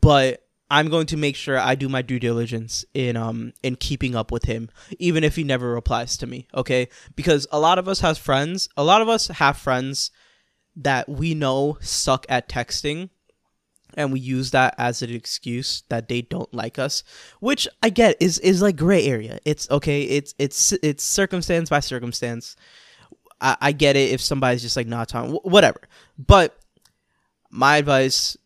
but 0.00 0.48
I'm 0.70 0.88
going 0.88 1.06
to 1.06 1.16
make 1.16 1.34
sure 1.34 1.58
I 1.58 1.74
do 1.74 1.88
my 1.88 2.02
due 2.02 2.20
diligence 2.20 2.84
in 2.94 3.16
um 3.16 3.52
in 3.62 3.76
keeping 3.76 4.14
up 4.14 4.30
with 4.30 4.44
him, 4.44 4.70
even 4.98 5.24
if 5.24 5.36
he 5.36 5.44
never 5.44 5.72
replies 5.72 6.16
to 6.18 6.26
me. 6.26 6.46
Okay, 6.54 6.88
because 7.16 7.46
a 7.50 7.58
lot 7.58 7.78
of 7.78 7.88
us 7.88 8.00
have 8.00 8.18
friends. 8.18 8.68
A 8.76 8.84
lot 8.84 9.02
of 9.02 9.08
us 9.08 9.28
have 9.28 9.56
friends 9.56 10.10
that 10.76 11.08
we 11.08 11.34
know 11.34 11.78
suck 11.80 12.24
at 12.28 12.48
texting 12.48 13.10
and 13.94 14.12
we 14.12 14.20
use 14.20 14.52
that 14.52 14.74
as 14.78 15.02
an 15.02 15.10
excuse 15.12 15.82
that 15.88 16.08
they 16.08 16.22
don't 16.22 16.52
like 16.54 16.78
us 16.78 17.02
which 17.40 17.66
i 17.82 17.90
get 17.90 18.16
is 18.20 18.38
is 18.38 18.62
like 18.62 18.76
gray 18.76 19.04
area 19.04 19.38
it's 19.44 19.68
okay 19.70 20.02
it's 20.02 20.32
it's 20.38 20.72
it's 20.82 21.02
circumstance 21.02 21.68
by 21.68 21.80
circumstance 21.80 22.54
i, 23.40 23.56
I 23.60 23.72
get 23.72 23.96
it 23.96 24.12
if 24.12 24.20
somebody's 24.20 24.62
just 24.62 24.76
like 24.76 24.86
not 24.86 25.08
talking 25.08 25.32
whatever 25.42 25.80
but 26.18 26.56
my 27.50 27.78
advice 27.78 28.36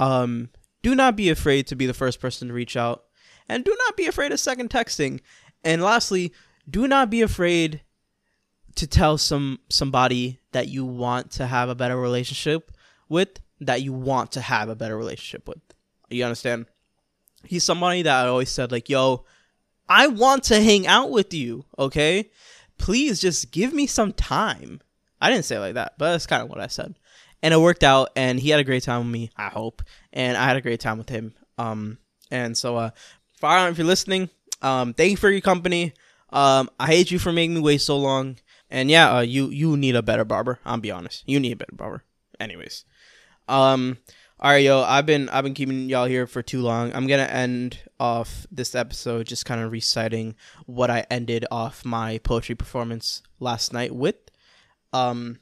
um 0.00 0.48
do 0.82 0.94
not 0.94 1.16
be 1.16 1.30
afraid 1.30 1.66
to 1.66 1.76
be 1.76 1.86
the 1.86 1.94
first 1.94 2.20
person 2.20 2.48
to 2.48 2.54
reach 2.54 2.76
out 2.76 3.04
and 3.48 3.64
do 3.64 3.76
not 3.86 3.96
be 3.96 4.06
afraid 4.06 4.32
of 4.32 4.40
second 4.40 4.70
texting 4.70 5.20
and 5.64 5.82
lastly 5.82 6.32
do 6.68 6.86
not 6.86 7.10
be 7.10 7.22
afraid 7.22 7.82
to 8.74 8.86
tell 8.86 9.18
some 9.18 9.58
somebody 9.68 10.40
that 10.52 10.68
you 10.68 10.84
want 10.84 11.30
to 11.30 11.46
have 11.46 11.68
a 11.68 11.74
better 11.74 11.96
relationship 11.96 12.72
with 13.08 13.40
that 13.60 13.82
you 13.82 13.92
want 13.92 14.32
to 14.32 14.40
have 14.40 14.68
a 14.68 14.74
better 14.74 14.96
relationship 14.96 15.46
with. 15.46 15.60
You 16.08 16.24
understand? 16.24 16.66
He's 17.44 17.64
somebody 17.64 18.02
that 18.02 18.24
I 18.26 18.28
always 18.28 18.50
said 18.50 18.72
like, 18.72 18.88
"Yo, 18.88 19.24
I 19.88 20.06
want 20.06 20.44
to 20.44 20.62
hang 20.62 20.86
out 20.86 21.10
with 21.10 21.34
you, 21.34 21.64
okay? 21.78 22.30
please 22.82 23.20
just 23.20 23.52
give 23.52 23.72
me 23.72 23.86
some 23.86 24.12
time. 24.12 24.80
I 25.20 25.30
didn't 25.30 25.44
say 25.44 25.58
like 25.58 25.74
that, 25.74 25.94
but 25.98 26.10
that's 26.10 26.26
kind 26.26 26.42
of 26.42 26.48
what 26.48 26.60
I 26.60 26.66
said. 26.66 26.98
And 27.42 27.52
it 27.52 27.58
worked 27.58 27.82
out, 27.82 28.10
and 28.14 28.38
he 28.38 28.50
had 28.50 28.60
a 28.60 28.64
great 28.64 28.84
time 28.84 29.00
with 29.00 29.12
me, 29.12 29.30
I 29.36 29.48
hope. 29.48 29.82
And 30.12 30.36
I 30.36 30.44
had 30.44 30.56
a 30.56 30.60
great 30.60 30.80
time 30.80 30.98
with 30.98 31.08
him. 31.08 31.34
Um, 31.58 31.98
and 32.30 32.56
so, 32.56 32.76
uh, 32.76 32.90
Fire 33.42 33.68
if 33.68 33.76
you're 33.76 33.86
listening, 33.86 34.30
um, 34.62 34.94
thank 34.94 35.10
you 35.10 35.16
for 35.16 35.28
your 35.28 35.40
company. 35.40 35.94
Um, 36.30 36.70
I 36.78 36.86
hate 36.86 37.10
you 37.10 37.18
for 37.18 37.32
making 37.32 37.54
me 37.54 37.60
wait 37.60 37.80
so 37.80 37.98
long. 37.98 38.36
And 38.70 38.88
yeah, 38.88 39.16
uh, 39.16 39.20
you 39.20 39.50
you 39.50 39.76
need 39.76 39.96
a 39.96 40.02
better 40.02 40.24
barber. 40.24 40.60
I'll 40.64 40.78
be 40.78 40.92
honest. 40.92 41.24
You 41.26 41.40
need 41.40 41.52
a 41.52 41.56
better 41.56 41.74
barber. 41.74 42.04
Anyways, 42.38 42.84
um, 43.48 43.98
all 44.38 44.50
right, 44.50 44.64
yo, 44.64 44.82
I've 44.82 45.06
been 45.06 45.28
I've 45.28 45.44
been 45.44 45.54
keeping 45.54 45.88
y'all 45.88 46.06
here 46.06 46.26
for 46.26 46.40
too 46.40 46.62
long. 46.62 46.92
I'm 46.94 47.06
gonna 47.06 47.24
end 47.24 47.80
off 48.00 48.46
this 48.50 48.74
episode 48.74 49.26
just 49.26 49.44
kind 49.44 49.60
of 49.60 49.70
reciting 49.72 50.36
what 50.66 50.90
I 50.90 51.04
ended 51.10 51.44
off 51.50 51.84
my 51.84 52.18
poetry 52.18 52.54
performance 52.54 53.22
last 53.40 53.72
night 53.72 53.94
with. 53.94 54.16
Um, 54.92 55.40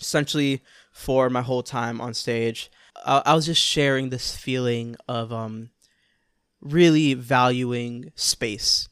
essentially, 0.00 0.62
for 1.00 1.30
my 1.30 1.42
whole 1.42 1.62
time 1.62 2.00
on 2.00 2.14
stage, 2.14 2.70
I, 3.04 3.22
I 3.26 3.34
was 3.34 3.46
just 3.46 3.62
sharing 3.62 4.10
this 4.10 4.36
feeling 4.36 4.96
of 5.08 5.32
um, 5.32 5.70
really 6.60 7.14
valuing 7.14 8.12
space, 8.14 8.88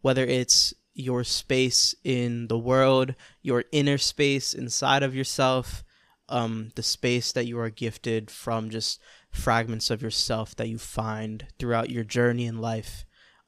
whether 0.00 0.24
it's 0.24 0.74
your 0.94 1.24
space 1.24 1.94
in 2.04 2.48
the 2.48 2.58
world, 2.58 3.14
your 3.42 3.64
inner 3.72 3.98
space 3.98 4.54
inside 4.54 5.02
of 5.02 5.14
yourself 5.14 5.84
um, 6.32 6.72
the 6.76 6.82
space 6.82 7.30
that 7.32 7.46
you 7.46 7.58
are 7.58 7.68
gifted 7.68 8.30
from 8.30 8.70
just 8.70 9.00
fragments 9.30 9.90
of 9.90 10.00
yourself 10.00 10.56
that 10.56 10.68
you 10.68 10.78
find 10.78 11.46
throughout 11.58 11.90
your 11.90 12.04
journey 12.04 12.46
in 12.46 12.58
life. 12.58 13.04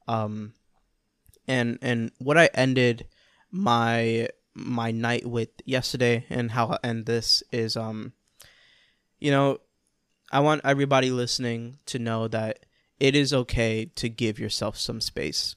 Um, 0.07 0.53
and 1.47 1.79
and 1.81 2.11
what 2.19 2.37
I 2.37 2.49
ended 2.53 3.07
my 3.51 4.29
my 4.55 4.91
night 4.91 5.25
with 5.25 5.49
yesterday 5.65 6.25
and 6.29 6.51
how 6.51 6.67
I 6.67 6.87
end 6.87 7.05
this 7.05 7.43
is 7.51 7.75
um 7.75 8.13
you 9.19 9.29
know 9.29 9.59
I 10.31 10.39
want 10.39 10.61
everybody 10.63 11.11
listening 11.11 11.77
to 11.85 11.99
know 11.99 12.27
that 12.29 12.65
it 12.99 13.15
is 13.15 13.33
okay 13.33 13.85
to 13.95 14.09
give 14.09 14.39
yourself 14.39 14.77
some 14.77 15.01
space. 15.01 15.55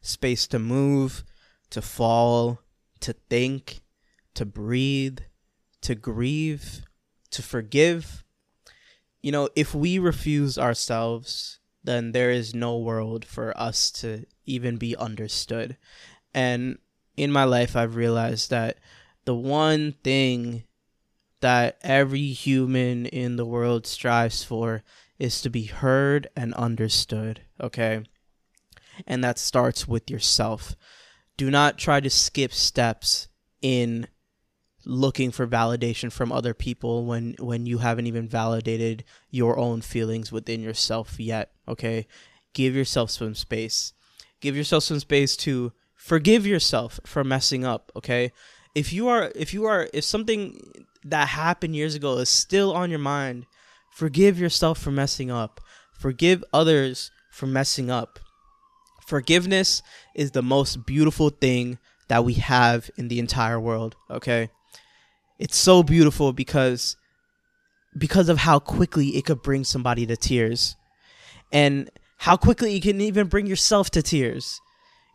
Space 0.00 0.46
to 0.48 0.58
move, 0.58 1.24
to 1.70 1.80
fall, 1.80 2.60
to 3.00 3.12
think, 3.30 3.82
to 4.34 4.44
breathe, 4.44 5.20
to 5.82 5.94
grieve, 5.94 6.82
to 7.30 7.42
forgive. 7.42 8.24
You 9.22 9.32
know, 9.32 9.48
if 9.54 9.74
we 9.74 9.98
refuse 9.98 10.58
ourselves, 10.58 11.60
then 11.82 12.12
there 12.12 12.30
is 12.30 12.54
no 12.54 12.78
world 12.78 13.24
for 13.24 13.56
us 13.58 13.90
to 13.92 14.24
even 14.44 14.76
be 14.76 14.96
understood. 14.96 15.76
And 16.32 16.78
in 17.16 17.30
my 17.30 17.44
life, 17.44 17.76
I've 17.76 17.96
realized 17.96 18.50
that 18.50 18.78
the 19.24 19.34
one 19.34 19.92
thing 20.04 20.64
that 21.40 21.78
every 21.82 22.28
human 22.28 23.06
in 23.06 23.36
the 23.36 23.44
world 23.44 23.86
strives 23.86 24.42
for 24.42 24.82
is 25.18 25.40
to 25.42 25.50
be 25.50 25.64
heard 25.64 26.28
and 26.34 26.54
understood, 26.54 27.42
okay? 27.60 28.02
And 29.06 29.22
that 29.22 29.38
starts 29.38 29.86
with 29.86 30.10
yourself. 30.10 30.74
Do 31.36 31.50
not 31.50 31.78
try 31.78 32.00
to 32.00 32.10
skip 32.10 32.52
steps 32.52 33.28
in 33.60 34.08
looking 34.84 35.30
for 35.30 35.46
validation 35.46 36.12
from 36.12 36.30
other 36.30 36.52
people 36.52 37.06
when 37.06 37.34
when 37.38 37.64
you 37.64 37.78
haven't 37.78 38.06
even 38.06 38.28
validated 38.28 39.02
your 39.30 39.58
own 39.58 39.80
feelings 39.80 40.30
within 40.30 40.60
yourself 40.60 41.18
yet 41.18 41.52
okay 41.66 42.06
give 42.52 42.74
yourself 42.74 43.10
some 43.10 43.34
space 43.34 43.94
give 44.40 44.54
yourself 44.54 44.84
some 44.84 45.00
space 45.00 45.38
to 45.38 45.72
forgive 46.04 46.46
yourself 46.46 47.00
for 47.06 47.24
messing 47.24 47.64
up 47.64 47.90
okay? 47.96 48.30
If 48.74 48.92
you 48.92 49.08
are 49.08 49.32
if 49.34 49.54
you 49.54 49.64
are 49.64 49.88
if 49.94 50.04
something 50.04 50.60
that 51.02 51.28
happened 51.28 51.74
years 51.74 51.94
ago 51.94 52.18
is 52.18 52.28
still 52.28 52.74
on 52.74 52.90
your 52.90 52.98
mind 52.98 53.46
forgive 53.90 54.38
yourself 54.38 54.78
for 54.78 54.90
messing 54.90 55.30
up. 55.30 55.60
Forgive 55.98 56.44
others 56.52 57.10
for 57.30 57.46
messing 57.46 57.90
up. 57.90 58.18
Forgiveness 59.06 59.82
is 60.14 60.32
the 60.32 60.42
most 60.42 60.84
beautiful 60.84 61.30
thing 61.30 61.78
that 62.08 62.24
we 62.24 62.34
have 62.34 62.90
in 62.98 63.08
the 63.08 63.18
entire 63.18 63.58
world 63.58 63.96
okay? 64.10 64.50
It's 65.38 65.56
so 65.56 65.82
beautiful 65.82 66.34
because 66.34 66.96
because 67.96 68.28
of 68.28 68.38
how 68.38 68.58
quickly 68.58 69.16
it 69.16 69.24
could 69.24 69.40
bring 69.40 69.64
somebody 69.64 70.04
to 70.04 70.16
tears. 70.16 70.76
And 71.50 71.88
how 72.18 72.36
quickly 72.36 72.74
you 72.74 72.80
can 72.82 73.00
even 73.00 73.28
bring 73.28 73.46
yourself 73.46 73.90
to 73.92 74.02
tears 74.02 74.60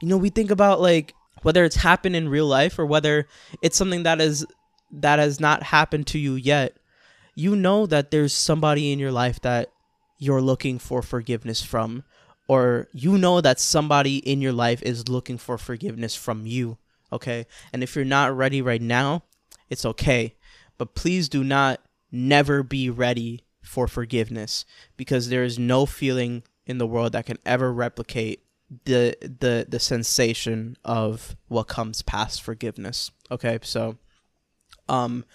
you 0.01 0.07
know 0.07 0.17
we 0.17 0.29
think 0.29 0.51
about 0.51 0.81
like 0.81 1.13
whether 1.41 1.63
it's 1.63 1.77
happened 1.77 2.15
in 2.15 2.29
real 2.29 2.47
life 2.47 2.77
or 2.77 2.85
whether 2.85 3.27
it's 3.61 3.77
something 3.77 4.03
that 4.03 4.19
is 4.19 4.45
that 4.91 5.19
has 5.19 5.39
not 5.39 5.63
happened 5.63 6.07
to 6.07 6.19
you 6.19 6.35
yet 6.35 6.77
you 7.35 7.55
know 7.55 7.85
that 7.85 8.11
there's 8.11 8.33
somebody 8.33 8.91
in 8.91 8.99
your 8.99 9.11
life 9.11 9.39
that 9.41 9.71
you're 10.17 10.41
looking 10.41 10.79
for 10.79 11.01
forgiveness 11.01 11.61
from 11.61 12.03
or 12.47 12.87
you 12.91 13.17
know 13.17 13.39
that 13.41 13.59
somebody 13.59 14.17
in 14.17 14.41
your 14.41 14.53
life 14.53 14.81
is 14.81 15.07
looking 15.07 15.37
for 15.37 15.57
forgiveness 15.57 16.15
from 16.15 16.45
you 16.45 16.77
okay 17.11 17.45
and 17.71 17.83
if 17.83 17.95
you're 17.95 18.05
not 18.05 18.35
ready 18.35 18.61
right 18.61 18.81
now 18.81 19.23
it's 19.69 19.85
okay. 19.85 20.35
But 20.77 20.95
please 20.95 21.29
do 21.29 21.43
not 21.43 21.81
never 22.11 22.63
be 22.63 22.89
ready 22.89 23.45
for 23.61 23.87
forgiveness 23.87 24.65
because 24.97 25.29
there 25.29 25.43
is 25.43 25.59
no 25.59 25.85
feeling 25.85 26.43
in 26.65 26.77
the 26.77 26.87
world 26.87 27.11
that 27.11 27.25
can 27.25 27.37
ever 27.45 27.71
replicate 27.71 28.43
the 28.85 29.15
the 29.21 29.65
the 29.67 29.79
sensation 29.79 30.77
of 30.85 31.35
what 31.47 31.67
comes 31.67 32.01
past 32.01 32.41
forgiveness. 32.41 33.11
Okay? 33.31 33.59
So 33.61 33.97
um 34.87 35.25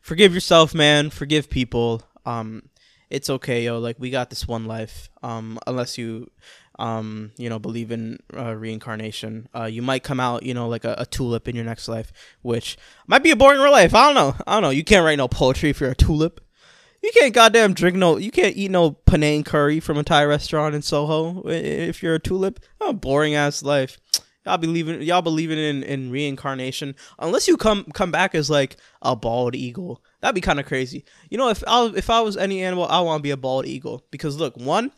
forgive 0.00 0.34
yourself, 0.34 0.74
man. 0.74 1.10
Forgive 1.10 1.50
people. 1.50 2.02
Um 2.24 2.70
it's 3.10 3.30
okay, 3.30 3.64
yo. 3.64 3.78
Like 3.78 3.96
we 3.98 4.10
got 4.10 4.30
this 4.30 4.46
one 4.46 4.66
life. 4.66 5.08
Um 5.22 5.58
unless 5.66 5.98
you 5.98 6.30
um, 6.78 7.32
you 7.36 7.48
know, 7.48 7.58
believe 7.58 7.92
in 7.92 8.18
uh, 8.36 8.54
reincarnation. 8.54 9.48
Uh, 9.54 9.64
you 9.64 9.82
might 9.82 10.02
come 10.02 10.18
out, 10.18 10.42
you 10.42 10.54
know, 10.54 10.68
like 10.68 10.84
a, 10.84 10.94
a, 10.98 11.06
tulip 11.06 11.46
in 11.48 11.54
your 11.54 11.64
next 11.64 11.88
life, 11.88 12.12
which 12.42 12.76
might 13.06 13.22
be 13.22 13.30
a 13.30 13.36
boring 13.36 13.60
real 13.60 13.70
life. 13.70 13.94
I 13.94 14.06
don't 14.06 14.14
know. 14.14 14.34
I 14.46 14.54
don't 14.54 14.62
know. 14.62 14.70
You 14.70 14.82
can't 14.82 15.04
write 15.04 15.18
no 15.18 15.28
poetry 15.28 15.70
if 15.70 15.80
you're 15.80 15.92
a 15.92 15.94
tulip. 15.94 16.43
You 17.04 17.12
can't 17.12 17.34
goddamn 17.34 17.74
drink 17.74 17.98
no. 17.98 18.16
You 18.16 18.30
can't 18.30 18.56
eat 18.56 18.70
no 18.70 18.92
Penang 18.92 19.44
curry 19.44 19.78
from 19.78 19.98
a 19.98 20.02
Thai 20.02 20.24
restaurant 20.24 20.74
in 20.74 20.80
Soho 20.80 21.42
if 21.46 22.02
you're 22.02 22.14
a 22.14 22.18
tulip. 22.18 22.60
Oh, 22.80 22.94
boring 22.94 23.34
ass 23.34 23.62
life. 23.62 23.98
Y'all 24.46 24.56
believing 24.56 25.02
y'all 25.02 25.20
believing 25.20 25.58
in, 25.58 25.82
in 25.82 26.10
reincarnation 26.10 26.94
unless 27.18 27.46
you 27.46 27.58
come 27.58 27.84
come 27.92 28.10
back 28.10 28.34
as 28.34 28.48
like 28.48 28.78
a 29.02 29.14
bald 29.14 29.54
eagle. 29.54 30.02
That'd 30.22 30.34
be 30.34 30.40
kind 30.40 30.58
of 30.58 30.64
crazy. 30.64 31.04
You 31.28 31.36
know, 31.36 31.50
if 31.50 31.62
I 31.66 31.92
if 31.94 32.08
I 32.08 32.22
was 32.22 32.38
any 32.38 32.62
animal, 32.62 32.86
I 32.86 33.00
want 33.00 33.18
to 33.18 33.22
be 33.22 33.32
a 33.32 33.36
bald 33.36 33.66
eagle 33.66 34.06
because 34.10 34.38
look, 34.38 34.56
one, 34.56 34.90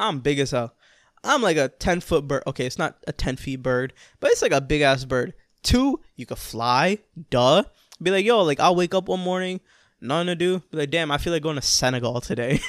I'm 0.00 0.18
big 0.18 0.40
as 0.40 0.50
hell. 0.50 0.74
I'm 1.22 1.42
like 1.42 1.58
a 1.58 1.68
10 1.68 2.00
foot 2.00 2.26
bird. 2.26 2.42
Okay, 2.48 2.66
it's 2.66 2.78
not 2.78 2.96
a 3.06 3.12
10 3.12 3.36
feet 3.36 3.62
bird, 3.62 3.92
but 4.18 4.32
it's 4.32 4.42
like 4.42 4.50
a 4.50 4.60
big 4.60 4.80
ass 4.80 5.04
bird. 5.04 5.34
Two, 5.62 6.00
you 6.16 6.26
could 6.26 6.38
fly. 6.38 6.98
Duh. 7.30 7.62
Be 8.02 8.10
like, 8.10 8.24
yo, 8.24 8.42
like 8.42 8.58
I'll 8.58 8.74
wake 8.74 8.94
up 8.94 9.08
one 9.08 9.20
morning, 9.20 9.60
nothing 10.00 10.28
to 10.28 10.34
do. 10.36 10.62
Be 10.70 10.78
like, 10.78 10.90
damn, 10.90 11.10
I 11.10 11.18
feel 11.18 11.32
like 11.32 11.42
going 11.42 11.56
to 11.56 11.62
Senegal 11.62 12.20
today. 12.20 12.60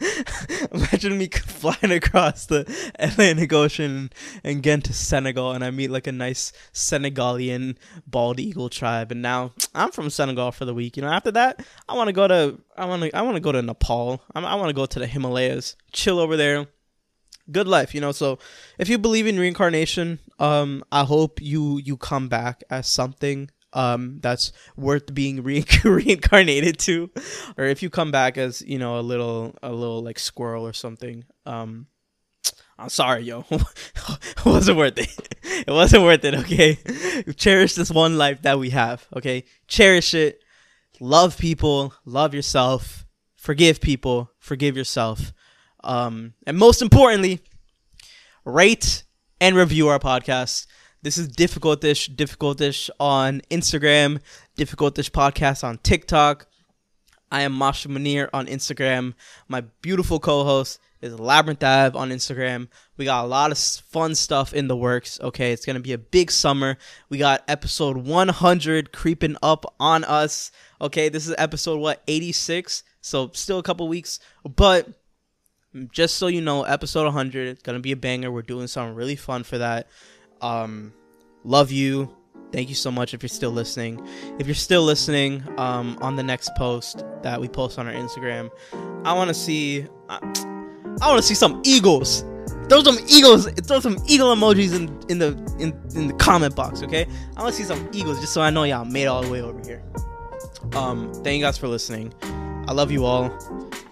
Imagine 0.72 1.18
me 1.18 1.28
flying 1.32 1.92
across 1.92 2.46
the 2.46 2.64
Atlantic 2.98 3.52
Ocean 3.52 4.10
and 4.42 4.62
getting 4.62 4.82
to 4.82 4.92
Senegal, 4.92 5.52
and 5.52 5.64
I 5.64 5.70
meet 5.70 5.90
like 5.90 6.06
a 6.06 6.12
nice 6.12 6.52
Senegalian 6.72 7.76
bald 8.06 8.40
eagle 8.40 8.68
tribe. 8.68 9.12
And 9.12 9.22
now 9.22 9.52
I'm 9.74 9.90
from 9.90 10.10
Senegal 10.10 10.52
for 10.52 10.64
the 10.64 10.74
week. 10.74 10.96
You 10.96 11.02
know, 11.02 11.10
after 11.10 11.30
that, 11.32 11.64
I 11.88 11.94
want 11.94 12.08
to 12.08 12.12
go 12.12 12.28
to 12.28 12.58
I 12.76 12.86
want 12.86 13.02
to 13.02 13.16
I 13.16 13.22
want 13.22 13.36
to 13.36 13.40
go 13.40 13.52
to 13.52 13.62
Nepal. 13.62 14.22
I, 14.34 14.40
I 14.40 14.54
want 14.54 14.68
to 14.68 14.74
go 14.74 14.86
to 14.86 14.98
the 14.98 15.06
Himalayas, 15.06 15.76
chill 15.92 16.18
over 16.18 16.36
there 16.36 16.66
good 17.52 17.68
life 17.68 17.94
you 17.94 18.00
know 18.00 18.12
so 18.12 18.38
if 18.78 18.88
you 18.88 18.96
believe 18.96 19.26
in 19.26 19.38
reincarnation 19.38 20.18
um 20.38 20.82
i 20.90 21.04
hope 21.04 21.42
you 21.42 21.78
you 21.78 21.94
come 21.94 22.26
back 22.26 22.64
as 22.70 22.86
something 22.86 23.50
um 23.74 24.18
that's 24.22 24.52
worth 24.76 25.12
being 25.12 25.42
re- 25.50 25.64
reincarnated 25.84 26.78
to. 26.80 27.10
Or 27.58 27.64
if 27.64 27.82
you 27.82 27.90
come 27.90 28.10
back 28.10 28.38
as 28.38 28.62
you 28.62 28.78
know 28.78 28.98
a 28.98 29.02
little 29.02 29.54
a 29.62 29.72
little 29.72 30.02
like 30.02 30.18
squirrel 30.18 30.66
or 30.66 30.72
something 30.72 31.24
um 31.44 31.86
i'm 32.78 32.88
sorry 32.88 33.24
yo. 33.24 33.44
It 33.50 34.44
wasn't 34.44 34.78
worth 34.78 34.98
it. 34.98 35.34
It 35.66 35.70
wasn't 35.70 36.02
worth 36.02 36.24
it 36.24 36.34
okay? 36.34 36.78
Cherish 37.36 37.74
this 37.74 37.90
one 37.90 38.18
life 38.18 38.42
that 38.42 38.58
we 38.58 38.70
have 38.70 39.06
okay? 39.16 39.44
Cherish 39.68 40.14
it. 40.14 40.40
Love 41.00 41.38
people. 41.38 41.94
Love 42.04 42.34
yourself. 42.34 43.06
Forgive 43.36 43.80
people. 43.80 44.30
Forgive 44.38 44.76
yourself. 44.76 45.32
Um, 45.82 46.34
and 46.46 46.56
most 46.56 46.82
importantly, 46.82 47.40
rate 48.44 49.04
and 49.40 49.56
review 49.56 49.88
our 49.88 49.98
podcast. 49.98 50.66
This 51.04 51.18
is 51.18 51.28
Difficultish, 51.28 52.16
Difficultish 52.16 52.88
on 52.98 53.42
Instagram, 53.50 54.22
Difficultish 54.56 55.10
Podcast 55.10 55.62
on 55.62 55.76
TikTok. 55.82 56.46
I 57.30 57.42
am 57.42 57.52
Mashnun 57.52 57.98
Munir 57.98 58.30
on 58.32 58.46
Instagram. 58.46 59.12
My 59.46 59.64
beautiful 59.82 60.18
co 60.18 60.44
host 60.44 60.80
is 61.02 61.20
Labyrinth 61.20 61.62
Ave 61.62 61.98
on 61.98 62.08
Instagram. 62.08 62.68
We 62.96 63.04
got 63.04 63.22
a 63.22 63.28
lot 63.28 63.52
of 63.52 63.58
fun 63.58 64.14
stuff 64.14 64.54
in 64.54 64.66
the 64.66 64.78
works. 64.78 65.20
Okay, 65.20 65.52
it's 65.52 65.66
gonna 65.66 65.78
be 65.78 65.92
a 65.92 65.98
big 65.98 66.30
summer. 66.30 66.78
We 67.10 67.18
got 67.18 67.44
episode 67.48 67.98
100 67.98 68.90
creeping 68.90 69.36
up 69.42 69.74
on 69.78 70.04
us. 70.04 70.52
Okay, 70.80 71.10
this 71.10 71.28
is 71.28 71.34
episode 71.36 71.80
what 71.80 72.02
86, 72.08 72.82
so 73.02 73.30
still 73.34 73.58
a 73.58 73.62
couple 73.62 73.86
weeks, 73.88 74.20
but 74.56 74.88
just 75.92 76.16
so 76.16 76.28
you 76.28 76.40
know, 76.40 76.62
episode 76.62 77.04
100 77.04 77.46
it's 77.46 77.62
gonna 77.62 77.80
be 77.80 77.92
a 77.92 77.96
banger. 77.96 78.32
We're 78.32 78.40
doing 78.40 78.68
something 78.68 78.94
really 78.94 79.16
fun 79.16 79.44
for 79.44 79.58
that. 79.58 79.86
Um, 80.40 80.92
love 81.44 81.70
you. 81.70 82.14
Thank 82.52 82.68
you 82.68 82.74
so 82.74 82.90
much 82.90 83.14
if 83.14 83.22
you're 83.22 83.28
still 83.28 83.50
listening. 83.50 84.06
If 84.38 84.46
you're 84.46 84.54
still 84.54 84.82
listening, 84.82 85.42
um, 85.58 85.98
on 86.00 86.14
the 86.14 86.22
next 86.22 86.50
post 86.56 87.04
that 87.22 87.40
we 87.40 87.48
post 87.48 87.78
on 87.78 87.88
our 87.88 87.92
Instagram, 87.92 88.50
I 89.04 89.12
want 89.12 89.28
to 89.28 89.34
see. 89.34 89.86
I, 90.08 90.18
I 91.02 91.08
want 91.08 91.20
to 91.20 91.26
see 91.26 91.34
some 91.34 91.60
eagles. 91.64 92.24
Throw 92.68 92.82
some 92.82 92.98
eagles. 93.08 93.50
Throw 93.66 93.80
some 93.80 93.96
eagle 94.06 94.34
emojis 94.34 94.74
in 94.74 94.86
in 95.10 95.18
the 95.18 95.30
in, 95.58 95.72
in 95.96 96.08
the 96.08 96.14
comment 96.14 96.54
box. 96.54 96.82
Okay. 96.82 97.06
I 97.36 97.42
want 97.42 97.54
to 97.54 97.60
see 97.60 97.66
some 97.66 97.88
eagles 97.92 98.20
just 98.20 98.32
so 98.32 98.40
I 98.40 98.50
know 98.50 98.62
y'all 98.62 98.84
made 98.84 99.06
all 99.06 99.22
the 99.22 99.30
way 99.30 99.42
over 99.42 99.60
here. 99.60 99.82
Um, 100.74 101.12
thank 101.12 101.38
you 101.38 101.44
guys 101.44 101.58
for 101.58 101.66
listening. 101.68 102.14
I 102.68 102.72
love 102.72 102.90
you 102.90 103.04
all. 103.04 103.24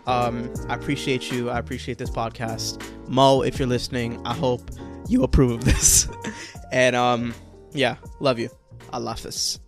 Um, 0.07 0.53
I 0.69 0.75
appreciate 0.75 1.31
you. 1.31 1.51
I 1.51 1.59
appreciate 1.59 1.99
this 1.99 2.11
podcast. 2.11 2.81
Mo, 3.09 3.43
if 3.43 3.59
you're 3.59 3.69
listening, 3.69 4.25
I 4.25 4.35
hope 4.35 4.71
you 5.13 5.23
approve 5.23 5.53
of 5.53 5.65
this. 5.65 6.09
and 6.73 6.97
um, 6.97 7.35
yeah, 7.73 7.97
love 8.21 8.39
you. 8.39 8.49
I 8.93 8.99
love 8.99 9.23
this. 9.23 9.61